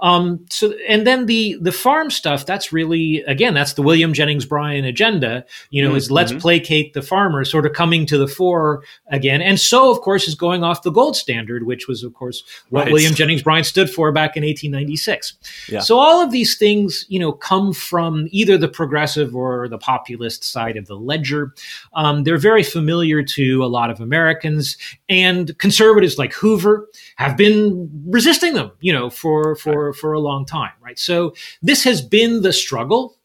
Um, 0.00 0.44
so, 0.50 0.74
and 0.88 1.06
then 1.06 1.26
the 1.26 1.56
the 1.60 1.72
farm 1.72 2.10
stuff. 2.10 2.44
That's 2.44 2.72
really 2.72 3.22
again, 3.22 3.54
that's 3.54 3.74
the 3.74 3.82
William 3.82 4.12
Jennings 4.12 4.44
Bryan 4.44 4.84
agenda. 4.84 5.46
You 5.70 5.82
know, 5.82 5.90
mm-hmm. 5.90 5.96
is 5.96 6.10
let's 6.10 6.32
placate 6.32 6.94
the 6.94 7.02
farmer, 7.02 7.44
sort 7.44 7.64
of 7.64 7.72
coming 7.72 8.04
to 8.06 8.18
the 8.18 8.26
fore 8.26 8.82
again. 9.06 9.40
And 9.40 9.58
so, 9.58 9.90
of 9.90 10.00
course, 10.00 10.26
is 10.28 10.34
going 10.34 10.64
off 10.64 10.82
the 10.82 10.90
gold 10.90 11.16
standard, 11.16 11.64
which 11.64 11.86
was, 11.88 12.02
of 12.02 12.12
course, 12.12 12.42
what 12.70 12.84
right. 12.84 12.92
William 12.92 13.14
Jennings 13.14 13.42
Bryan 13.42 13.64
stood 13.64 13.88
for 13.88 14.10
back 14.12 14.36
in 14.36 14.42
1896. 14.42 15.68
Yeah. 15.70 15.80
So, 15.80 15.98
all 15.98 16.22
of 16.22 16.32
these 16.32 16.58
things, 16.58 17.06
you 17.08 17.20
know, 17.20 17.32
come 17.32 17.72
from 17.72 18.28
either 18.30 18.58
the 18.58 18.68
progressive 18.68 19.34
or 19.34 19.68
the 19.68 19.78
populist 19.78 20.44
side 20.44 20.76
of 20.76 20.86
the 20.86 20.96
ledger. 20.96 21.54
Um, 21.94 22.24
they're 22.24 22.36
very 22.36 22.62
familiar 22.62 23.22
to 23.22 23.64
a 23.64 23.66
lot 23.66 23.90
of 23.90 24.00
Americans, 24.00 24.76
and 25.08 25.56
conservatives 25.58 26.18
like 26.18 26.32
Hoover 26.34 26.88
have 27.16 27.36
been 27.36 27.88
resisting 28.06 28.54
them. 28.54 28.72
You 28.80 28.92
know, 28.92 29.08
for 29.08 29.43
for 29.44 29.56
for 29.56 29.92
for 29.92 30.12
a 30.12 30.20
long 30.20 30.46
time, 30.46 30.72
right? 30.80 30.98
So 30.98 31.34
this 31.62 31.84
has 31.84 32.00
been 32.00 32.42
the 32.42 32.52
struggle 32.52 33.16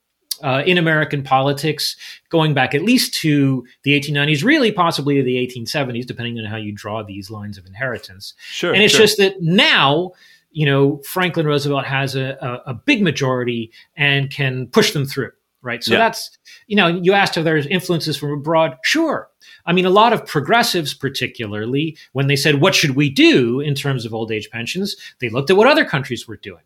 uh, 0.43 0.63
in 0.65 0.77
American 0.77 1.23
politics 1.23 1.95
going 2.29 2.53
back 2.53 2.73
at 2.73 2.81
least 2.81 3.13
to 3.15 3.65
the 3.83 3.99
1890s, 3.99 4.43
really 4.43 4.71
possibly 4.71 5.15
to 5.15 5.23
the 5.23 5.35
1870s, 5.35 6.05
depending 6.05 6.39
on 6.39 6.45
how 6.45 6.57
you 6.57 6.71
draw 6.71 7.03
these 7.03 7.29
lines 7.29 7.57
of 7.57 7.65
inheritance. 7.65 8.33
Sure. 8.41 8.73
And 8.73 8.81
it's 8.81 8.93
sure. 8.93 9.01
just 9.01 9.17
that 9.17 9.41
now, 9.41 10.11
you 10.51 10.65
know, 10.65 11.01
Franklin 11.05 11.45
Roosevelt 11.45 11.85
has 11.85 12.15
a, 12.15 12.37
a, 12.41 12.71
a 12.71 12.73
big 12.73 13.01
majority 13.01 13.71
and 13.95 14.29
can 14.29 14.67
push 14.67 14.91
them 14.91 15.05
through 15.05 15.31
right? 15.61 15.83
So 15.83 15.93
yeah. 15.93 15.99
that's, 15.99 16.37
you 16.67 16.75
know, 16.75 16.87
you 16.87 17.13
asked 17.13 17.37
if 17.37 17.43
there's 17.43 17.65
influences 17.67 18.17
from 18.17 18.31
abroad. 18.31 18.77
Sure. 18.83 19.29
I 19.69 19.71
mean, 19.71 19.85
a 19.85 19.91
lot 19.91 20.13
of 20.13 20.25
progressives, 20.25 20.95
particularly, 20.95 21.95
when 22.13 22.25
they 22.25 22.35
said, 22.35 22.59
what 22.59 22.73
should 22.73 22.95
we 22.95 23.07
do 23.07 23.59
in 23.59 23.75
terms 23.75 24.03
of 24.03 24.15
old 24.15 24.31
age 24.31 24.49
pensions, 24.49 24.95
they 25.19 25.29
looked 25.29 25.51
at 25.51 25.57
what 25.57 25.67
other 25.67 25.85
countries 25.85 26.27
were 26.27 26.37
doing. 26.37 26.63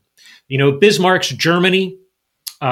You 0.48 0.58
know, 0.58 0.72
Bismarck's 0.72 1.28
Germany, 1.28 1.98
uh, 2.62 2.66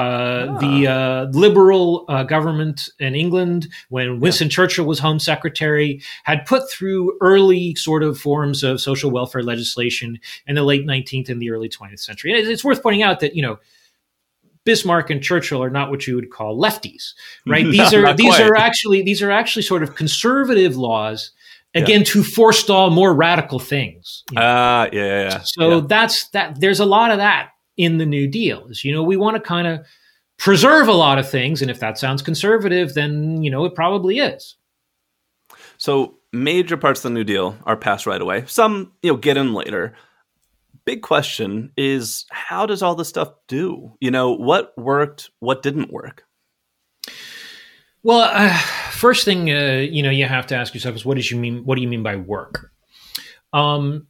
ah. 0.48 0.58
the 0.58 0.86
uh, 0.86 1.24
liberal 1.38 2.06
uh, 2.08 2.22
government 2.22 2.88
in 2.98 3.14
England, 3.14 3.68
when 3.90 4.20
Winston 4.20 4.46
yeah. 4.46 4.52
Churchill 4.52 4.86
was 4.86 5.00
Home 5.00 5.18
Secretary, 5.18 6.00
had 6.24 6.46
put 6.46 6.70
through 6.70 7.18
early 7.20 7.74
sort 7.74 8.02
of 8.02 8.18
forms 8.18 8.62
of 8.62 8.80
social 8.80 9.10
welfare 9.10 9.42
legislation 9.42 10.18
in 10.46 10.54
the 10.54 10.62
late 10.62 10.86
19th 10.86 11.28
and 11.28 11.42
the 11.42 11.50
early 11.50 11.68
20th 11.68 12.00
century. 12.00 12.32
And 12.32 12.48
it's 12.48 12.64
worth 12.64 12.82
pointing 12.82 13.02
out 13.02 13.20
that, 13.20 13.36
you 13.36 13.42
know, 13.42 13.58
Bismarck 14.64 15.10
and 15.10 15.22
Churchill 15.22 15.62
are 15.62 15.70
not 15.70 15.90
what 15.90 16.06
you 16.06 16.14
would 16.14 16.30
call 16.30 16.58
lefties, 16.58 17.12
right? 17.46 17.64
These 17.70 17.92
no, 17.92 18.04
are 18.04 18.14
these 18.14 18.36
quite. 18.36 18.46
are 18.46 18.56
actually 18.56 19.02
these 19.02 19.22
are 19.22 19.30
actually 19.30 19.62
sort 19.62 19.82
of 19.82 19.94
conservative 19.96 20.76
laws 20.76 21.32
again 21.74 22.00
yeah. 22.00 22.06
to 22.06 22.22
forestall 22.22 22.90
more 22.90 23.14
radical 23.14 23.58
things. 23.58 24.24
Ah, 24.36 24.84
you 24.84 24.90
know? 24.90 24.96
uh, 24.96 25.04
yeah, 25.04 25.22
yeah, 25.22 25.40
So 25.44 25.68
yeah. 25.68 25.86
that's 25.86 26.28
that. 26.28 26.60
There's 26.60 26.80
a 26.80 26.84
lot 26.84 27.10
of 27.10 27.18
that 27.18 27.50
in 27.76 27.98
the 27.98 28.06
New 28.06 28.28
Deal. 28.28 28.66
Is 28.68 28.84
you 28.84 28.92
know 28.92 29.02
we 29.02 29.16
want 29.16 29.36
to 29.36 29.40
kind 29.40 29.66
of 29.66 29.84
preserve 30.38 30.88
a 30.88 30.92
lot 30.92 31.18
of 31.18 31.28
things, 31.28 31.62
and 31.62 31.70
if 31.70 31.80
that 31.80 31.98
sounds 31.98 32.22
conservative, 32.22 32.94
then 32.94 33.42
you 33.42 33.50
know 33.50 33.64
it 33.64 33.74
probably 33.74 34.18
is. 34.18 34.56
So 35.76 36.18
major 36.32 36.76
parts 36.76 37.00
of 37.00 37.10
the 37.10 37.14
New 37.14 37.24
Deal 37.24 37.56
are 37.64 37.76
passed 37.76 38.06
right 38.06 38.20
away. 38.20 38.44
Some 38.46 38.92
you 39.02 39.12
know 39.12 39.16
get 39.16 39.36
in 39.36 39.54
later 39.54 39.94
big 40.84 41.02
question 41.02 41.72
is 41.76 42.26
how 42.30 42.66
does 42.66 42.82
all 42.82 42.94
this 42.94 43.08
stuff 43.08 43.32
do? 43.48 43.92
You 44.00 44.10
know, 44.10 44.32
what 44.32 44.72
worked, 44.76 45.30
what 45.40 45.62
didn't 45.62 45.92
work? 45.92 46.24
Well, 48.02 48.20
uh, 48.20 48.56
first 48.90 49.24
thing 49.24 49.50
uh, 49.50 49.86
you 49.88 50.02
know 50.02 50.10
you 50.10 50.26
have 50.26 50.46
to 50.48 50.56
ask 50.56 50.74
yourself 50.74 50.96
is 50.96 51.04
what 51.04 51.16
does 51.16 51.30
you 51.30 51.38
mean? 51.38 51.64
What 51.64 51.76
do 51.76 51.82
you 51.82 51.88
mean 51.88 52.02
by 52.02 52.16
work? 52.16 52.70
Um, 53.52 54.06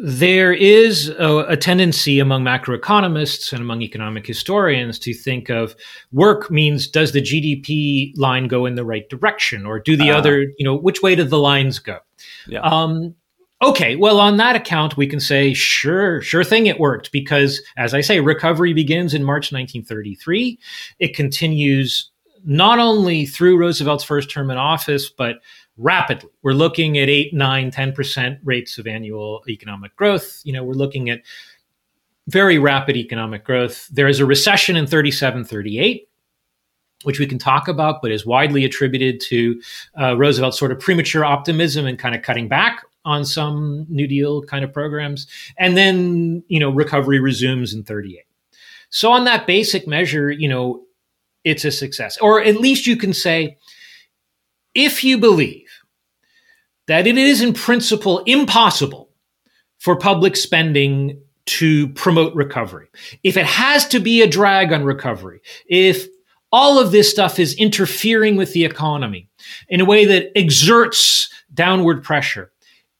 there 0.00 0.52
is 0.52 1.08
a, 1.08 1.38
a, 1.48 1.56
tendency 1.56 2.20
among 2.20 2.44
macroeconomists 2.44 3.52
and 3.52 3.60
among 3.60 3.82
economic 3.82 4.24
historians 4.24 4.96
to 5.00 5.12
think 5.12 5.48
of 5.48 5.74
work 6.12 6.52
means 6.52 6.86
does 6.86 7.10
the 7.10 7.20
GDP 7.20 8.12
line 8.16 8.46
go 8.46 8.64
in 8.64 8.76
the 8.76 8.84
right 8.84 9.08
direction, 9.08 9.66
or 9.66 9.80
do 9.80 9.96
the 9.96 10.12
uh, 10.12 10.16
other, 10.16 10.42
you 10.56 10.64
know, 10.64 10.76
which 10.76 11.02
way 11.02 11.16
do 11.16 11.24
the 11.24 11.38
lines 11.38 11.80
go? 11.80 11.98
Yeah. 12.46 12.60
Um, 12.60 13.16
Okay, 13.60 13.96
well, 13.96 14.20
on 14.20 14.36
that 14.36 14.54
account, 14.54 14.96
we 14.96 15.08
can 15.08 15.18
say, 15.18 15.52
sure, 15.52 16.22
sure 16.22 16.44
thing, 16.44 16.66
it 16.66 16.78
worked 16.78 17.10
because, 17.10 17.60
as 17.76 17.92
I 17.92 18.00
say, 18.00 18.20
recovery 18.20 18.72
begins 18.72 19.14
in 19.14 19.24
March 19.24 19.50
1933. 19.52 20.58
It 21.00 21.16
continues 21.16 22.10
not 22.44 22.78
only 22.78 23.26
through 23.26 23.58
Roosevelt's 23.58 24.04
first 24.04 24.30
term 24.30 24.52
in 24.52 24.58
office, 24.58 25.10
but 25.10 25.40
rapidly. 25.76 26.30
We're 26.42 26.52
looking 26.52 26.98
at 26.98 27.08
8, 27.08 27.34
9, 27.34 27.70
10% 27.72 28.38
rates 28.44 28.78
of 28.78 28.86
annual 28.86 29.42
economic 29.48 29.94
growth. 29.96 30.40
You 30.44 30.52
know, 30.52 30.62
we're 30.62 30.74
looking 30.74 31.10
at 31.10 31.22
very 32.28 32.58
rapid 32.58 32.96
economic 32.96 33.44
growth. 33.44 33.88
There 33.88 34.06
is 34.06 34.20
a 34.20 34.26
recession 34.26 34.76
in 34.76 34.86
37, 34.86 35.44
38 35.44 36.04
which 37.04 37.20
we 37.20 37.26
can 37.26 37.38
talk 37.38 37.68
about, 37.68 38.02
but 38.02 38.10
is 38.10 38.26
widely 38.26 38.64
attributed 38.64 39.20
to 39.20 39.62
uh, 40.00 40.16
Roosevelt's 40.16 40.58
sort 40.58 40.72
of 40.72 40.80
premature 40.80 41.24
optimism 41.24 41.86
and 41.86 41.96
kind 41.96 42.12
of 42.12 42.22
cutting 42.22 42.48
back 42.48 42.82
on 43.08 43.24
some 43.24 43.86
New 43.88 44.06
Deal 44.06 44.42
kind 44.42 44.64
of 44.64 44.72
programs. 44.72 45.26
And 45.56 45.76
then, 45.76 46.44
you 46.48 46.60
know, 46.60 46.68
recovery 46.68 47.18
resumes 47.18 47.72
in 47.72 47.82
38. 47.82 48.24
So, 48.90 49.10
on 49.10 49.24
that 49.24 49.46
basic 49.46 49.88
measure, 49.88 50.30
you 50.30 50.48
know, 50.48 50.84
it's 51.42 51.64
a 51.64 51.70
success. 51.70 52.18
Or 52.18 52.42
at 52.42 52.56
least 52.60 52.86
you 52.86 52.96
can 52.96 53.14
say, 53.14 53.56
if 54.74 55.02
you 55.02 55.16
believe 55.16 55.68
that 56.86 57.06
it 57.06 57.16
is 57.16 57.40
in 57.40 57.54
principle 57.54 58.18
impossible 58.26 59.10
for 59.78 59.96
public 59.96 60.36
spending 60.36 61.20
to 61.46 61.88
promote 61.88 62.34
recovery, 62.34 62.88
if 63.24 63.38
it 63.38 63.46
has 63.46 63.88
to 63.88 64.00
be 64.00 64.20
a 64.20 64.26
drag 64.28 64.72
on 64.72 64.84
recovery, 64.84 65.40
if 65.66 66.06
all 66.52 66.78
of 66.78 66.92
this 66.92 67.10
stuff 67.10 67.38
is 67.38 67.54
interfering 67.54 68.36
with 68.36 68.52
the 68.52 68.64
economy 68.64 69.28
in 69.68 69.80
a 69.80 69.84
way 69.84 70.04
that 70.04 70.30
exerts 70.36 71.30
downward 71.52 72.02
pressure. 72.02 72.50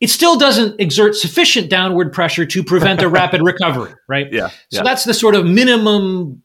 It 0.01 0.11
still 0.11 0.39
doesn't 0.39 0.81
exert 0.81 1.17
sufficient 1.17 1.69
downward 1.69 2.13
pressure 2.13 2.47
to 2.47 2.63
prevent 2.63 3.03
a 3.03 3.09
rapid 3.21 3.43
recovery, 3.43 3.95
right? 4.07 4.33
Yeah, 4.33 4.49
So 4.49 4.79
yeah. 4.79 4.83
that's 4.85 5.05
the 5.05 5.15
sort 5.15 5.35
of 5.35 5.45
minimum 5.45 6.43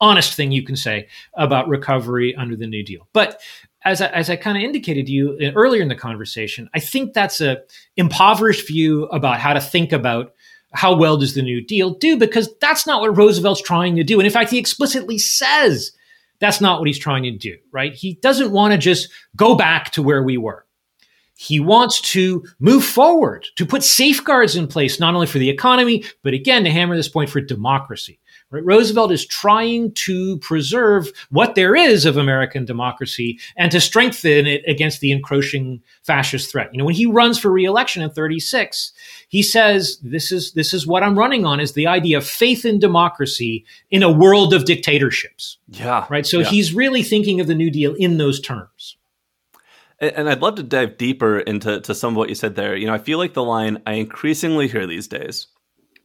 honest 0.00 0.34
thing 0.34 0.52
you 0.52 0.62
can 0.62 0.76
say 0.76 1.08
about 1.34 1.68
recovery 1.68 2.34
under 2.34 2.56
the 2.56 2.66
New 2.66 2.82
Deal. 2.82 3.06
But 3.12 3.40
as 3.84 4.00
I, 4.00 4.08
as 4.08 4.30
I 4.30 4.36
kind 4.36 4.56
of 4.56 4.64
indicated 4.64 5.06
to 5.06 5.12
you 5.12 5.38
uh, 5.40 5.52
earlier 5.54 5.82
in 5.82 5.88
the 5.88 5.94
conversation, 5.94 6.68
I 6.74 6.80
think 6.80 7.14
that's 7.14 7.40
a 7.40 7.58
impoverished 7.96 8.66
view 8.66 9.04
about 9.06 9.38
how 9.38 9.52
to 9.52 9.60
think 9.60 9.92
about 9.92 10.34
how 10.72 10.96
well 10.96 11.16
does 11.16 11.34
the 11.34 11.42
New 11.42 11.64
Deal 11.64 11.90
do 11.90 12.16
because 12.16 12.48
that's 12.60 12.86
not 12.86 13.00
what 13.00 13.16
Roosevelt's 13.16 13.62
trying 13.62 13.96
to 13.96 14.04
do. 14.04 14.18
And 14.18 14.26
in 14.26 14.32
fact, 14.32 14.50
he 14.50 14.58
explicitly 14.58 15.18
says 15.18 15.92
that's 16.40 16.60
not 16.60 16.80
what 16.80 16.88
he's 16.88 16.98
trying 16.98 17.22
to 17.24 17.30
do, 17.30 17.56
right? 17.70 17.94
He 17.94 18.14
doesn't 18.14 18.50
want 18.50 18.72
to 18.72 18.78
just 18.78 19.08
go 19.36 19.54
back 19.54 19.90
to 19.92 20.02
where 20.02 20.22
we 20.22 20.36
were. 20.36 20.64
He 21.34 21.58
wants 21.58 22.00
to 22.12 22.44
move 22.60 22.84
forward, 22.84 23.46
to 23.56 23.66
put 23.66 23.82
safeguards 23.82 24.54
in 24.54 24.68
place, 24.68 25.00
not 25.00 25.14
only 25.14 25.26
for 25.26 25.38
the 25.38 25.50
economy, 25.50 26.04
but 26.22 26.34
again, 26.34 26.64
to 26.64 26.70
hammer 26.70 26.94
this 26.94 27.08
point 27.08 27.30
for 27.30 27.40
democracy. 27.40 28.20
Right? 28.50 28.64
Roosevelt 28.64 29.10
is 29.10 29.24
trying 29.24 29.92
to 29.92 30.36
preserve 30.38 31.10
what 31.30 31.54
there 31.54 31.74
is 31.74 32.04
of 32.04 32.18
American 32.18 32.66
democracy 32.66 33.40
and 33.56 33.72
to 33.72 33.80
strengthen 33.80 34.46
it 34.46 34.62
against 34.68 35.00
the 35.00 35.10
encroaching 35.10 35.82
fascist 36.02 36.50
threat. 36.50 36.68
You 36.70 36.78
know, 36.78 36.84
when 36.84 36.94
he 36.94 37.06
runs 37.06 37.38
for 37.38 37.50
reelection 37.50 38.02
in 38.02 38.10
36, 38.10 38.92
he 39.28 39.42
says, 39.42 39.98
this 40.02 40.30
is, 40.30 40.52
this 40.52 40.74
is 40.74 40.86
what 40.86 41.02
I'm 41.02 41.18
running 41.18 41.46
on 41.46 41.60
is 41.60 41.72
the 41.72 41.86
idea 41.86 42.18
of 42.18 42.26
faith 42.26 42.66
in 42.66 42.78
democracy 42.78 43.64
in 43.90 44.02
a 44.02 44.12
world 44.12 44.52
of 44.52 44.66
dictatorships. 44.66 45.56
Yeah. 45.68 46.06
Right. 46.10 46.26
So 46.26 46.40
yeah. 46.40 46.46
he's 46.46 46.74
really 46.74 47.02
thinking 47.02 47.40
of 47.40 47.46
the 47.46 47.54
New 47.54 47.70
Deal 47.70 47.94
in 47.94 48.18
those 48.18 48.38
terms. 48.38 48.98
And 50.02 50.28
I'd 50.28 50.42
love 50.42 50.56
to 50.56 50.64
dive 50.64 50.98
deeper 50.98 51.38
into 51.38 51.80
to 51.80 51.94
some 51.94 52.14
of 52.14 52.16
what 52.16 52.28
you 52.28 52.34
said 52.34 52.56
there. 52.56 52.74
You 52.74 52.88
know, 52.88 52.92
I 52.92 52.98
feel 52.98 53.18
like 53.18 53.34
the 53.34 53.44
line 53.44 53.80
I 53.86 53.94
increasingly 53.94 54.66
hear 54.66 54.84
these 54.84 55.06
days 55.06 55.46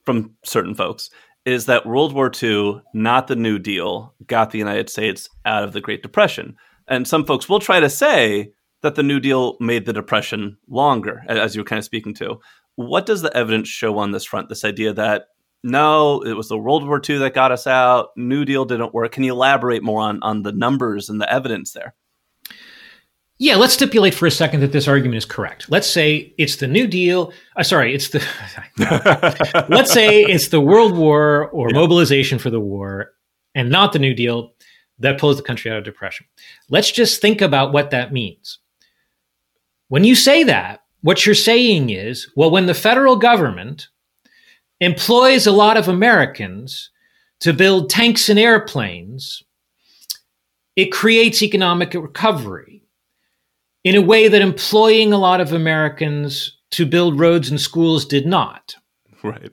from 0.06 0.36
certain 0.46 0.76
folks 0.76 1.10
is 1.46 1.66
that 1.66 1.86
World 1.88 2.14
War 2.14 2.32
II, 2.32 2.82
not 2.94 3.28
the 3.28 3.36
New 3.36 3.58
Deal, 3.58 4.14
got 4.28 4.52
the 4.52 4.60
United 4.60 4.90
States 4.92 5.28
out 5.46 5.64
of 5.64 5.74
the 5.74 5.82
Great 5.82 6.04
Depression. 6.04 6.56
And 6.88 7.08
some 7.08 7.26
folks 7.26 7.50
will 7.50 7.60
try 7.60 7.80
to 7.80 7.90
say 7.90 8.52
that 8.84 8.94
the 8.94 9.02
New 9.02 9.20
Deal 9.20 9.58
made 9.60 9.86
the 9.86 9.94
Depression 9.94 10.58
longer, 10.70 11.24
as 11.28 11.56
you 11.56 11.62
were 11.62 11.68
kind 11.68 11.80
of 11.80 11.86
speaking 11.86 12.14
to. 12.16 12.40
What 12.76 13.08
does 13.08 13.24
the 13.24 13.36
evidence 13.36 13.68
show 13.68 13.98
on 13.98 14.12
this 14.12 14.26
front? 14.26 14.50
This 14.50 14.64
idea 14.64 14.94
that 14.94 15.26
no, 15.64 16.22
it 16.22 16.34
was 16.34 16.50
the 16.50 16.58
World 16.58 16.88
War 16.88 17.02
II 17.08 17.18
that 17.18 17.34
got 17.34 17.52
us 17.52 17.66
out, 17.66 18.10
New 18.16 18.46
Deal 18.46 18.64
didn't 18.64 18.94
work. 18.94 19.12
Can 19.12 19.24
you 19.24 19.34
elaborate 19.34 19.82
more 19.82 20.02
on, 20.02 20.22
on 20.22 20.44
the 20.44 20.52
numbers 20.52 21.10
and 21.10 21.20
the 21.20 21.32
evidence 21.34 21.72
there? 21.74 21.96
Yeah, 23.40 23.56
let's 23.56 23.74
stipulate 23.74 24.16
for 24.16 24.26
a 24.26 24.32
second 24.32 24.62
that 24.62 24.72
this 24.72 24.88
argument 24.88 25.18
is 25.18 25.26
correct. 25.26 25.70
Let's 25.70 25.88
say 25.88 26.34
it's 26.40 26.56
the 26.56 26.68
New 26.68 26.88
Deal. 26.88 27.32
Uh, 27.56 27.62
sorry, 27.62 27.94
it's 27.94 28.10
the. 28.10 28.24
let's 29.70 29.94
say 29.94 30.24
it's 30.24 30.48
the 30.48 30.62
World 30.62 30.98
War 30.98 31.50
or 31.50 31.70
yeah. 31.70 31.76
mobilization 31.76 32.40
for 32.40 32.50
the 32.50 32.60
war, 32.60 33.12
and 33.54 33.70
not 33.70 33.94
the 33.94 34.00
New 34.00 34.16
Deal 34.16 34.54
that 35.00 35.20
pulls 35.20 35.38
the 35.38 35.44
country 35.44 35.70
out 35.70 35.78
of 35.78 35.84
depression. 35.84 36.26
Let's 36.70 36.92
just 36.92 37.22
think 37.22 37.42
about 37.42 37.74
what 37.74 37.92
that 37.92 38.12
means. 38.12 38.58
When 39.90 40.04
you 40.04 40.16
say 40.16 40.44
that, 40.44 40.82
what 41.02 41.26
you're 41.26 41.36
saying 41.36 41.92
is, 41.92 42.32
well, 42.36 42.50
when 42.50 42.66
the 42.66 42.74
federal 42.74 43.16
government 43.16 43.88
employs 44.80 45.46
a 45.46 45.52
lot 45.52 45.78
of 45.78 45.88
Americans 45.88 46.90
to 47.42 47.54
build 47.54 47.90
tanks 47.92 48.30
and 48.30 48.40
airplanes, 48.40 49.44
it 50.76 50.92
creates 50.92 51.44
economic 51.44 51.94
recovery 51.94 52.84
in 53.88 53.96
a 53.96 54.02
way 54.02 54.28
that 54.28 54.42
employing 54.42 55.14
a 55.14 55.18
lot 55.18 55.40
of 55.40 55.54
Americans 55.54 56.58
to 56.72 56.86
build 56.86 57.18
roads 57.18 57.50
and 57.50 57.62
schools 57.62 58.04
did 58.04 58.26
not. 58.26 58.76
Right. 59.24 59.50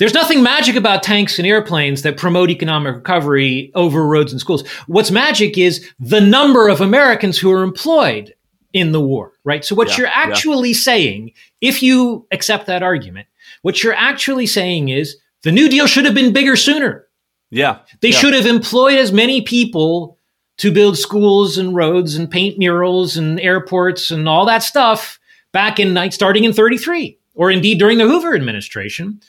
There's 0.00 0.12
nothing 0.12 0.42
magic 0.42 0.74
about 0.74 1.04
tanks 1.04 1.38
and 1.38 1.46
airplanes 1.46 2.02
that 2.02 2.16
promote 2.16 2.50
economic 2.50 2.96
recovery 2.96 3.70
over 3.76 4.04
roads 4.04 4.32
and 4.32 4.40
schools. 4.40 4.66
What's 4.88 5.12
magic 5.12 5.56
is 5.56 5.88
the 6.00 6.20
number 6.20 6.68
of 6.68 6.80
Americans 6.80 7.38
who 7.38 7.52
are 7.52 7.62
employed 7.62 8.34
in 8.72 8.90
the 8.90 9.00
war, 9.00 9.34
right? 9.44 9.64
So 9.64 9.76
what 9.76 9.90
yeah, 9.90 9.98
you're 9.98 10.08
actually 10.08 10.70
yeah. 10.70 10.80
saying, 10.80 11.32
if 11.60 11.80
you 11.80 12.26
accept 12.32 12.66
that 12.66 12.82
argument, 12.82 13.28
what 13.62 13.84
you're 13.84 13.94
actually 13.94 14.48
saying 14.48 14.88
is 14.88 15.16
the 15.44 15.52
New 15.52 15.68
Deal 15.68 15.86
should 15.86 16.06
have 16.06 16.14
been 16.14 16.32
bigger 16.32 16.56
sooner. 16.56 17.06
Yeah. 17.50 17.78
They 18.00 18.10
yeah. 18.10 18.18
should 18.18 18.34
have 18.34 18.46
employed 18.46 18.98
as 18.98 19.12
many 19.12 19.42
people 19.42 20.15
to 20.58 20.72
build 20.72 20.96
schools 20.96 21.58
and 21.58 21.74
roads 21.74 22.16
and 22.16 22.30
paint 22.30 22.58
murals 22.58 23.16
and 23.16 23.40
airports 23.40 24.10
and 24.10 24.28
all 24.28 24.46
that 24.46 24.62
stuff 24.62 25.18
back 25.52 25.78
in 25.78 25.94
night 25.94 26.12
starting 26.12 26.44
in 26.44 26.52
33 26.52 27.18
or 27.34 27.50
indeed 27.50 27.78
during 27.78 27.98
the 27.98 28.06
Hoover 28.06 28.34
administration 28.34 29.20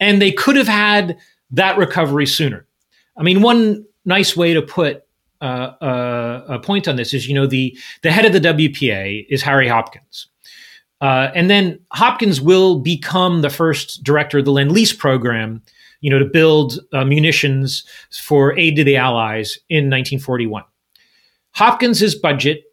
and 0.00 0.20
they 0.20 0.32
could 0.32 0.56
have 0.56 0.68
had 0.68 1.16
that 1.50 1.76
recovery 1.76 2.26
sooner. 2.26 2.66
I 3.16 3.22
mean 3.22 3.42
one 3.42 3.84
nice 4.04 4.36
way 4.36 4.54
to 4.54 4.62
put 4.62 5.04
uh, 5.40 5.74
uh, 5.80 6.44
a 6.48 6.58
point 6.58 6.86
on 6.86 6.96
this 6.96 7.12
is 7.12 7.26
you 7.26 7.34
know 7.34 7.46
the 7.46 7.76
the 8.02 8.12
head 8.12 8.24
of 8.24 8.32
the 8.32 8.40
WPA 8.40 9.26
is 9.28 9.42
Harry 9.42 9.68
Hopkins. 9.68 10.28
Uh, 11.00 11.32
and 11.34 11.50
then 11.50 11.80
Hopkins 11.90 12.40
will 12.40 12.78
become 12.78 13.42
the 13.42 13.50
first 13.50 14.04
director 14.04 14.38
of 14.38 14.44
the 14.44 14.52
Lend 14.52 14.70
Lease 14.70 14.92
program, 14.92 15.60
you 16.00 16.08
know, 16.08 16.18
to 16.20 16.24
build 16.24 16.78
uh, 16.92 17.04
munitions 17.04 17.82
for 18.22 18.56
aid 18.56 18.76
to 18.76 18.84
the 18.84 18.96
Allies 18.96 19.58
in 19.68 19.90
1941. 19.90 20.62
Hopkins's 21.52 22.14
budget 22.14 22.64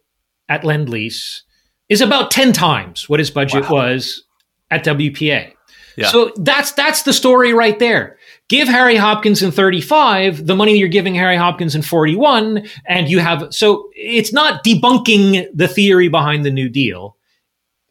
at 0.48 0.64
Lend 0.64 0.88
Lease 0.88 1.42
is 1.88 2.00
about 2.00 2.30
10 2.30 2.52
times 2.52 3.08
what 3.08 3.20
his 3.20 3.30
budget 3.30 3.64
wow. 3.64 3.72
was 3.72 4.24
at 4.70 4.84
WPA. 4.84 5.52
Yeah. 5.96 6.08
So 6.08 6.32
that's 6.36 6.72
that's 6.72 7.02
the 7.02 7.12
story 7.12 7.52
right 7.52 7.78
there. 7.78 8.16
Give 8.48 8.68
Harry 8.68 8.96
Hopkins 8.96 9.42
in 9.42 9.50
35 9.50 10.46
the 10.46 10.56
money 10.56 10.76
you're 10.76 10.88
giving 10.88 11.14
Harry 11.14 11.36
Hopkins 11.36 11.74
in 11.74 11.82
41 11.82 12.66
and 12.86 13.08
you 13.08 13.18
have 13.18 13.52
so 13.52 13.90
it's 13.94 14.32
not 14.32 14.64
debunking 14.64 15.46
the 15.52 15.68
theory 15.68 16.08
behind 16.08 16.44
the 16.44 16.50
New 16.50 16.68
Deal 16.68 17.16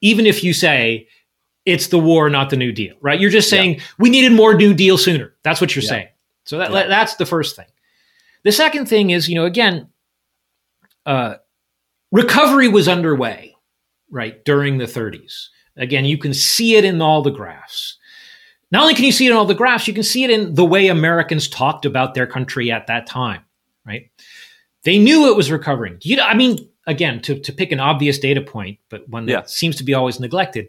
even 0.01 0.25
if 0.25 0.43
you 0.43 0.53
say 0.53 1.07
it's 1.65 1.87
the 1.87 1.99
war 1.99 2.29
not 2.29 2.49
the 2.49 2.57
New 2.57 2.71
Deal, 2.71 2.95
right? 3.01 3.19
You're 3.19 3.29
just 3.29 3.49
saying 3.49 3.75
yeah. 3.75 3.81
we 3.99 4.09
needed 4.09 4.31
more 4.31 4.53
New 4.53 4.73
Deal 4.73 4.97
sooner. 4.97 5.35
That's 5.43 5.61
what 5.61 5.75
you're 5.75 5.83
yeah. 5.83 5.89
saying. 5.89 6.07
So 6.45 6.57
that, 6.57 6.71
that's 6.87 7.15
the 7.15 7.25
first 7.25 7.55
thing. 7.55 7.67
The 8.43 8.51
second 8.51 8.87
thing 8.87 9.11
is, 9.11 9.29
you 9.29 9.35
know, 9.35 9.45
again, 9.45 9.87
uh, 11.05 11.35
recovery 12.11 12.67
was 12.67 12.87
underway, 12.87 13.55
right, 14.09 14.43
during 14.45 14.77
the 14.77 14.85
30s. 14.85 15.47
Again, 15.77 16.05
you 16.05 16.17
can 16.17 16.33
see 16.33 16.75
it 16.75 16.85
in 16.85 17.01
all 17.01 17.21
the 17.21 17.31
graphs. 17.31 17.97
Not 18.71 18.83
only 18.83 18.93
can 18.93 19.05
you 19.05 19.11
see 19.11 19.25
it 19.25 19.31
in 19.31 19.35
all 19.35 19.45
the 19.45 19.55
graphs, 19.55 19.87
you 19.87 19.93
can 19.93 20.03
see 20.03 20.23
it 20.23 20.29
in 20.29 20.53
the 20.53 20.65
way 20.65 20.87
Americans 20.87 21.47
talked 21.47 21.85
about 21.85 22.13
their 22.13 22.27
country 22.27 22.71
at 22.71 22.87
that 22.87 23.07
time, 23.07 23.41
right? 23.85 24.11
They 24.83 24.99
knew 24.99 25.29
it 25.29 25.35
was 25.35 25.51
recovering. 25.51 25.97
You 26.01 26.17
know, 26.17 26.25
I 26.25 26.35
mean, 26.35 26.69
again, 26.85 27.21
to, 27.21 27.39
to 27.39 27.51
pick 27.51 27.71
an 27.71 27.79
obvious 27.79 28.19
data 28.19 28.41
point, 28.41 28.79
but 28.89 29.07
one 29.09 29.25
that 29.25 29.31
yeah. 29.31 29.43
seems 29.45 29.75
to 29.77 29.83
be 29.83 29.93
always 29.93 30.19
neglected. 30.19 30.67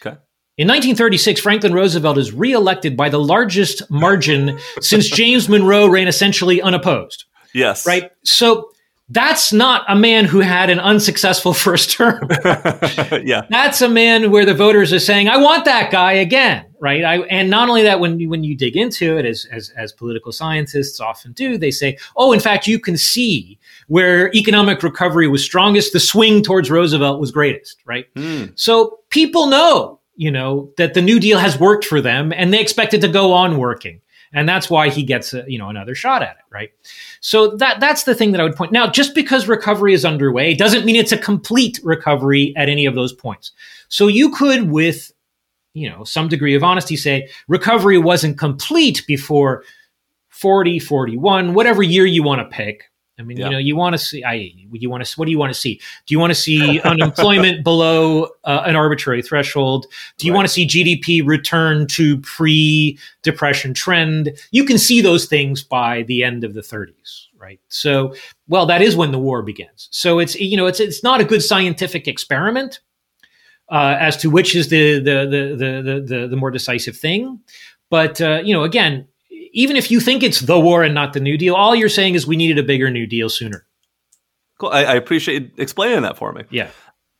Okay. 0.00 0.16
In 0.56 0.68
1936, 0.68 1.40
Franklin 1.40 1.72
Roosevelt 1.72 2.18
is 2.18 2.32
reelected 2.32 2.96
by 2.96 3.08
the 3.08 3.18
largest 3.18 3.88
margin 3.90 4.58
since 4.80 5.08
James 5.10 5.48
Monroe 5.48 5.88
ran 5.88 6.08
essentially 6.08 6.60
unopposed. 6.60 7.24
Yes. 7.54 7.86
Right. 7.86 8.10
So 8.24 8.70
that's 9.10 9.52
not 9.52 9.84
a 9.88 9.96
man 9.96 10.26
who 10.26 10.40
had 10.40 10.68
an 10.68 10.80
unsuccessful 10.80 11.54
first 11.54 11.92
term. 11.92 12.28
yeah. 13.24 13.42
That's 13.48 13.80
a 13.80 13.88
man 13.88 14.30
where 14.30 14.44
the 14.44 14.54
voters 14.54 14.92
are 14.92 14.98
saying, 14.98 15.28
I 15.28 15.38
want 15.38 15.64
that 15.64 15.90
guy 15.90 16.12
again, 16.12 16.66
right? 16.80 17.04
I, 17.04 17.18
and 17.28 17.48
not 17.48 17.68
only 17.68 17.82
that, 17.84 18.00
when, 18.00 18.28
when 18.28 18.44
you 18.44 18.56
dig 18.56 18.76
into 18.76 19.16
it, 19.16 19.24
as, 19.24 19.46
as, 19.50 19.70
as 19.70 19.92
political 19.92 20.30
scientists 20.32 21.00
often 21.00 21.32
do, 21.32 21.56
they 21.56 21.70
say, 21.70 21.96
oh, 22.16 22.32
in 22.32 22.40
fact, 22.40 22.66
you 22.66 22.78
can 22.78 22.96
see 22.96 23.58
where 23.86 24.34
economic 24.34 24.82
recovery 24.82 25.28
was 25.28 25.42
strongest, 25.42 25.92
the 25.92 26.00
swing 26.00 26.42
towards 26.42 26.70
Roosevelt 26.70 27.20
was 27.20 27.30
greatest, 27.30 27.80
right? 27.86 28.12
Mm. 28.14 28.52
So 28.58 28.98
people 29.08 29.46
know, 29.46 30.00
you 30.16 30.30
know, 30.30 30.70
that 30.76 30.94
the 30.94 31.02
New 31.02 31.18
Deal 31.18 31.38
has 31.38 31.58
worked 31.58 31.86
for 31.86 32.00
them 32.00 32.32
and 32.32 32.52
they 32.52 32.60
expect 32.60 32.92
it 32.92 33.00
to 33.00 33.08
go 33.08 33.32
on 33.32 33.56
working 33.56 34.00
and 34.32 34.48
that's 34.48 34.68
why 34.68 34.88
he 34.88 35.02
gets 35.02 35.34
a, 35.34 35.44
you 35.48 35.58
know 35.58 35.68
another 35.68 35.94
shot 35.94 36.22
at 36.22 36.36
it 36.36 36.44
right? 36.50 36.70
So 37.20 37.56
that 37.56 37.80
that's 37.80 38.04
the 38.04 38.14
thing 38.14 38.32
that 38.32 38.40
i 38.40 38.44
would 38.44 38.56
point 38.56 38.72
now 38.72 38.86
just 38.86 39.14
because 39.14 39.48
recovery 39.48 39.94
is 39.94 40.04
underway 40.04 40.54
doesn't 40.54 40.84
mean 40.84 40.96
it's 40.96 41.12
a 41.12 41.18
complete 41.18 41.80
recovery 41.82 42.52
at 42.56 42.68
any 42.68 42.86
of 42.86 42.94
those 42.94 43.12
points. 43.12 43.52
So 43.88 44.06
you 44.06 44.30
could 44.30 44.70
with 44.70 45.12
you 45.74 45.88
know 45.88 46.04
some 46.04 46.28
degree 46.28 46.54
of 46.54 46.62
honesty 46.62 46.96
say 46.96 47.28
recovery 47.46 47.98
wasn't 47.98 48.38
complete 48.38 49.04
before 49.06 49.64
40 50.30 50.78
41 50.78 51.54
whatever 51.54 51.82
year 51.82 52.06
you 52.06 52.22
want 52.22 52.40
to 52.40 52.56
pick 52.56 52.90
I 53.18 53.22
mean, 53.22 53.36
yeah. 53.36 53.46
you 53.46 53.52
know, 53.52 53.58
you 53.58 53.76
want 53.76 53.94
to 53.94 53.98
see. 53.98 54.22
I 54.22 54.52
you 54.72 54.88
want 54.88 55.04
to. 55.04 55.18
What 55.18 55.26
do 55.26 55.30
you 55.30 55.38
want 55.38 55.52
to 55.52 55.58
see? 55.58 55.80
Do 56.06 56.14
you 56.14 56.18
want 56.18 56.30
to 56.30 56.34
see 56.34 56.80
unemployment 56.84 57.64
below 57.64 58.28
uh, 58.44 58.62
an 58.64 58.76
arbitrary 58.76 59.22
threshold? 59.22 59.86
Do 60.18 60.26
you 60.26 60.32
right. 60.32 60.36
want 60.36 60.48
to 60.48 60.52
see 60.54 60.66
GDP 60.66 61.26
return 61.26 61.86
to 61.88 62.18
pre-depression 62.18 63.74
trend? 63.74 64.38
You 64.50 64.64
can 64.64 64.78
see 64.78 65.00
those 65.00 65.26
things 65.26 65.62
by 65.62 66.02
the 66.02 66.22
end 66.22 66.44
of 66.44 66.54
the 66.54 66.60
30s, 66.60 67.26
right? 67.36 67.60
So, 67.68 68.14
well, 68.46 68.66
that 68.66 68.82
is 68.82 68.94
when 68.94 69.10
the 69.10 69.18
war 69.18 69.42
begins. 69.42 69.88
So 69.90 70.18
it's 70.18 70.36
you 70.36 70.56
know, 70.56 70.66
it's 70.66 70.80
it's 70.80 71.02
not 71.02 71.20
a 71.20 71.24
good 71.24 71.42
scientific 71.42 72.06
experiment 72.06 72.80
uh, 73.70 73.96
as 73.98 74.16
to 74.18 74.30
which 74.30 74.54
is 74.54 74.68
the 74.68 74.98
the 75.00 75.26
the 75.26 75.82
the 75.82 76.00
the, 76.00 76.28
the 76.28 76.36
more 76.36 76.50
decisive 76.50 76.96
thing. 76.96 77.40
But 77.90 78.20
uh, 78.20 78.40
you 78.44 78.54
know, 78.54 78.64
again, 78.64 79.08
even 79.58 79.74
if 79.74 79.90
you 79.90 79.98
think 79.98 80.22
it's 80.22 80.38
the 80.38 80.58
war 80.58 80.84
and 80.84 80.94
not 80.94 81.12
the 81.14 81.20
New 81.20 81.36
Deal, 81.36 81.56
all 81.56 81.74
you're 81.74 81.88
saying 81.88 82.14
is 82.14 82.28
we 82.28 82.36
needed 82.36 82.60
a 82.60 82.62
bigger 82.62 82.90
New 82.90 83.08
Deal 83.08 83.28
sooner. 83.28 83.66
Cool. 84.60 84.70
I, 84.70 84.84
I 84.84 84.94
appreciate 84.94 85.54
explaining 85.58 86.02
that 86.02 86.16
for 86.16 86.32
me. 86.32 86.44
Yeah. 86.48 86.70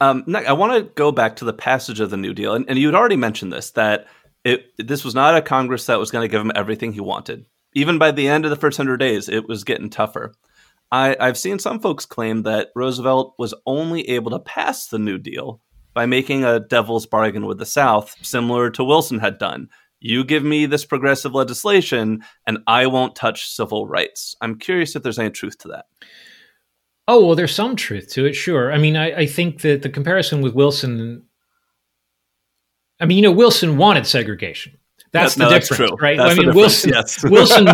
Um, 0.00 0.24
I 0.32 0.52
want 0.52 0.72
to 0.74 0.88
go 0.94 1.10
back 1.10 1.34
to 1.36 1.44
the 1.44 1.52
passage 1.52 1.98
of 1.98 2.10
the 2.10 2.16
New 2.16 2.32
Deal, 2.32 2.54
and, 2.54 2.64
and 2.68 2.78
you 2.78 2.86
had 2.86 2.94
already 2.94 3.16
mentioned 3.16 3.52
this 3.52 3.72
that 3.72 4.06
it 4.44 4.66
this 4.78 5.04
was 5.04 5.16
not 5.16 5.36
a 5.36 5.42
Congress 5.42 5.86
that 5.86 5.98
was 5.98 6.12
going 6.12 6.22
to 6.22 6.30
give 6.30 6.40
him 6.40 6.52
everything 6.54 6.92
he 6.92 7.00
wanted. 7.00 7.44
Even 7.74 7.98
by 7.98 8.12
the 8.12 8.28
end 8.28 8.44
of 8.44 8.50
the 8.50 8.56
first 8.56 8.76
hundred 8.76 8.98
days, 8.98 9.28
it 9.28 9.48
was 9.48 9.64
getting 9.64 9.90
tougher. 9.90 10.32
I, 10.92 11.16
I've 11.18 11.36
seen 11.36 11.58
some 11.58 11.80
folks 11.80 12.06
claim 12.06 12.44
that 12.44 12.70
Roosevelt 12.76 13.34
was 13.36 13.52
only 13.66 14.08
able 14.10 14.30
to 14.30 14.38
pass 14.38 14.86
the 14.86 15.00
New 15.00 15.18
Deal 15.18 15.60
by 15.92 16.06
making 16.06 16.44
a 16.44 16.60
devil's 16.60 17.04
bargain 17.04 17.46
with 17.46 17.58
the 17.58 17.66
South, 17.66 18.14
similar 18.22 18.70
to 18.70 18.84
Wilson 18.84 19.18
had 19.18 19.38
done 19.38 19.68
you 20.00 20.24
give 20.24 20.44
me 20.44 20.66
this 20.66 20.84
progressive 20.84 21.34
legislation 21.34 22.22
and 22.46 22.58
I 22.66 22.86
won't 22.86 23.16
touch 23.16 23.50
civil 23.50 23.86
rights. 23.86 24.36
I'm 24.40 24.58
curious 24.58 24.94
if 24.94 25.02
there's 25.02 25.18
any 25.18 25.30
truth 25.30 25.58
to 25.58 25.68
that. 25.68 25.86
Oh, 27.06 27.24
well, 27.24 27.34
there's 27.34 27.54
some 27.54 27.74
truth 27.74 28.10
to 28.12 28.26
it, 28.26 28.34
sure. 28.34 28.72
I 28.72 28.78
mean, 28.78 28.96
I, 28.96 29.20
I 29.20 29.26
think 29.26 29.62
that 29.62 29.82
the 29.82 29.88
comparison 29.88 30.42
with 30.42 30.54
Wilson, 30.54 31.24
I 33.00 33.06
mean, 33.06 33.16
you 33.16 33.22
know, 33.22 33.32
Wilson 33.32 33.78
wanted 33.78 34.06
segregation. 34.06 34.78
That's 35.10 35.34
the 35.34 35.44
no, 35.44 35.50
difference, 35.50 35.90
that's 35.90 36.02
right? 36.02 36.18
That's 36.18 36.38
I 36.38 36.42
mean, 36.42 36.54
Wilson, 36.54 36.90
yes. 36.90 37.24
Wilson 37.30 37.66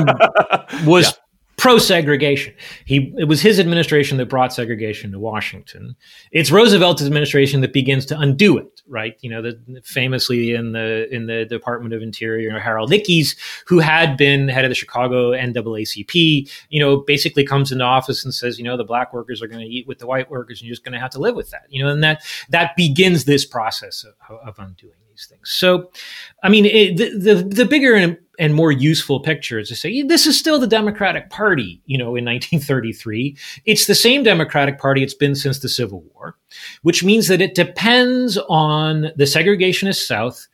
was 0.86 1.06
yeah 1.06 1.20
pro 1.56 1.78
segregation. 1.78 2.54
He 2.84 3.14
it 3.16 3.24
was 3.24 3.40
his 3.40 3.58
administration 3.58 4.18
that 4.18 4.26
brought 4.28 4.52
segregation 4.52 5.12
to 5.12 5.18
Washington. 5.18 5.96
It's 6.32 6.50
Roosevelt's 6.50 7.02
administration 7.02 7.60
that 7.62 7.72
begins 7.72 8.06
to 8.06 8.18
undo 8.18 8.58
it, 8.58 8.73
right? 8.88 9.16
You 9.20 9.30
know, 9.30 9.42
the, 9.42 9.82
famously 9.84 10.52
in 10.54 10.72
the 10.72 11.12
in 11.14 11.26
the 11.26 11.44
Department 11.44 11.94
of 11.94 12.02
Interior, 12.02 12.58
Harold 12.58 12.90
Ickes, 12.90 13.36
who 13.66 13.78
had 13.78 14.16
been 14.16 14.48
head 14.48 14.64
of 14.64 14.70
the 14.70 14.74
Chicago 14.74 15.32
NAACP, 15.32 16.50
you 16.68 16.80
know, 16.80 16.98
basically 16.98 17.44
comes 17.44 17.72
into 17.72 17.84
office 17.84 18.24
and 18.24 18.34
says, 18.34 18.58
you 18.58 18.64
know, 18.64 18.76
the 18.76 18.84
black 18.84 19.12
workers 19.12 19.42
are 19.42 19.46
going 19.46 19.64
to 19.64 19.70
eat 19.70 19.86
with 19.86 19.98
the 19.98 20.06
white 20.06 20.30
workers, 20.30 20.60
and 20.60 20.66
you're 20.66 20.74
just 20.74 20.84
going 20.84 20.92
to 20.92 21.00
have 21.00 21.10
to 21.10 21.18
live 21.18 21.34
with 21.34 21.50
that, 21.50 21.66
you 21.68 21.82
know, 21.82 21.90
and 21.90 22.02
that 22.02 22.22
that 22.50 22.76
begins 22.76 23.24
this 23.24 23.44
process 23.44 24.04
of, 24.04 24.38
of 24.38 24.58
undoing 24.58 24.94
these 25.14 25.26
things. 25.26 25.50
So, 25.50 25.90
I 26.42 26.48
mean, 26.48 26.66
it, 26.66 26.96
the, 26.96 27.34
the, 27.34 27.42
the 27.42 27.64
bigger 27.64 27.94
and, 27.94 28.18
and 28.38 28.54
more 28.54 28.72
useful 28.72 29.20
picture 29.20 29.60
is 29.60 29.68
to 29.68 29.76
say 29.76 30.02
this 30.02 30.26
is 30.26 30.36
still 30.36 30.58
the 30.58 30.66
Democratic 30.66 31.30
Party. 31.30 31.80
You 31.86 31.98
know, 31.98 32.16
in 32.16 32.24
1933, 32.24 33.36
it's 33.64 33.86
the 33.86 33.94
same 33.94 34.22
Democratic 34.22 34.78
Party 34.78 35.02
it's 35.02 35.14
been 35.14 35.34
since 35.34 35.60
the 35.60 35.68
Civil 35.68 36.04
War, 36.14 36.36
which 36.82 37.04
means 37.04 37.28
that 37.28 37.40
it 37.40 37.54
depends 37.54 38.36
on 38.48 39.02
the 39.16 39.24
segregationist 39.24 40.06
South 40.06 40.46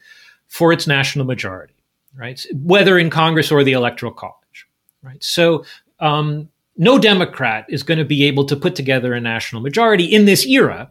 for 0.48 0.72
its 0.72 0.86
national 0.86 1.24
majority, 1.24 1.74
right? 2.14 2.44
Whether 2.54 2.98
in 2.98 3.08
Congress 3.08 3.50
or 3.50 3.64
the 3.64 3.72
Electoral 3.72 4.12
College, 4.12 4.66
right? 5.02 5.22
So. 5.22 5.64
Um, 6.00 6.48
no 6.76 6.98
Democrat 6.98 7.66
is 7.68 7.82
going 7.82 7.98
to 7.98 8.06
be 8.06 8.24
able 8.24 8.46
to 8.46 8.56
put 8.56 8.74
together 8.74 9.12
a 9.12 9.20
national 9.20 9.60
majority 9.60 10.04
in 10.04 10.24
this 10.24 10.46
era 10.46 10.90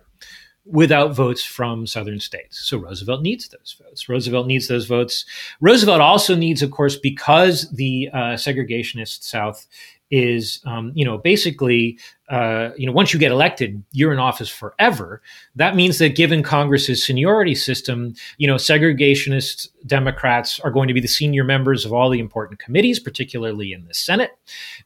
without 0.71 1.15
votes 1.15 1.43
from 1.43 1.87
southern 1.87 2.19
states. 2.19 2.59
So 2.59 2.77
Roosevelt 2.77 3.21
needs 3.21 3.49
those 3.49 3.75
votes. 3.81 4.07
Roosevelt 4.07 4.47
needs 4.47 4.67
those 4.67 4.85
votes. 4.85 5.25
Roosevelt 5.61 6.01
also 6.01 6.35
needs, 6.35 6.61
of 6.61 6.71
course, 6.71 6.95
because 6.95 7.69
the 7.71 8.09
uh, 8.13 8.17
segregationist 8.35 9.23
South 9.23 9.67
is, 10.11 10.59
um, 10.65 10.91
you 10.95 11.05
know, 11.05 11.17
basically, 11.17 11.99
uh, 12.29 12.69
you 12.77 12.85
know, 12.85 12.91
once 12.91 13.13
you 13.13 13.19
get 13.19 13.31
elected, 13.31 13.83
you're 13.91 14.11
in 14.11 14.19
office 14.19 14.49
forever. 14.49 15.21
That 15.55 15.75
means 15.75 15.99
that 15.99 16.15
given 16.15 16.41
Congress's 16.41 17.03
seniority 17.03 17.53
system, 17.53 18.15
you 18.37 18.47
know, 18.47 18.55
segregationist 18.55 19.67
Democrats 19.85 20.59
are 20.61 20.71
going 20.71 20.87
to 20.87 20.93
be 20.93 20.99
the 20.99 21.07
senior 21.07 21.43
members 21.43 21.85
of 21.85 21.93
all 21.93 22.09
the 22.09 22.19
important 22.19 22.59
committees, 22.59 22.99
particularly 22.99 23.71
in 23.71 23.85
the 23.85 23.93
Senate. 23.93 24.31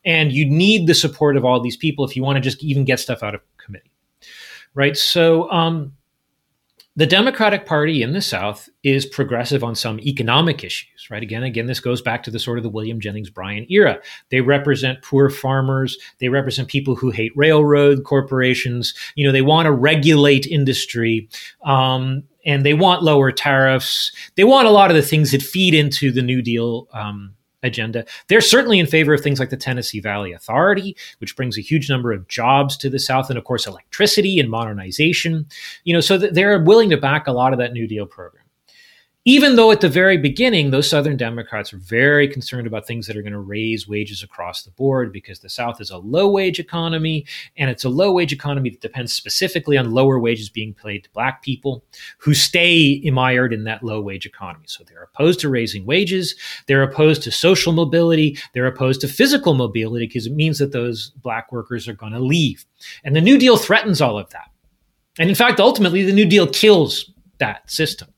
And 0.03 0.31
you 0.31 0.45
need 0.45 0.87
the 0.87 0.95
support 0.95 1.37
of 1.37 1.45
all 1.45 1.61
these 1.61 1.77
people 1.77 2.03
if 2.05 2.15
you 2.15 2.23
want 2.23 2.35
to 2.35 2.41
just 2.41 2.61
even 2.63 2.83
get 2.83 2.99
stuff 2.99 3.23
out 3.23 3.35
of 3.35 3.41
right? 4.73 4.97
So 4.97 5.49
um, 5.51 5.93
the 6.95 7.07
Democratic 7.07 7.65
Party 7.65 8.03
in 8.03 8.13
the 8.13 8.21
South 8.21 8.69
is 8.83 9.05
progressive 9.05 9.63
on 9.63 9.73
some 9.73 9.99
economic 10.01 10.63
issues, 10.63 11.09
right? 11.09 11.23
Again, 11.23 11.41
again, 11.41 11.65
this 11.65 11.79
goes 11.79 12.03
back 12.03 12.21
to 12.23 12.31
the 12.31 12.37
sort 12.37 12.59
of 12.59 12.63
the 12.63 12.69
William 12.69 12.99
Jennings 12.99 13.31
Bryan 13.31 13.65
era. 13.67 13.99
They 14.29 14.41
represent 14.41 15.01
poor 15.01 15.29
farmers. 15.29 15.97
They 16.19 16.29
represent 16.29 16.67
people 16.67 16.95
who 16.95 17.09
hate 17.09 17.31
railroad 17.35 18.03
corporations. 18.03 18.93
You 19.15 19.25
know, 19.25 19.31
they 19.31 19.41
want 19.41 19.65
to 19.65 19.71
regulate 19.71 20.45
industry. 20.45 21.29
Um, 21.65 22.23
and 22.45 22.65
they 22.65 22.73
want 22.73 23.03
lower 23.03 23.31
tariffs. 23.31 24.11
They 24.35 24.43
want 24.43 24.67
a 24.67 24.71
lot 24.71 24.91
of 24.91 24.95
the 24.95 25.01
things 25.01 25.31
that 25.31 25.41
feed 25.41 25.73
into 25.73 26.11
the 26.11 26.21
New 26.21 26.41
Deal 26.41 26.87
um, 26.93 27.33
agenda. 27.63 28.05
They're 28.27 28.41
certainly 28.41 28.79
in 28.79 28.85
favor 28.85 29.13
of 29.13 29.21
things 29.21 29.39
like 29.39 29.49
the 29.49 29.57
Tennessee 29.57 29.99
Valley 29.99 30.33
Authority, 30.33 30.95
which 31.19 31.35
brings 31.35 31.57
a 31.57 31.61
huge 31.61 31.89
number 31.89 32.11
of 32.11 32.27
jobs 32.27 32.77
to 32.77 32.89
the 32.89 32.99
South, 32.99 33.29
and 33.29 33.37
of 33.37 33.45
course, 33.45 33.65
electricity 33.65 34.39
and 34.39 34.49
modernization. 34.49 35.47
You 35.83 35.93
know, 35.93 36.01
so 36.01 36.17
they're 36.17 36.61
willing 36.61 36.89
to 36.91 36.97
back 36.97 37.27
a 37.27 37.31
lot 37.31 37.53
of 37.53 37.59
that 37.59 37.73
New 37.73 37.87
Deal 37.87 38.05
program 38.05 38.42
even 39.25 39.55
though 39.55 39.71
at 39.71 39.79
the 39.79 39.87
very 39.87 40.17
beginning, 40.17 40.71
those 40.71 40.89
Southern 40.89 41.15
Democrats 41.15 41.71
were 41.71 41.79
very 41.79 42.27
concerned 42.27 42.67
about 42.67 42.85
things 42.85 43.07
that 43.07 43.15
are 43.15 43.21
going 43.21 43.31
to 43.31 43.39
raise 43.39 43.87
wages 43.87 44.21
across 44.21 44.63
the 44.63 44.71
board 44.71 45.13
because 45.13 45.39
the 45.39 45.49
South 45.49 45.79
is 45.79 45.91
a 45.91 45.97
low 45.97 46.29
wage 46.29 46.59
economy 46.59 47.25
and 47.55 47.69
it's 47.69 47.85
a 47.85 47.89
low 47.89 48.11
wage 48.11 48.33
economy 48.33 48.69
that 48.69 48.81
depends 48.81 49.13
specifically 49.13 49.77
on 49.77 49.91
lower 49.91 50.19
wages 50.19 50.49
being 50.49 50.73
paid 50.73 51.05
to 51.05 51.09
Black 51.11 51.41
people 51.41 51.85
who 52.17 52.33
stay 52.33 53.01
mired 53.13 53.53
in 53.53 53.63
that 53.63 53.81
low 53.81 54.01
wage 54.01 54.25
economy. 54.25 54.65
So 54.67 54.83
they're 54.83 55.03
opposed 55.03 55.39
to 55.41 55.49
raising 55.49 55.85
wages. 55.85 56.35
They're 56.67 56.83
opposed 56.83 57.23
to 57.23 57.31
social 57.31 57.71
mobility. 57.71 58.37
They're 58.53 58.67
opposed 58.67 58.99
to 59.01 59.07
physical 59.07 59.53
mobility 59.53 60.05
because 60.05 60.27
it 60.27 60.33
means 60.33 60.59
that 60.59 60.73
those 60.73 61.11
Black 61.21 61.49
workers 61.49 61.87
are 61.87 61.93
going 61.93 62.13
to 62.13 62.19
leave. 62.19 62.65
And 63.05 63.15
the 63.15 63.21
New 63.21 63.37
Deal 63.37 63.55
threatens 63.55 64.01
all 64.01 64.19
of 64.19 64.29
that. 64.31 64.49
And 65.17 65.29
in 65.29 65.35
fact, 65.35 65.61
ultimately, 65.61 66.03
the 66.03 66.11
New 66.11 66.25
Deal 66.25 66.47
kills 66.47 67.09
that 67.37 67.69
system 67.71 68.12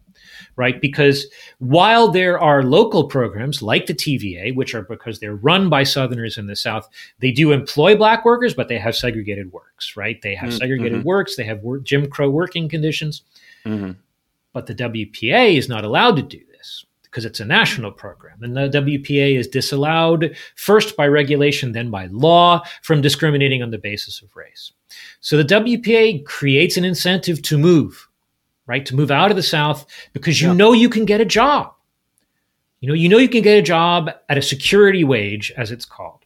right? 0.56 0.80
Because 0.80 1.28
while 1.60 2.10
there 2.10 2.40
are 2.40 2.64
local 2.64 3.08
programs 3.08 3.62
like 3.62 3.86
the 3.86 3.94
TVA, 3.94 4.56
which 4.56 4.74
are 4.74 4.84
because 4.84 5.20
they're 5.20 5.36
run 5.36 5.70
by 5.70 5.84
Southerners 5.84 6.38
in 6.38 6.48
the 6.48 6.56
South, 6.56 6.88
they 7.20 7.32
do 7.32 7.52
employ 7.52 7.96
black 7.96 8.26
workers, 8.26 8.54
but 8.54 8.68
they 8.68 8.80
have 8.80 8.96
segregated 8.96 9.52
works, 9.52 9.96
right? 9.98 10.22
They 10.22 10.36
have 10.36 10.50
mm-hmm. 10.50 10.58
segregated 10.58 11.04
works, 11.04 11.36
they 11.36 11.44
have 11.44 11.62
work, 11.62 11.84
Jim 11.84 12.10
Crow 12.10 12.30
working 12.30 12.70
conditions. 12.70 13.24
Mm-hmm. 13.66 13.92
But 14.54 14.68
the 14.68 14.76
WPA 14.76 15.58
is 15.58 15.68
not 15.68 15.84
allowed 15.84 16.16
to 16.16 16.22
do 16.22 16.40
this 16.52 16.86
because 17.04 17.26
it's 17.26 17.40
a 17.40 17.46
national 17.46 17.92
program. 17.92 18.42
And 18.42 18.56
the 18.56 18.70
WPA 18.70 19.38
is 19.38 19.48
disallowed 19.48 20.36
first 20.56 20.96
by 20.96 21.08
regulation, 21.08 21.72
then 21.72 21.90
by 21.90 22.08
law 22.08 22.62
from 22.82 23.02
discriminating 23.02 23.64
on 23.64 23.72
the 23.72 23.78
basis 23.78 24.22
of 24.22 24.36
race. 24.36 24.72
So 25.20 25.38
the 25.38 25.44
WPA 25.44 26.26
creates 26.26 26.78
an 26.78 26.86
incentive 26.86 27.42
to 27.44 27.58
move 27.58 28.08
right? 28.68 28.86
To 28.86 28.96
move 28.96 29.12
out 29.12 29.32
of 29.32 29.38
the 29.38 29.44
South 29.44 29.86
because 30.14 30.42
you 30.42 30.50
yeah. 30.50 30.54
know 30.54 30.74
you 30.74 30.90
can 30.90 31.06
get 31.06 31.22
a 31.22 31.26
job. 31.26 31.74
You 32.80 32.90
know, 32.90 32.96
you 32.96 33.10
know 33.10 33.18
you 33.18 33.30
can 33.30 33.42
get 33.42 33.58
a 33.58 33.62
job 33.62 34.12
at 34.30 34.38
a 34.38 34.42
security 34.42 35.04
wage, 35.04 35.52
as 35.58 35.72
it's 35.72 35.86
called. 35.86 36.26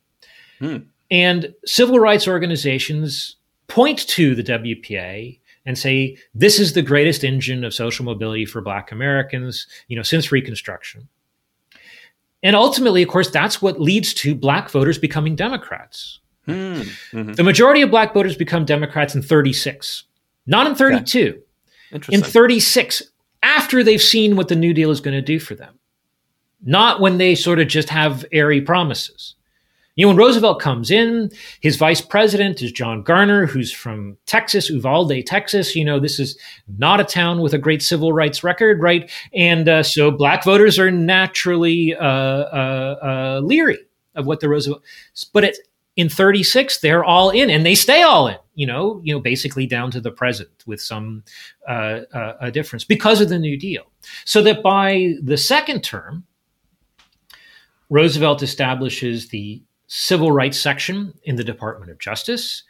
Hmm. 0.59 0.77
And 1.11 1.53
civil 1.65 1.99
rights 1.99 2.27
organizations 2.27 3.37
point 3.67 4.07
to 4.09 4.35
the 4.35 4.43
WPA 4.43 5.39
and 5.65 5.77
say 5.77 6.17
this 6.33 6.59
is 6.59 6.73
the 6.73 6.81
greatest 6.81 7.23
engine 7.23 7.63
of 7.63 7.73
social 7.73 8.05
mobility 8.05 8.45
for 8.45 8.61
black 8.61 8.91
Americans, 8.91 9.67
you 9.87 9.95
know, 9.95 10.03
since 10.03 10.31
reconstruction. 10.31 11.07
And 12.41 12.55
ultimately, 12.55 13.03
of 13.03 13.09
course, 13.09 13.29
that's 13.29 13.61
what 13.61 13.81
leads 13.81 14.13
to 14.15 14.33
black 14.33 14.69
voters 14.69 14.97
becoming 14.97 15.35
Democrats. 15.35 16.19
Hmm. 16.45 16.81
Mm-hmm. 17.11 17.33
The 17.33 17.43
majority 17.43 17.81
of 17.81 17.91
black 17.91 18.13
voters 18.13 18.35
become 18.35 18.65
Democrats 18.65 19.13
in 19.13 19.21
36, 19.21 20.05
not 20.47 20.67
in 20.67 20.75
32. 20.75 21.41
In 22.09 22.21
36, 22.21 23.03
after 23.41 23.83
they've 23.83 24.01
seen 24.01 24.35
what 24.35 24.47
the 24.47 24.55
New 24.55 24.73
Deal 24.73 24.91
is 24.91 25.01
going 25.01 25.15
to 25.15 25.21
do 25.21 25.39
for 25.39 25.55
them, 25.55 25.79
not 26.63 26.99
when 26.99 27.17
they 27.17 27.35
sort 27.35 27.59
of 27.59 27.67
just 27.67 27.89
have 27.89 28.25
airy 28.31 28.61
promises. 28.61 29.35
You 29.95 30.05
know, 30.05 30.09
when 30.09 30.17
Roosevelt 30.17 30.61
comes 30.61 30.91
in, 30.91 31.29
his 31.59 31.75
vice 31.75 31.99
president 31.99 32.61
is 32.61 32.71
John 32.71 33.03
Garner, 33.03 33.45
who's 33.45 33.73
from 33.73 34.17
Texas, 34.25 34.69
Uvalde, 34.69 35.25
Texas. 35.25 35.75
You 35.75 35.83
know, 35.83 35.99
this 35.99 36.19
is 36.19 36.37
not 36.77 37.01
a 37.01 37.03
town 37.03 37.41
with 37.41 37.53
a 37.53 37.57
great 37.57 37.81
civil 37.81 38.13
rights 38.13 38.41
record, 38.41 38.79
right? 38.79 39.11
And 39.33 39.67
uh, 39.67 39.83
so 39.83 40.09
black 40.09 40.45
voters 40.45 40.79
are 40.79 40.89
naturally 40.89 41.95
uh, 41.95 42.05
uh, 42.05 42.99
uh 43.03 43.41
leery 43.43 43.79
of 44.15 44.25
what 44.25 44.39
the 44.39 44.47
Roosevelt. 44.47 44.83
But 45.33 45.43
it, 45.43 45.57
in 45.97 46.07
36, 46.07 46.79
they're 46.79 47.03
all 47.03 47.29
in, 47.29 47.49
and 47.49 47.65
they 47.65 47.75
stay 47.75 48.01
all 48.01 48.29
in. 48.29 48.37
You 48.59 48.67
know, 48.67 48.99
you 49.05 49.13
know, 49.13 49.21
basically 49.21 49.65
down 49.65 49.89
to 49.91 50.01
the 50.01 50.11
present 50.11 50.51
with 50.65 50.81
some 50.81 51.23
uh, 51.67 52.01
uh, 52.13 52.33
a 52.41 52.51
difference 52.51 52.83
because 52.83 53.21
of 53.21 53.29
the 53.29 53.39
New 53.39 53.57
Deal. 53.57 53.83
So 54.25 54.41
that 54.41 54.61
by 54.61 55.13
the 55.23 55.37
second 55.37 55.81
term, 55.81 56.25
Roosevelt 57.89 58.43
establishes 58.43 59.29
the 59.29 59.63
civil 59.87 60.33
rights 60.33 60.59
section 60.59 61.13
in 61.23 61.37
the 61.37 61.43
Department 61.43 61.89
of 61.89 61.99
Justice, 61.99 62.63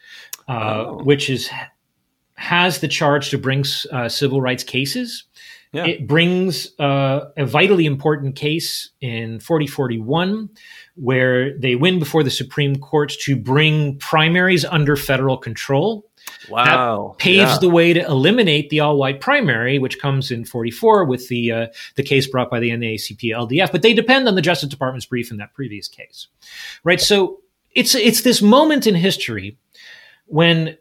uh, 0.48 0.86
oh. 0.88 1.02
which 1.04 1.30
is 1.30 1.50
has 2.36 2.80
the 2.80 2.88
charge 2.88 3.32
to 3.32 3.38
bring 3.38 3.66
uh, 3.92 4.08
civil 4.08 4.42
rights 4.42 4.64
cases. 4.64 5.26
Yeah. 5.72 5.86
It 5.86 6.08
brings 6.08 6.80
uh, 6.80 7.32
a 7.38 7.46
vitally 7.46 7.86
important 7.86 8.36
case 8.36 8.92
in 9.02 9.40
4041 9.40 10.50
where 11.00 11.58
they 11.58 11.76
win 11.76 11.98
before 11.98 12.24
the 12.24 12.32
Supreme 12.32 12.76
Court 12.76 13.14
to 13.22 13.36
bring 13.36 13.98
primaries 13.98 14.66
under 14.66 14.96
federal 14.96 15.38
control. 15.38 16.06
Wow. 16.50 17.16
That 17.18 17.24
paves 17.24 17.52
yeah. 17.52 17.58
the 17.60 17.70
way 17.70 17.94
to 17.94 18.06
eliminate 18.06 18.70
the 18.70 18.82
all 18.82 18.98
white 18.98 19.22
primary, 19.22 19.80
which 19.80 20.00
comes 20.00 20.30
in 20.30 20.44
44 20.44 21.06
with 21.06 21.28
the, 21.30 21.52
uh, 21.52 21.68
the 21.96 22.04
case 22.04 22.28
brought 22.28 22.50
by 22.50 22.60
the 22.60 22.70
NAACP 22.70 23.32
LDF. 23.32 23.72
But 23.72 23.82
they 23.82 23.94
depend 23.94 24.28
on 24.28 24.36
the 24.36 24.42
Justice 24.42 24.70
Department's 24.70 25.06
brief 25.06 25.32
in 25.32 25.38
that 25.38 25.54
previous 25.54 25.88
case. 25.88 26.28
Right. 26.84 27.00
So 27.00 27.40
it's, 27.72 27.96
it's 27.96 28.22
this 28.22 28.42
moment 28.42 28.86
in 28.86 28.96
history 28.96 29.58
when 30.26 30.78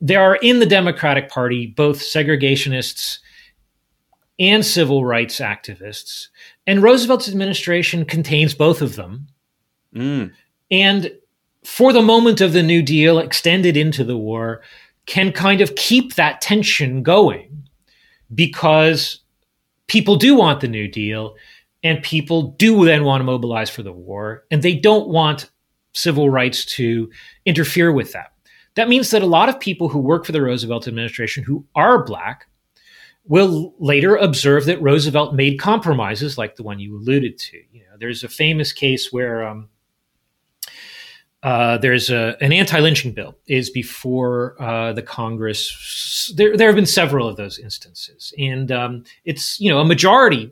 there 0.00 0.20
are 0.20 0.36
in 0.36 0.58
the 0.58 0.66
Democratic 0.66 1.30
Party 1.30 1.66
both 1.66 2.00
segregationists 2.00 3.18
and 4.38 4.64
civil 4.64 5.04
rights 5.04 5.40
activists. 5.40 6.28
And 6.66 6.82
Roosevelt's 6.82 7.28
administration 7.28 8.04
contains 8.04 8.52
both 8.52 8.82
of 8.82 8.96
them. 8.96 9.28
Mm. 9.94 10.32
And 10.70 11.12
for 11.64 11.92
the 11.92 12.02
moment 12.02 12.40
of 12.40 12.52
the 12.52 12.62
New 12.62 12.82
Deal, 12.82 13.18
extended 13.18 13.76
into 13.76 14.04
the 14.04 14.16
war, 14.16 14.62
can 15.06 15.32
kind 15.32 15.60
of 15.60 15.74
keep 15.76 16.14
that 16.14 16.40
tension 16.40 17.02
going 17.02 17.68
because 18.34 19.20
people 19.86 20.16
do 20.16 20.34
want 20.34 20.60
the 20.60 20.68
New 20.68 20.88
Deal 20.88 21.34
and 21.82 22.02
people 22.02 22.54
do 22.58 22.84
then 22.84 23.04
want 23.04 23.20
to 23.20 23.24
mobilize 23.24 23.70
for 23.70 23.82
the 23.82 23.92
war 23.92 24.44
and 24.50 24.62
they 24.62 24.74
don't 24.74 25.08
want 25.08 25.50
civil 25.92 26.30
rights 26.30 26.64
to 26.64 27.10
interfere 27.44 27.92
with 27.92 28.12
that. 28.12 28.32
That 28.74 28.88
means 28.88 29.10
that 29.10 29.22
a 29.22 29.26
lot 29.26 29.48
of 29.48 29.60
people 29.60 29.88
who 29.88 29.98
work 29.98 30.24
for 30.24 30.32
the 30.32 30.42
Roosevelt 30.42 30.88
administration 30.88 31.44
who 31.44 31.64
are 31.74 32.04
black 32.04 32.48
will 33.26 33.74
later 33.78 34.16
observe 34.16 34.66
that 34.66 34.82
Roosevelt 34.82 35.34
made 35.34 35.58
compromises 35.58 36.36
like 36.36 36.56
the 36.56 36.62
one 36.62 36.80
you 36.80 36.96
alluded 36.96 37.38
to. 37.38 37.58
You 37.72 37.80
know, 37.82 37.96
there's 37.98 38.24
a 38.24 38.28
famous 38.28 38.72
case 38.72 39.12
where 39.12 39.44
um, 39.44 39.68
uh, 41.44 41.76
there's 41.76 42.08
a, 42.08 42.36
an 42.40 42.52
anti-lynching 42.52 43.12
bill 43.12 43.36
is 43.46 43.68
before 43.68 44.60
uh, 44.60 44.94
the 44.94 45.02
Congress. 45.02 46.32
There, 46.34 46.56
there 46.56 46.68
have 46.68 46.74
been 46.74 46.86
several 46.86 47.28
of 47.28 47.36
those 47.36 47.58
instances, 47.58 48.32
and 48.38 48.72
um, 48.72 49.04
it's 49.26 49.60
you 49.60 49.70
know 49.70 49.78
a 49.78 49.84
majority 49.84 50.50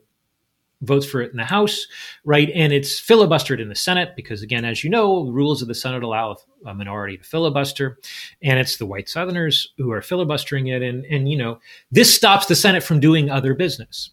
votes 0.82 1.06
for 1.06 1.22
it 1.22 1.30
in 1.30 1.38
the 1.38 1.44
House, 1.44 1.86
right? 2.24 2.50
And 2.54 2.74
it's 2.74 3.00
filibustered 3.00 3.60
in 3.60 3.68
the 3.68 3.74
Senate 3.74 4.10
because, 4.16 4.42
again, 4.42 4.64
as 4.64 4.84
you 4.84 4.90
know, 4.90 5.24
the 5.24 5.32
rules 5.32 5.62
of 5.62 5.68
the 5.68 5.74
Senate 5.74 6.02
allow 6.02 6.36
a 6.66 6.74
minority 6.74 7.16
to 7.16 7.24
filibuster, 7.24 7.98
and 8.42 8.58
it's 8.58 8.76
the 8.76 8.86
white 8.86 9.08
Southerners 9.08 9.72
who 9.78 9.90
are 9.92 10.02
filibustering 10.02 10.66
it, 10.66 10.82
and 10.82 11.06
and 11.06 11.26
you 11.26 11.38
know 11.38 11.58
this 11.90 12.14
stops 12.14 12.46
the 12.46 12.54
Senate 12.54 12.82
from 12.82 13.00
doing 13.00 13.30
other 13.30 13.54
business. 13.54 14.10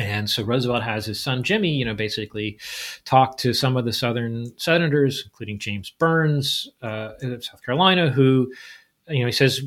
And 0.00 0.30
so 0.30 0.42
Roosevelt 0.42 0.82
has 0.82 1.04
his 1.04 1.20
son 1.20 1.42
Jimmy, 1.42 1.68
you 1.68 1.84
know, 1.84 1.92
basically 1.94 2.58
talk 3.04 3.36
to 3.38 3.52
some 3.52 3.76
of 3.76 3.84
the 3.84 3.92
Southern 3.92 4.58
senators, 4.58 5.22
including 5.26 5.58
James 5.58 5.90
Byrnes 5.90 6.70
uh, 6.80 7.10
of 7.20 7.44
South 7.44 7.62
Carolina, 7.62 8.10
who, 8.10 8.50
you 9.08 9.20
know, 9.20 9.26
he 9.26 9.32
says, 9.32 9.60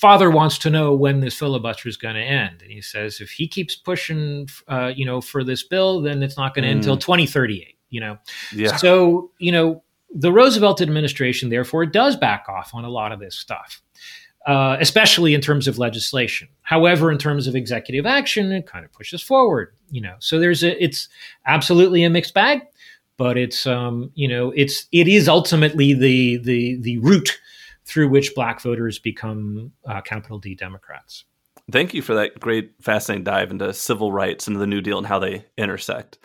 father 0.00 0.28
wants 0.28 0.58
to 0.58 0.70
know 0.70 0.92
when 0.92 1.20
this 1.20 1.38
filibuster 1.38 1.88
is 1.88 1.96
going 1.96 2.16
to 2.16 2.20
end. 2.20 2.62
And 2.62 2.72
he 2.72 2.80
says, 2.80 3.20
if 3.20 3.30
he 3.30 3.46
keeps 3.46 3.76
pushing, 3.76 4.48
uh, 4.66 4.92
you 4.94 5.06
know, 5.06 5.20
for 5.20 5.44
this 5.44 5.62
bill, 5.62 6.00
then 6.00 6.20
it's 6.20 6.36
not 6.36 6.52
going 6.52 6.64
to 6.64 6.68
mm. 6.68 6.72
end 6.72 6.80
until 6.80 6.96
2038, 6.96 7.78
you 7.90 8.00
know? 8.00 8.18
Yeah. 8.52 8.74
So, 8.76 9.30
you 9.38 9.52
know, 9.52 9.84
the 10.12 10.32
Roosevelt 10.32 10.80
administration, 10.80 11.48
therefore, 11.48 11.86
does 11.86 12.16
back 12.16 12.46
off 12.48 12.74
on 12.74 12.84
a 12.84 12.90
lot 12.90 13.12
of 13.12 13.20
this 13.20 13.36
stuff 13.36 13.80
uh, 14.46 14.76
especially 14.80 15.34
in 15.34 15.40
terms 15.40 15.68
of 15.68 15.78
legislation. 15.78 16.48
However, 16.62 17.12
in 17.12 17.18
terms 17.18 17.46
of 17.46 17.54
executive 17.54 18.06
action, 18.06 18.50
it 18.52 18.66
kind 18.66 18.84
of 18.84 18.92
pushes 18.92 19.22
forward. 19.22 19.74
You 19.90 20.00
know, 20.00 20.16
so 20.18 20.38
there's 20.38 20.62
a 20.64 20.82
it's 20.82 21.08
absolutely 21.46 22.02
a 22.04 22.10
mixed 22.10 22.34
bag, 22.34 22.62
but 23.16 23.38
it's 23.38 23.66
um, 23.66 24.10
you 24.14 24.28
know 24.28 24.50
it's 24.56 24.86
it 24.92 25.08
is 25.08 25.28
ultimately 25.28 25.94
the 25.94 26.38
the 26.38 26.76
the 26.80 26.98
route 26.98 27.38
through 27.84 28.08
which 28.08 28.34
black 28.34 28.60
voters 28.60 28.98
become 28.98 29.72
uh, 29.86 30.00
capital 30.00 30.38
D 30.38 30.54
Democrats. 30.54 31.24
Thank 31.70 31.94
you 31.94 32.02
for 32.02 32.14
that 32.14 32.40
great, 32.40 32.72
fascinating 32.80 33.24
dive 33.24 33.50
into 33.50 33.72
civil 33.72 34.12
rights 34.12 34.48
and 34.48 34.56
the 34.56 34.66
New 34.66 34.80
Deal 34.80 34.98
and 34.98 35.06
how 35.06 35.18
they 35.18 35.44
intersect. 35.56 36.18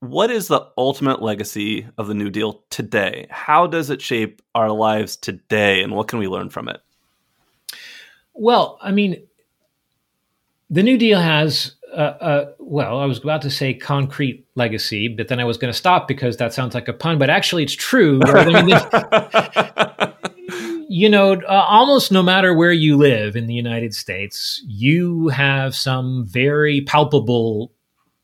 What 0.00 0.30
is 0.30 0.48
the 0.48 0.66
ultimate 0.78 1.22
legacy 1.22 1.86
of 1.98 2.08
the 2.08 2.14
New 2.14 2.30
Deal 2.30 2.64
today? 2.70 3.26
How 3.30 3.66
does 3.66 3.90
it 3.90 4.02
shape 4.02 4.42
our 4.54 4.70
lives 4.70 5.16
today, 5.16 5.82
and 5.82 5.94
what 5.94 6.08
can 6.08 6.18
we 6.18 6.26
learn 6.26 6.48
from 6.48 6.68
it? 6.68 6.80
Well, 8.34 8.78
I 8.80 8.92
mean, 8.92 9.26
the 10.70 10.82
New 10.82 10.96
Deal 10.96 11.20
has, 11.20 11.74
uh, 11.92 12.00
uh, 12.00 12.52
well, 12.58 12.98
I 12.98 13.04
was 13.04 13.18
about 13.18 13.42
to 13.42 13.50
say 13.50 13.74
concrete 13.74 14.46
legacy, 14.54 15.08
but 15.08 15.28
then 15.28 15.38
I 15.38 15.44
was 15.44 15.58
going 15.58 15.72
to 15.72 15.76
stop 15.76 16.08
because 16.08 16.38
that 16.38 16.54
sounds 16.54 16.74
like 16.74 16.88
a 16.88 16.92
pun, 16.92 17.18
but 17.18 17.30
actually 17.30 17.62
it's 17.62 17.74
true. 17.74 18.20
I 18.24 18.62
mean, 18.62 18.74
you 20.88 21.08
know, 21.08 21.34
uh, 21.34 21.66
almost 21.68 22.10
no 22.10 22.22
matter 22.22 22.54
where 22.54 22.72
you 22.72 22.96
live 22.96 23.36
in 23.36 23.46
the 23.46 23.54
United 23.54 23.94
States, 23.94 24.62
you 24.66 25.28
have 25.28 25.74
some 25.74 26.26
very 26.26 26.80
palpable 26.80 27.72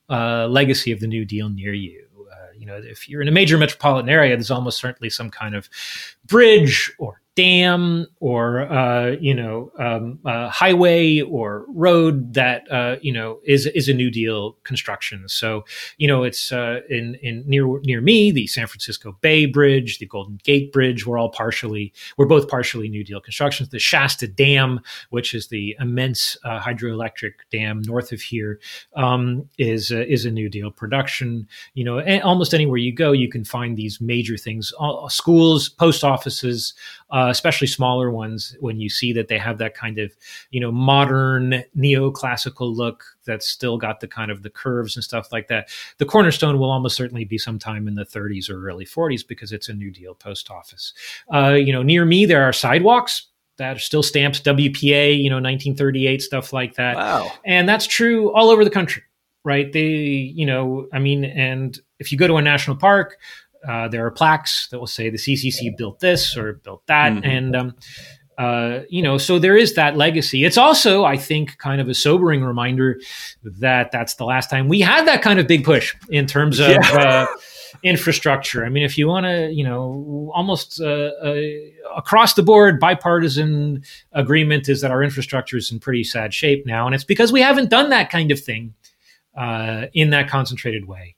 uh, 0.09 0.47
legacy 0.49 0.91
of 0.91 1.01
the 1.01 1.07
New 1.07 1.27
Deal 1.27 1.51
near 1.51 1.75
you 1.75 2.09
uh, 2.31 2.53
you 2.57 2.67
know, 2.67 2.77
if 2.77 3.09
you're 3.09 3.23
in 3.23 3.29
a 3.29 3.33
major 3.33 3.59
metropolitan 3.59 4.09
area, 4.09 4.37
there's 4.37 4.51
almost 4.51 4.79
certainly 4.79 5.11
some 5.11 5.31
kind 5.31 5.55
of 5.55 5.69
bridge 6.25 6.93
or 6.99 7.21
dam 7.39 8.05
or 8.19 8.63
uh, 8.63 9.11
you 9.21 9.33
know 9.33 9.71
um, 9.79 10.19
highway 10.25 11.21
or 11.21 11.65
road 11.69 12.35
that 12.35 12.65
uh, 12.69 12.97
you 13.01 13.13
know 13.13 13.39
is 13.45 13.67
is 13.67 13.89
a 13.89 13.95
New 13.95 14.11
Deal 14.11 14.57
construction. 14.65 15.23
So 15.29 15.65
you 15.99 16.09
know 16.09 16.25
it's 16.25 16.51
uh, 16.51 16.81
in 16.91 17.15
in 17.23 17.45
near 17.47 17.79
near 17.83 18.01
me 18.01 18.33
the 18.33 18.49
San 18.49 18.67
Francisco 18.67 19.17
Bay 19.21 19.47
Bridge, 19.47 20.01
the 20.01 20.07
Golden 20.07 20.41
Gate 20.43 20.73
Bridge 20.73 21.07
were 21.07 21.17
all 21.17 21.31
partially 21.31 21.93
were 22.17 22.27
both 22.27 22.49
partially 22.49 22.89
New 22.89 23.05
Deal 23.05 23.21
constructions. 23.21 23.69
The 23.69 23.79
Shasta 23.79 24.27
Dam, 24.27 24.81
which 25.11 25.33
is 25.33 25.47
the 25.47 25.77
immense 25.79 26.37
uh, 26.45 26.59
hydroelectric 26.59 27.35
dam 27.53 27.83
north 27.83 28.11
of 28.11 28.21
here, 28.21 28.59
um, 28.97 29.49
is 29.59 29.93
is 29.93 30.25
a 30.25 30.31
New 30.33 30.49
Deal 30.49 30.73
production. 30.73 31.47
You 31.75 31.85
know, 31.85 32.21
almost 32.23 32.53
anywhere 32.53 32.79
you 32.79 32.93
go, 32.93 33.13
you 33.13 33.29
can 33.29 33.45
find 33.45 33.77
these 33.77 34.01
major 34.01 34.37
things: 34.37 34.73
schools, 35.09 35.69
post 35.69 36.03
offices 36.03 36.75
uh, 37.11 37.28
especially 37.31 37.67
smaller 37.67 38.11
ones, 38.11 38.57
when 38.61 38.81
you 38.81 38.89
see 38.89 39.13
that 39.13 39.29
they 39.29 39.39
have 39.39 39.59
that 39.59 39.75
kind 39.75 39.99
of, 39.99 40.13
you 40.51 40.61
know, 40.61 40.73
modern 40.73 41.63
neoclassical 41.77 42.75
look 42.75 43.05
that's 43.25 43.49
still 43.49 43.77
got 43.77 44.01
the 44.01 44.09
kind 44.09 44.31
of 44.31 44.43
the 44.43 44.51
curves 44.51 44.97
and 44.97 45.05
stuff 45.05 45.31
like 45.33 45.49
that. 45.49 45.69
The 45.99 46.07
cornerstone 46.07 46.59
will 46.59 46.71
almost 46.71 46.97
certainly 46.97 47.25
be 47.25 47.39
sometime 47.39 47.87
in 47.87 47.95
the 47.95 48.05
30s 48.05 48.51
or 48.51 48.67
early 48.69 48.87
40s 48.87 49.27
because 49.27 49.53
it's 49.53 49.69
a 49.69 49.75
New 49.75 49.91
Deal 49.91 50.15
post 50.15 50.51
office. 50.51 50.95
Uh, 51.33 51.51
you 51.51 51.73
know, 51.73 51.83
near 51.83 52.05
me 52.05 52.27
there 52.27 52.43
are 52.43 52.53
sidewalks 52.53 53.29
that 53.59 53.77
are 53.77 53.81
still 53.81 54.03
stamps 54.03 54.41
WPA, 54.41 55.21
you 55.21 55.29
know, 55.29 55.37
1938 55.37 56.23
stuff 56.23 56.53
like 56.53 56.75
that. 56.77 56.97
Wow. 56.97 57.31
And 57.45 57.69
that's 57.69 57.87
true 57.87 58.33
all 58.33 58.51
over 58.51 58.65
the 58.65 58.71
country, 58.71 59.03
right? 59.45 59.71
They, 59.73 59.87
you 59.87 60.47
know, 60.47 60.89
I 60.93 60.99
mean, 60.99 61.25
and 61.25 61.79
if 61.99 62.11
you 62.11 62.19
go 62.19 62.27
to 62.27 62.37
a 62.37 62.43
national 62.43 62.77
park, 62.77 63.19
uh, 63.67 63.89
there 63.89 64.07
are 64.07 64.11
plaques 64.11 64.69
that 64.71 64.79
will 64.79 64.87
say 64.87 65.11
the 65.11 65.19
CCC 65.19 65.77
built 65.77 66.01
this 66.01 66.37
or 66.37 66.55
built 66.55 66.87
that, 66.87 67.13
mm-hmm. 67.13 67.25
and 67.25 67.57
um, 67.57 67.75
uh, 68.39 68.81
you 68.89 69.03
know, 69.03 69.19
so 69.19 69.39
there 69.39 69.57
is 69.57 69.75
that 69.75 69.97
legacy. 69.97 70.45
It's 70.45 70.57
also, 70.57 71.05
I 71.05 71.17
think, 71.17 71.59
kind 71.59 71.81
of 71.81 71.89
a 71.89 71.95
sobering 71.95 72.45
reminder 72.45 73.01
that 73.43 73.91
that's 73.91 74.15
the 74.15 74.25
last 74.25 74.49
time 74.49 74.69
we 74.69 74.81
had 74.81 75.07
that 75.09 75.23
kind 75.23 75.41
of 75.41 75.49
big 75.49 75.65
push 75.65 75.95
in 76.09 76.27
terms 76.27 76.61
of. 76.61 76.69
Yeah. 76.71 76.79
Uh, 76.93 77.27
infrastructure. 77.83 78.65
I 78.65 78.71
mean, 78.71 78.83
if 78.83 78.97
you 78.99 79.07
want 79.07 79.27
to, 79.27 79.51
you 79.53 79.63
know, 79.63 80.33
almost 80.35 80.81
uh, 80.81 81.11
uh, 81.23 81.41
across 81.97 82.35
the 82.35 82.43
board, 82.43 82.81
bipartisan 82.81 83.85
agreement 84.13 84.69
is 84.69 84.81
that 84.81 84.91
our 84.91 85.03
infrastructure 85.03 85.57
is 85.57 85.71
in 85.71 85.79
pretty 85.79 86.03
sad 86.03 86.33
shape 86.33 86.67
now, 86.67 86.87
and 86.87 86.95
it's 86.95 87.05
because 87.05 87.31
we 87.31 87.41
haven't 87.41 87.71
done 87.71 87.91
that 87.91 88.11
kind 88.11 88.33
of 88.33 88.41
thing 88.41 88.75
uh, 89.37 89.87
in 89.93 90.11
that 90.11 90.29
concentrated 90.29 90.87
way 90.87 91.15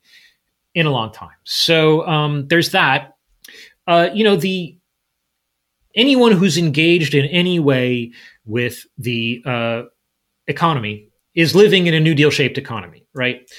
in 0.75 0.87
a 0.87 0.91
long 0.91 1.13
time. 1.13 1.37
So 1.45 2.07
um, 2.07 2.47
there's 2.49 2.71
that. 2.71 3.17
Uh, 3.87 4.09
you 4.15 4.25
know, 4.25 4.37
the 4.37 4.79
anyone 5.95 6.33
who's 6.33 6.57
engaged 6.57 7.15
in 7.15 7.27
any 7.27 7.59
way 7.59 8.13
with 8.45 8.87
the 8.99 9.43
uh, 9.45 9.83
economy 10.47 11.09
is 11.35 11.55
living 11.55 11.87
in 11.87 11.95
a 11.95 12.01
New 12.01 12.15
Deal 12.15 12.31
shaped 12.31 12.59
economy, 12.59 13.07
right? 13.15 13.51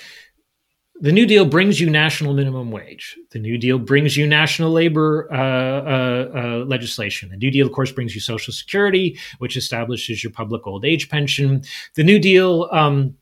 The 1.02 1.12
New 1.12 1.26
Deal 1.26 1.46
brings 1.46 1.82
you 1.82 1.90
national 1.90 2.36
minimum 2.36 2.70
wage. 2.70 3.18
The 3.32 3.40
New 3.40 3.58
Deal 3.58 3.80
brings 3.80 4.16
you 4.16 4.28
national 4.28 4.72
labor 4.72 5.28
uh, 5.34 5.36
uh, 5.36 6.32
uh, 6.36 6.66
legislation. 6.66 7.30
The 7.30 7.38
New 7.38 7.50
Deal, 7.50 7.66
of 7.66 7.74
course, 7.74 7.92
brings 7.92 8.14
you 8.14 8.22
Social 8.22 8.54
Security, 8.54 9.18
which 9.40 9.58
establishes 9.58 10.24
your 10.24 10.32
public 10.32 10.68
old 10.68 10.86
age 10.86 11.10
pension. 11.10 11.64
The 11.96 12.04
New 12.04 12.20
Deal 12.20 12.70
um, 12.72 13.16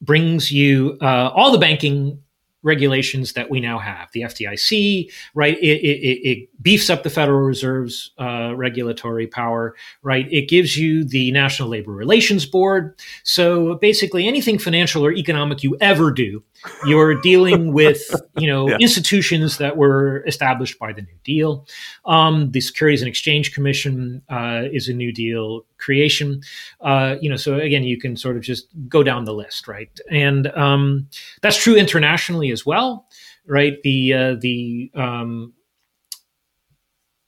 brings 0.00 0.50
you 0.50 0.98
uh, 1.00 1.30
all 1.32 1.52
the 1.52 1.58
banking 1.58 2.20
regulations 2.62 3.32
that 3.32 3.50
we 3.50 3.60
now 3.60 3.78
have. 3.78 4.10
The 4.12 4.22
FDIC, 4.22 5.10
right? 5.34 5.58
It, 5.58 5.80
it, 5.80 6.28
it 6.28 6.62
beefs 6.62 6.90
up 6.90 7.02
the 7.02 7.10
Federal 7.10 7.40
Reserve's 7.40 8.10
uh, 8.18 8.54
regulatory 8.54 9.26
power, 9.26 9.74
right? 10.02 10.30
It 10.30 10.48
gives 10.48 10.76
you 10.76 11.04
the 11.04 11.30
National 11.32 11.68
Labor 11.68 11.92
Relations 11.92 12.46
Board. 12.46 12.98
So 13.24 13.76
basically, 13.76 14.26
anything 14.26 14.58
financial 14.58 15.04
or 15.04 15.12
economic 15.12 15.62
you 15.62 15.76
ever 15.80 16.10
do, 16.10 16.42
you're 16.84 17.14
dealing 17.20 17.72
with, 17.72 18.02
you 18.38 18.46
know, 18.46 18.68
yeah. 18.68 18.76
institutions 18.80 19.58
that 19.58 19.76
were 19.76 20.24
established 20.26 20.78
by 20.78 20.92
the 20.92 21.02
New 21.02 21.18
Deal. 21.24 21.66
Um, 22.04 22.50
the 22.52 22.60
Securities 22.60 23.02
and 23.02 23.08
Exchange 23.08 23.52
Commission 23.52 24.22
uh, 24.28 24.64
is 24.72 24.88
a 24.88 24.92
New 24.92 25.12
Deal 25.12 25.64
creation. 25.78 26.42
Uh, 26.80 27.16
you 27.20 27.30
know, 27.30 27.36
so 27.36 27.56
again, 27.56 27.84
you 27.84 27.98
can 27.98 28.16
sort 28.16 28.36
of 28.36 28.42
just 28.42 28.68
go 28.88 29.02
down 29.02 29.24
the 29.24 29.34
list, 29.34 29.68
right? 29.68 29.90
And 30.10 30.46
um, 30.48 31.08
that's 31.42 31.56
true 31.56 31.76
internationally 31.76 32.50
as 32.50 32.66
well, 32.66 33.06
right? 33.46 33.80
The 33.82 34.12
uh, 34.12 34.34
the 34.40 34.90
um, 34.94 35.54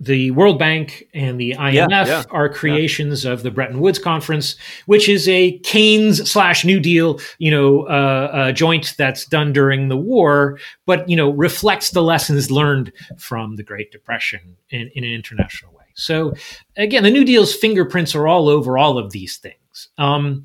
the 0.02 0.32
World 0.32 0.58
Bank 0.58 1.08
and 1.14 1.38
the 1.38 1.52
IMF 1.52 1.74
yeah, 1.74 2.06
yeah, 2.06 2.24
are 2.30 2.48
creations 2.48 3.24
yeah. 3.24 3.30
of 3.30 3.44
the 3.44 3.52
Bretton 3.52 3.78
Woods 3.78 4.00
Conference, 4.00 4.56
which 4.86 5.08
is 5.08 5.28
a 5.28 5.58
Keynes 5.58 6.28
slash 6.28 6.64
New 6.64 6.80
Deal, 6.80 7.20
you 7.38 7.52
know, 7.52 7.84
uh, 7.84 8.50
joint 8.50 8.94
that's 8.98 9.24
done 9.26 9.52
during 9.52 9.88
the 9.88 9.96
war, 9.96 10.58
but 10.86 11.08
you 11.08 11.14
know 11.14 11.30
reflects 11.30 11.90
the 11.90 12.02
lessons 12.02 12.50
learned 12.50 12.92
from 13.16 13.54
the 13.54 13.62
Great 13.62 13.92
Depression 13.92 14.56
in, 14.70 14.90
in 14.94 15.04
an 15.04 15.12
international 15.12 15.72
way. 15.72 15.84
So 15.94 16.34
again, 16.76 17.04
the 17.04 17.10
New 17.10 17.24
Deal's 17.24 17.54
fingerprints 17.54 18.14
are 18.16 18.26
all 18.26 18.48
over 18.48 18.76
all 18.76 18.98
of 18.98 19.12
these 19.12 19.36
things. 19.36 19.88
Um, 19.98 20.44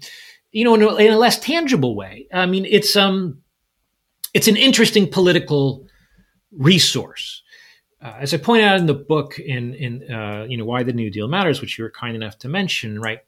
you 0.52 0.64
know, 0.64 0.76
in 0.76 0.84
a, 0.84 0.96
in 0.96 1.14
a, 1.14 1.18
less 1.18 1.40
tangible 1.40 1.96
way. 1.96 2.28
I 2.32 2.46
mean, 2.46 2.66
it's 2.66 2.96
um, 2.96 3.42
it's 4.36 4.48
an 4.48 4.56
interesting 4.56 5.10
political 5.10 5.88
resource. 6.52 7.42
Uh, 8.02 8.14
as 8.20 8.34
I 8.34 8.38
point 8.38 8.64
out 8.64 8.80
in 8.80 8.86
the 8.86 8.94
book, 8.94 9.40
in 9.40 9.74
in 9.74 10.12
uh, 10.12 10.46
you 10.48 10.58
know 10.58 10.66
why 10.66 10.84
the 10.84 10.94
New 10.94 11.10
Deal 11.10 11.28
matters, 11.28 11.62
which 11.62 11.78
you 11.78 11.84
were 11.84 11.92
kind 11.92 12.16
enough 12.16 12.38
to 12.40 12.48
mention, 12.48 13.00
right? 13.00 13.20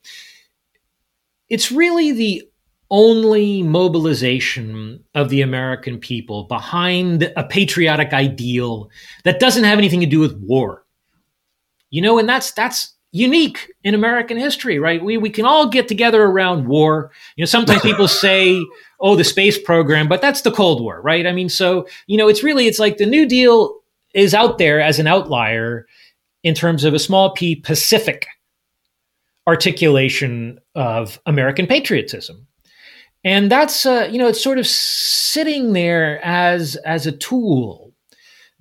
It's 1.50 1.72
really 1.72 2.12
the 2.12 2.50
only 2.92 3.64
mobilization 3.64 5.04
of 5.14 5.30
the 5.30 5.42
American 5.42 6.00
people 6.00 6.46
behind 6.46 7.32
a 7.36 7.44
patriotic 7.44 8.14
ideal 8.14 8.90
that 9.24 9.40
doesn't 9.40 9.64
have 9.64 9.78
anything 9.78 10.00
to 10.00 10.06
do 10.06 10.20
with 10.20 10.38
war. 10.38 10.86
You 11.90 12.02
know, 12.02 12.20
and 12.20 12.30
that's 12.30 12.52
that's 12.52 12.96
unique 13.12 13.72
in 13.84 13.96
American 13.96 14.38
history, 14.38 14.78
right? 14.78 15.04
We 15.04 15.18
we 15.18 15.30
can 15.30 15.46
all 15.46 15.68
get 15.68 15.88
together 15.88 16.24
around 16.24 16.68
war. 16.68 17.12
You 17.36 17.42
know, 17.42 17.48
sometimes 17.48 17.82
people 17.82 18.08
say, 18.26 18.64
"Oh, 19.00 19.16
the 19.16 19.24
space 19.24 19.58
program," 19.58 20.08
but 20.08 20.22
that's 20.22 20.42
the 20.42 20.52
Cold 20.52 20.82
War, 20.82 21.02
right? 21.02 21.26
I 21.26 21.32
mean, 21.32 21.50
so 21.50 21.88
you 22.08 22.18
know, 22.18 22.28
it's 22.28 22.44
really 22.44 22.68
it's 22.68 22.80
like 22.80 22.98
the 22.98 23.06
New 23.08 23.28
Deal 23.28 23.79
is 24.14 24.34
out 24.34 24.58
there 24.58 24.82
as 24.82 25.00
an 25.00 25.08
outlier 25.08 25.86
in 26.44 26.56
terms 26.56 26.84
of 26.84 26.94
a 26.94 27.00
small 27.00 27.32
p 27.32 27.56
Pacific 27.56 28.28
articulation 29.48 30.60
of 30.76 31.20
American 31.26 31.68
patriotism. 31.68 32.48
And 33.24 33.52
that's 33.52 33.86
uh, 33.86 34.08
you 34.12 34.18
know, 34.18 34.28
it's 34.28 34.42
sort 34.42 34.60
of 34.60 34.68
sitting 34.68 35.74
there 35.74 36.24
as 36.24 36.76
as 36.78 37.06
a 37.06 37.12
tool 37.12 37.94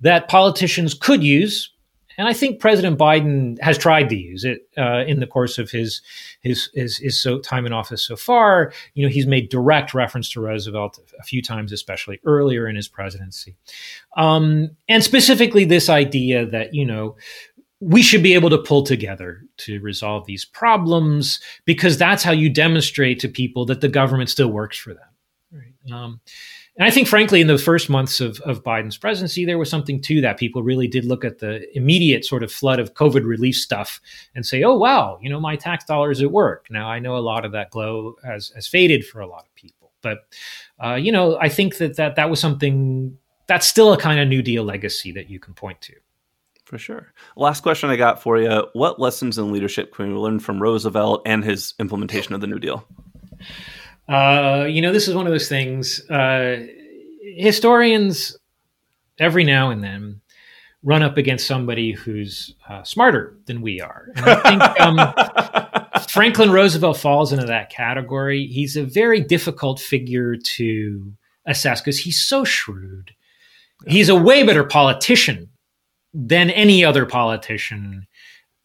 that 0.01 0.29
politicians 0.29 0.93
could 0.93 1.23
use 1.23 1.71
and 2.19 2.27
I 2.27 2.33
think 2.33 2.59
President 2.59 2.99
Biden 2.99 3.57
has 3.61 3.77
tried 3.77 4.09
to 4.09 4.15
use 4.15 4.43
it 4.43 4.67
uh, 4.77 5.05
in 5.07 5.21
the 5.21 5.25
course 5.25 5.57
of 5.57 5.71
his 5.71 6.01
his 6.41 6.69
his, 6.73 6.97
his 6.97 7.19
so 7.19 7.39
time 7.39 7.65
in 7.65 7.71
office 7.71 8.05
so 8.05 8.17
far. 8.17 8.73
You 8.93 9.05
know, 9.05 9.11
he's 9.11 9.25
made 9.25 9.47
direct 9.47 9.93
reference 9.93 10.29
to 10.31 10.41
Roosevelt 10.41 10.99
a 11.17 11.23
few 11.23 11.41
times, 11.41 11.71
especially 11.71 12.19
earlier 12.25 12.67
in 12.67 12.75
his 12.75 12.89
presidency, 12.89 13.55
um, 14.17 14.71
and 14.89 15.01
specifically 15.01 15.63
this 15.63 15.87
idea 15.87 16.45
that 16.45 16.73
you 16.73 16.85
know 16.85 17.15
we 17.79 18.01
should 18.01 18.21
be 18.21 18.33
able 18.33 18.49
to 18.49 18.57
pull 18.57 18.83
together 18.83 19.41
to 19.55 19.79
resolve 19.79 20.25
these 20.25 20.43
problems 20.43 21.39
because 21.63 21.97
that's 21.97 22.21
how 22.21 22.33
you 22.33 22.49
demonstrate 22.49 23.21
to 23.21 23.29
people 23.29 23.65
that 23.65 23.79
the 23.79 23.87
government 23.87 24.29
still 24.29 24.49
works 24.49 24.77
for 24.77 24.93
them. 24.93 25.07
Right. 25.53 25.93
Um, 25.93 26.19
and 26.79 26.87
I 26.87 26.91
think, 26.91 27.09
frankly, 27.09 27.41
in 27.41 27.47
the 27.47 27.57
first 27.57 27.89
months 27.89 28.21
of, 28.21 28.39
of 28.41 28.63
Biden's 28.63 28.97
presidency, 28.97 29.43
there 29.43 29.57
was 29.57 29.69
something 29.69 30.01
to 30.03 30.21
that. 30.21 30.37
People 30.37 30.63
really 30.63 30.87
did 30.87 31.03
look 31.03 31.25
at 31.25 31.39
the 31.39 31.61
immediate 31.77 32.23
sort 32.23 32.41
of 32.41 32.53
flood 32.53 32.79
of 32.79 32.93
COVID 32.93 33.25
relief 33.25 33.57
stuff 33.57 33.99
and 34.33 34.45
say, 34.45 34.63
oh, 34.63 34.77
wow, 34.77 35.19
you 35.21 35.29
know, 35.29 35.41
my 35.41 35.57
tax 35.57 35.83
dollars 35.83 36.21
at 36.21 36.31
work. 36.31 36.67
Now, 36.71 36.89
I 36.89 36.99
know 36.99 37.17
a 37.17 37.19
lot 37.19 37.43
of 37.43 37.51
that 37.51 37.71
glow 37.71 38.15
has, 38.23 38.53
has 38.55 38.65
faded 38.65 39.05
for 39.05 39.19
a 39.19 39.27
lot 39.27 39.43
of 39.45 39.53
people. 39.55 39.91
But, 40.01 40.19
uh, 40.81 40.93
you 40.93 41.11
know, 41.11 41.37
I 41.37 41.49
think 41.49 41.79
that, 41.79 41.97
that 41.97 42.15
that 42.15 42.29
was 42.29 42.39
something 42.39 43.17
that's 43.45 43.67
still 43.67 43.91
a 43.91 43.97
kind 43.97 44.21
of 44.21 44.29
New 44.29 44.41
Deal 44.41 44.63
legacy 44.63 45.11
that 45.11 45.29
you 45.29 45.37
can 45.37 45.53
point 45.53 45.81
to. 45.81 45.95
For 46.63 46.77
sure. 46.77 47.11
Last 47.35 47.61
question 47.61 47.89
I 47.89 47.97
got 47.97 48.21
for 48.21 48.39
you 48.39 48.67
What 48.71 48.99
lessons 48.99 49.37
in 49.37 49.51
leadership 49.51 49.93
can 49.93 50.13
we 50.13 50.17
learn 50.17 50.39
from 50.39 50.61
Roosevelt 50.61 51.23
and 51.25 51.43
his 51.43 51.73
implementation 51.77 52.33
of 52.35 52.39
the 52.39 52.47
New 52.47 52.59
Deal? 52.59 52.85
Uh, 54.09 54.65
you 54.65 54.81
know, 54.81 54.91
this 54.91 55.07
is 55.07 55.13
one 55.13 55.27
of 55.27 55.31
those 55.31 55.47
things. 55.47 56.07
Uh, 56.09 56.65
historians, 57.35 58.37
every 59.19 59.43
now 59.43 59.69
and 59.69 59.83
then, 59.83 60.21
run 60.81 61.03
up 61.03 61.17
against 61.17 61.45
somebody 61.45 61.91
who's 61.91 62.55
uh, 62.67 62.83
smarter 62.83 63.37
than 63.45 63.61
we 63.61 63.81
are. 63.81 64.07
And 64.15 64.25
I 64.25 64.49
think 64.49 64.81
um, 64.81 66.03
Franklin 66.09 66.51
Roosevelt 66.51 66.97
falls 66.97 67.31
into 67.33 67.45
that 67.45 67.69
category. 67.69 68.47
He's 68.47 68.75
a 68.75 68.83
very 68.83 69.21
difficult 69.21 69.79
figure 69.79 70.35
to 70.35 71.13
assess 71.45 71.81
because 71.81 71.99
he's 71.99 72.21
so 72.21 72.43
shrewd. 72.43 73.11
He's 73.87 74.09
a 74.09 74.15
way 74.15 74.43
better 74.43 74.63
politician 74.63 75.49
than 76.13 76.49
any 76.49 76.83
other 76.83 77.05
politician 77.05 78.07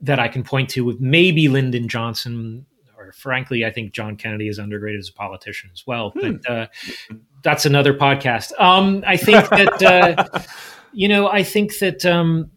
that 0.01 0.19
I 0.19 0.29
can 0.29 0.43
point 0.43 0.71
to, 0.71 0.85
with 0.85 1.01
maybe 1.01 1.49
Lyndon 1.49 1.89
Johnson 1.89 2.67
frankly, 3.15 3.65
I 3.65 3.71
think 3.71 3.93
John 3.93 4.17
Kennedy 4.17 4.49
is 4.49 4.59
underrated 4.59 5.01
as 5.01 5.09
a 5.09 5.13
politician 5.13 5.71
as 5.73 5.87
well. 5.87 6.11
Hmm. 6.11 6.33
But 6.33 6.51
uh, 6.51 6.67
that's 7.43 7.65
another 7.67 7.95
podcast. 7.95 8.59
Um, 8.61 9.05
I 9.07 9.17
think 9.17 9.49
that 9.51 9.83
uh, 9.83 10.41
you 10.93 11.09
know, 11.09 11.29
I 11.29 11.43
think 11.43 11.79
that 11.79 12.05
um, 12.05 12.51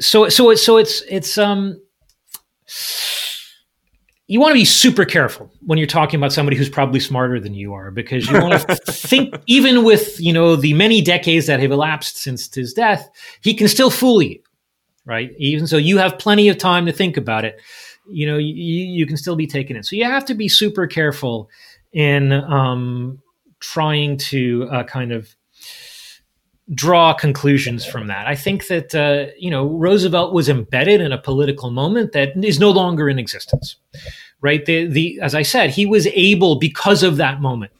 so 0.00 0.28
so 0.28 0.54
so 0.54 0.76
it's 0.78 1.02
it's 1.08 1.38
um, 1.38 1.80
you 4.28 4.40
want 4.40 4.50
to 4.50 4.58
be 4.58 4.64
super 4.64 5.04
careful 5.04 5.52
when 5.60 5.78
you're 5.78 5.86
talking 5.86 6.18
about 6.18 6.32
somebody 6.32 6.56
who's 6.56 6.68
probably 6.68 7.00
smarter 7.00 7.38
than 7.38 7.54
you 7.54 7.72
are 7.72 7.90
because 7.90 8.28
you 8.28 8.40
want 8.40 8.60
to 8.60 8.76
think 8.92 9.34
even 9.46 9.84
with 9.84 10.20
you 10.20 10.32
know 10.32 10.56
the 10.56 10.72
many 10.74 11.00
decades 11.00 11.46
that 11.46 11.60
have 11.60 11.70
elapsed 11.70 12.18
since 12.18 12.52
his 12.52 12.72
death 12.72 13.08
he 13.42 13.54
can 13.54 13.68
still 13.68 13.90
fool 13.90 14.20
you 14.20 14.40
right 15.04 15.30
even 15.38 15.66
so 15.66 15.76
you 15.76 15.98
have 15.98 16.18
plenty 16.18 16.48
of 16.48 16.58
time 16.58 16.86
to 16.86 16.92
think 16.92 17.16
about 17.16 17.44
it 17.44 17.60
you 18.08 18.26
know 18.26 18.36
you, 18.36 18.54
you 18.54 19.06
can 19.06 19.16
still 19.16 19.36
be 19.36 19.46
taken 19.46 19.76
in 19.76 19.82
so 19.82 19.96
you 19.96 20.04
have 20.04 20.24
to 20.24 20.34
be 20.34 20.48
super 20.48 20.86
careful 20.86 21.48
in 21.92 22.32
um, 22.32 23.20
trying 23.60 24.16
to 24.16 24.68
uh, 24.70 24.84
kind 24.84 25.12
of 25.12 25.34
draw 26.74 27.14
conclusions 27.14 27.86
from 27.86 28.08
that. 28.08 28.26
I 28.26 28.34
think 28.34 28.66
that 28.66 28.94
uh, 28.94 29.32
you 29.38 29.50
know 29.50 29.66
roosevelt 29.68 30.34
was 30.34 30.48
embedded 30.48 31.00
in 31.00 31.12
a 31.12 31.18
political 31.18 31.70
moment 31.70 32.12
that 32.12 32.32
is 32.42 32.58
no 32.58 32.70
longer 32.70 33.08
in 33.08 33.18
existence 33.18 33.76
right? 34.42 34.66
The, 34.66 34.86
the 34.86 35.18
as 35.22 35.34
i 35.34 35.42
said 35.42 35.70
he 35.70 35.86
was 35.86 36.06
able 36.08 36.56
because 36.56 37.02
of 37.02 37.16
that 37.16 37.40
moment 37.40 37.72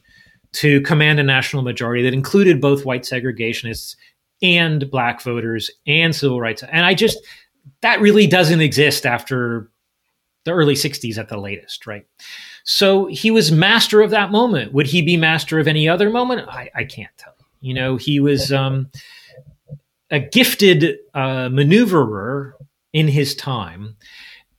to 0.57 0.81
command 0.83 1.21
a 1.21 1.23
national 1.23 1.63
majority 1.63 2.03
that 2.03 2.15
included 2.15 2.61
both 2.61 2.87
white 2.87 3.03
segregationists 3.03 3.95
and 4.43 4.91
black 4.91 5.23
voters 5.23 5.71
and 5.87 6.17
civil 6.17 6.41
rights. 6.41 6.63
And 6.63 6.87
I 6.87 6.95
just, 6.95 7.19
that 7.83 8.01
really 8.01 8.27
doesn't 8.27 8.63
exist 8.63 9.05
after 9.05 9.71
the 10.47 10.53
early 10.53 10.75
60s 10.75 11.19
at 11.19 11.29
the 11.29 11.37
latest, 11.37 11.87
right? 11.87 12.07
So 12.65 13.07
he 13.07 13.31
was 13.31 13.53
master 13.53 14.01
of 14.01 14.11
that 14.11 14.31
moment. 14.31 14.73
Would 14.73 14.87
he 14.87 15.03
be 15.03 15.19
master 15.19 15.59
of 15.59 15.69
any 15.69 15.87
other 15.87 16.09
moment? 16.09 16.49
I, 16.49 16.71
I 16.75 16.85
can't 16.85 17.11
tell. 17.19 17.35
You 17.61 17.75
know, 17.75 17.97
he 17.97 18.21
was 18.21 18.53
um, 18.53 18.91
a 20.11 20.21
gifted 20.21 20.99
uh, 21.15 21.49
maneuverer 21.49 22.53
in 22.93 23.09
his 23.09 23.35
time. 23.35 23.97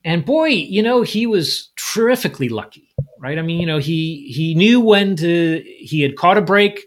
And 0.03 0.25
boy, 0.25 0.49
you 0.49 0.83
know, 0.83 1.01
he 1.01 1.25
was 1.25 1.69
terrifically 1.75 2.49
lucky, 2.49 2.89
right? 3.19 3.39
I 3.39 3.41
mean, 3.41 3.59
you 3.59 3.65
know, 3.65 3.77
he 3.77 4.31
he 4.33 4.55
knew 4.55 4.79
when 4.79 5.15
to 5.17 5.63
he 5.65 6.01
had 6.01 6.15
caught 6.15 6.37
a 6.37 6.41
break 6.41 6.85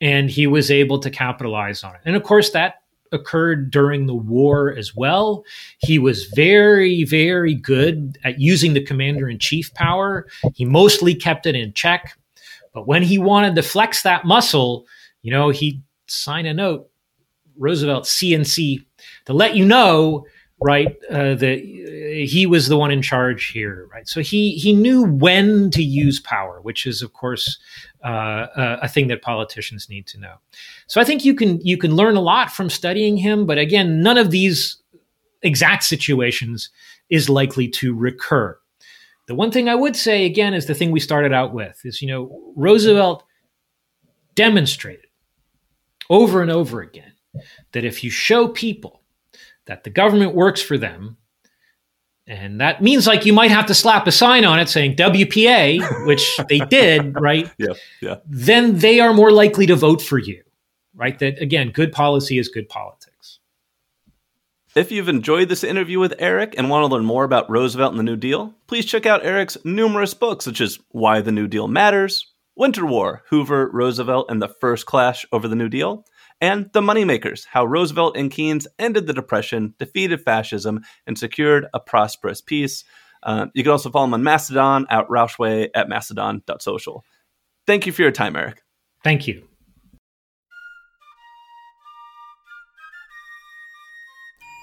and 0.00 0.30
he 0.30 0.46
was 0.46 0.70
able 0.70 0.98
to 1.00 1.10
capitalize 1.10 1.84
on 1.84 1.94
it. 1.94 2.00
And 2.04 2.16
of 2.16 2.22
course 2.22 2.50
that 2.50 2.82
occurred 3.12 3.70
during 3.70 4.06
the 4.06 4.14
war 4.14 4.74
as 4.74 4.94
well. 4.94 5.44
He 5.78 5.98
was 5.98 6.26
very, 6.26 7.04
very 7.04 7.54
good 7.54 8.18
at 8.24 8.40
using 8.40 8.74
the 8.74 8.84
commander 8.84 9.28
in 9.28 9.38
chief 9.38 9.72
power. 9.74 10.26
He 10.54 10.64
mostly 10.64 11.14
kept 11.14 11.46
it 11.46 11.54
in 11.54 11.72
check. 11.72 12.18
But 12.72 12.86
when 12.86 13.02
he 13.02 13.18
wanted 13.18 13.54
to 13.56 13.62
flex 13.62 14.02
that 14.02 14.24
muscle, 14.24 14.86
you 15.22 15.30
know, 15.30 15.50
he 15.50 15.82
signed 16.06 16.46
a 16.46 16.54
note, 16.54 16.88
Roosevelt 17.56 18.04
CNC, 18.04 18.84
to 19.26 19.32
let 19.32 19.56
you 19.56 19.64
know, 19.64 20.26
right, 20.60 20.96
uh, 21.10 21.34
that 21.34 21.60
he 21.60 22.46
was 22.46 22.68
the 22.68 22.76
one 22.76 22.90
in 22.90 23.02
charge 23.02 23.48
here, 23.48 23.88
right? 23.92 24.08
So 24.08 24.20
he 24.20 24.52
he 24.52 24.72
knew 24.72 25.04
when 25.04 25.70
to 25.70 25.82
use 25.82 26.20
power, 26.20 26.60
which 26.60 26.86
is, 26.86 27.02
of 27.02 27.12
course, 27.12 27.58
uh, 28.04 28.46
a 28.56 28.88
thing 28.88 29.08
that 29.08 29.22
politicians 29.22 29.88
need 29.88 30.06
to 30.08 30.18
know. 30.18 30.34
So 30.86 31.00
I 31.00 31.04
think 31.04 31.24
you 31.24 31.34
can 31.34 31.60
you 31.60 31.76
can 31.76 31.94
learn 31.94 32.16
a 32.16 32.20
lot 32.20 32.50
from 32.50 32.70
studying 32.70 33.16
him, 33.16 33.46
but 33.46 33.58
again, 33.58 34.02
none 34.02 34.18
of 34.18 34.30
these 34.30 34.78
exact 35.42 35.84
situations 35.84 36.70
is 37.10 37.28
likely 37.28 37.68
to 37.68 37.94
recur. 37.94 38.58
The 39.26 39.34
one 39.34 39.50
thing 39.50 39.68
I 39.68 39.74
would 39.74 39.94
say 39.94 40.24
again 40.24 40.54
is 40.54 40.66
the 40.66 40.74
thing 40.74 40.90
we 40.90 41.00
started 41.00 41.32
out 41.32 41.54
with 41.54 41.80
is 41.84 42.02
you 42.02 42.08
know 42.08 42.52
Roosevelt 42.56 43.24
demonstrated 44.34 45.06
over 46.10 46.42
and 46.42 46.50
over 46.50 46.80
again 46.80 47.12
that 47.72 47.84
if 47.84 48.02
you 48.02 48.10
show 48.10 48.48
people 48.48 48.97
that 49.68 49.84
the 49.84 49.90
government 49.90 50.34
works 50.34 50.60
for 50.60 50.76
them 50.76 51.16
and 52.28 52.60
that 52.60 52.82
means 52.82 53.06
like 53.06 53.24
you 53.24 53.32
might 53.32 53.50
have 53.50 53.66
to 53.66 53.74
slap 53.74 54.06
a 54.06 54.12
sign 54.12 54.44
on 54.44 54.60
it 54.60 54.68
saying 54.68 54.96
WPA, 54.96 56.06
which 56.06 56.38
they 56.50 56.58
did, 56.58 57.14
right? 57.20 57.50
Yeah, 57.56 57.72
yeah. 58.02 58.16
Then 58.26 58.78
they 58.78 59.00
are 59.00 59.14
more 59.14 59.32
likely 59.32 59.64
to 59.66 59.74
vote 59.74 60.02
for 60.02 60.18
you, 60.18 60.42
right? 60.94 61.18
That 61.18 61.40
again, 61.40 61.70
good 61.70 61.90
policy 61.90 62.38
is 62.38 62.48
good 62.48 62.68
politics. 62.68 63.40
If 64.74 64.92
you've 64.92 65.08
enjoyed 65.08 65.48
this 65.48 65.64
interview 65.64 65.98
with 65.98 66.14
Eric 66.18 66.54
and 66.58 66.68
want 66.68 66.82
to 66.82 66.94
learn 66.94 67.06
more 67.06 67.24
about 67.24 67.48
Roosevelt 67.50 67.92
and 67.92 67.98
the 67.98 68.04
New 68.04 68.16
Deal, 68.16 68.54
please 68.66 68.84
check 68.84 69.06
out 69.06 69.24
Eric's 69.24 69.56
numerous 69.64 70.12
books, 70.12 70.44
such 70.44 70.60
as 70.60 70.78
Why 70.90 71.22
the 71.22 71.32
New 71.32 71.48
Deal 71.48 71.66
Matters, 71.66 72.30
Winter 72.54 72.84
War, 72.84 73.22
Hoover, 73.30 73.70
Roosevelt, 73.72 74.30
and 74.30 74.42
the 74.42 74.54
First 74.60 74.84
Clash 74.84 75.24
over 75.32 75.48
the 75.48 75.56
New 75.56 75.70
Deal, 75.70 76.04
and 76.40 76.70
The 76.72 76.80
Moneymakers 76.80 77.46
How 77.46 77.64
Roosevelt 77.64 78.16
and 78.16 78.30
Keynes 78.30 78.66
Ended 78.78 79.06
the 79.06 79.12
Depression, 79.12 79.74
Defeated 79.78 80.20
Fascism, 80.20 80.82
and 81.06 81.18
Secured 81.18 81.66
a 81.74 81.80
Prosperous 81.80 82.40
Peace. 82.40 82.84
Uh, 83.22 83.46
you 83.54 83.62
can 83.62 83.72
also 83.72 83.90
follow 83.90 84.04
him 84.04 84.14
on 84.14 84.22
Mastodon 84.22 84.86
at 84.90 85.08
Rauchway 85.08 85.68
at 85.74 85.88
mastodon.social. 85.88 87.04
Thank 87.66 87.86
you 87.86 87.92
for 87.92 88.02
your 88.02 88.12
time, 88.12 88.36
Eric. 88.36 88.62
Thank 89.02 89.26
you. 89.26 89.48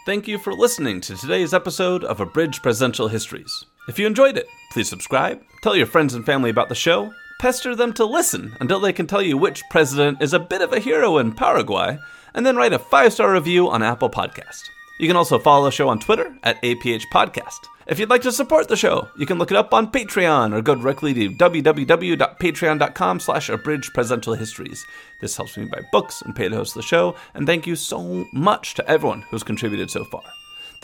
Thank 0.06 0.28
you 0.28 0.38
for 0.38 0.54
listening 0.54 1.02
to 1.02 1.16
today's 1.16 1.54
episode 1.54 2.04
of 2.04 2.20
Abridged 2.20 2.62
Presidential 2.62 3.08
Histories. 3.08 3.66
If 3.88 3.98
you 3.98 4.06
enjoyed 4.06 4.38
it, 4.38 4.46
please 4.72 4.88
subscribe, 4.88 5.42
tell 5.64 5.76
your 5.76 5.88
friends 5.88 6.14
and 6.14 6.24
family 6.24 6.52
about 6.52 6.70
the 6.70 6.76
show, 6.76 7.12
pester 7.40 7.76
them 7.76 7.94
to 7.94 8.06
listen 8.06 8.56
until 8.60 8.80
they 8.80 8.94
can 8.94 9.08
tell 9.08 9.22
you 9.22 9.38
which 9.38 9.64
president 9.70 10.22
is 10.22 10.34
a 10.34 10.40
bit 10.40 10.62
of 10.62 10.74
a 10.74 10.80
hero 10.80 11.18
in 11.18 11.34
Paraguay, 11.34 12.00
and 12.34 12.46
then 12.46 12.56
write 12.56 12.74
a 12.74 12.80
five 12.80 13.14
star 13.14 13.34
review 13.34 13.70
on 13.70 13.84
Apple 13.84 14.10
Podcast. 14.10 14.70
You 15.00 15.08
can 15.08 15.18
also 15.18 15.40
follow 15.40 15.66
the 15.66 15.72
show 15.72 15.90
on 15.90 16.00
Twitter 16.00 16.38
at 16.44 16.62
APH 16.62 17.04
Podcast. 17.12 17.68
If 17.88 18.00
you'd 18.00 18.10
like 18.10 18.24
to 18.24 18.32
support 18.32 18.68
the 18.68 18.76
show, 18.76 19.10
you 19.18 19.26
can 19.26 19.38
look 19.38 19.52
it 19.52 19.58
up 19.58 19.74
on 19.74 19.92
Patreon 19.92 20.54
or 20.54 20.62
go 20.62 20.74
directly 20.74 21.14
to 21.14 21.30
www.patreon.com 21.30 23.20
slash 23.20 23.50
abridged 23.50 23.94
presidential 23.94 24.34
histories. 24.34 24.86
This 25.20 25.38
helps 25.38 25.56
me 25.56 25.66
buy 25.66 25.82
books 25.92 26.22
and 26.24 26.36
pay 26.36 26.50
to 26.50 26.56
host 26.56 26.74
the 26.74 26.82
show, 26.82 27.16
and 27.36 27.46
thank 27.46 27.68
you 27.68 27.76
so 27.76 28.26
much 28.34 28.74
to 28.76 28.90
everyone 28.90 29.22
who's 29.30 29.44
contributed 29.44 29.92
so 29.92 30.04
far. 30.06 30.24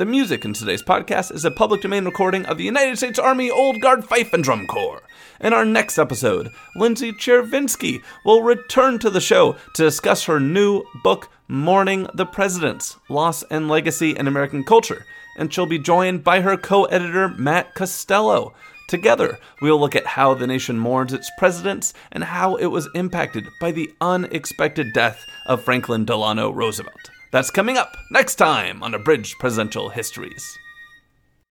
The 0.01 0.05
music 0.07 0.45
in 0.45 0.53
today's 0.53 0.81
podcast 0.81 1.31
is 1.31 1.45
a 1.45 1.51
public 1.51 1.81
domain 1.81 2.05
recording 2.05 2.43
of 2.47 2.57
the 2.57 2.63
United 2.63 2.97
States 2.97 3.19
Army 3.19 3.51
Old 3.51 3.79
Guard 3.79 4.03
Fife 4.03 4.33
and 4.33 4.43
Drum 4.43 4.65
Corps. 4.65 5.03
In 5.39 5.53
our 5.53 5.63
next 5.63 5.99
episode, 5.99 6.49
Lindsay 6.75 7.11
Chervinsky 7.11 8.01
will 8.25 8.41
return 8.41 8.97
to 8.97 9.11
the 9.11 9.21
show 9.21 9.57
to 9.75 9.83
discuss 9.83 10.23
her 10.23 10.39
new 10.39 10.81
book, 11.03 11.29
Mourning 11.47 12.07
the 12.15 12.25
Presidents 12.25 12.97
Loss 13.09 13.43
and 13.51 13.69
Legacy 13.69 14.17
in 14.17 14.27
American 14.27 14.63
Culture, 14.63 15.05
and 15.37 15.53
she'll 15.53 15.67
be 15.67 15.77
joined 15.77 16.23
by 16.23 16.41
her 16.41 16.57
co 16.57 16.85
editor, 16.85 17.27
Matt 17.37 17.75
Costello. 17.75 18.55
Together, 18.87 19.37
we'll 19.61 19.79
look 19.79 19.95
at 19.95 20.07
how 20.07 20.33
the 20.33 20.47
nation 20.47 20.79
mourns 20.79 21.13
its 21.13 21.29
presidents 21.37 21.93
and 22.11 22.23
how 22.23 22.55
it 22.55 22.71
was 22.71 22.89
impacted 22.95 23.45
by 23.59 23.71
the 23.71 23.93
unexpected 24.01 24.93
death 24.93 25.23
of 25.45 25.63
Franklin 25.63 26.05
Delano 26.05 26.49
Roosevelt. 26.49 27.11
That's 27.31 27.49
coming 27.49 27.77
up 27.77 27.95
next 28.09 28.35
time 28.35 28.83
on 28.83 28.93
Abridged 28.93 29.39
Presidential 29.39 29.87
Histories. 29.87 30.59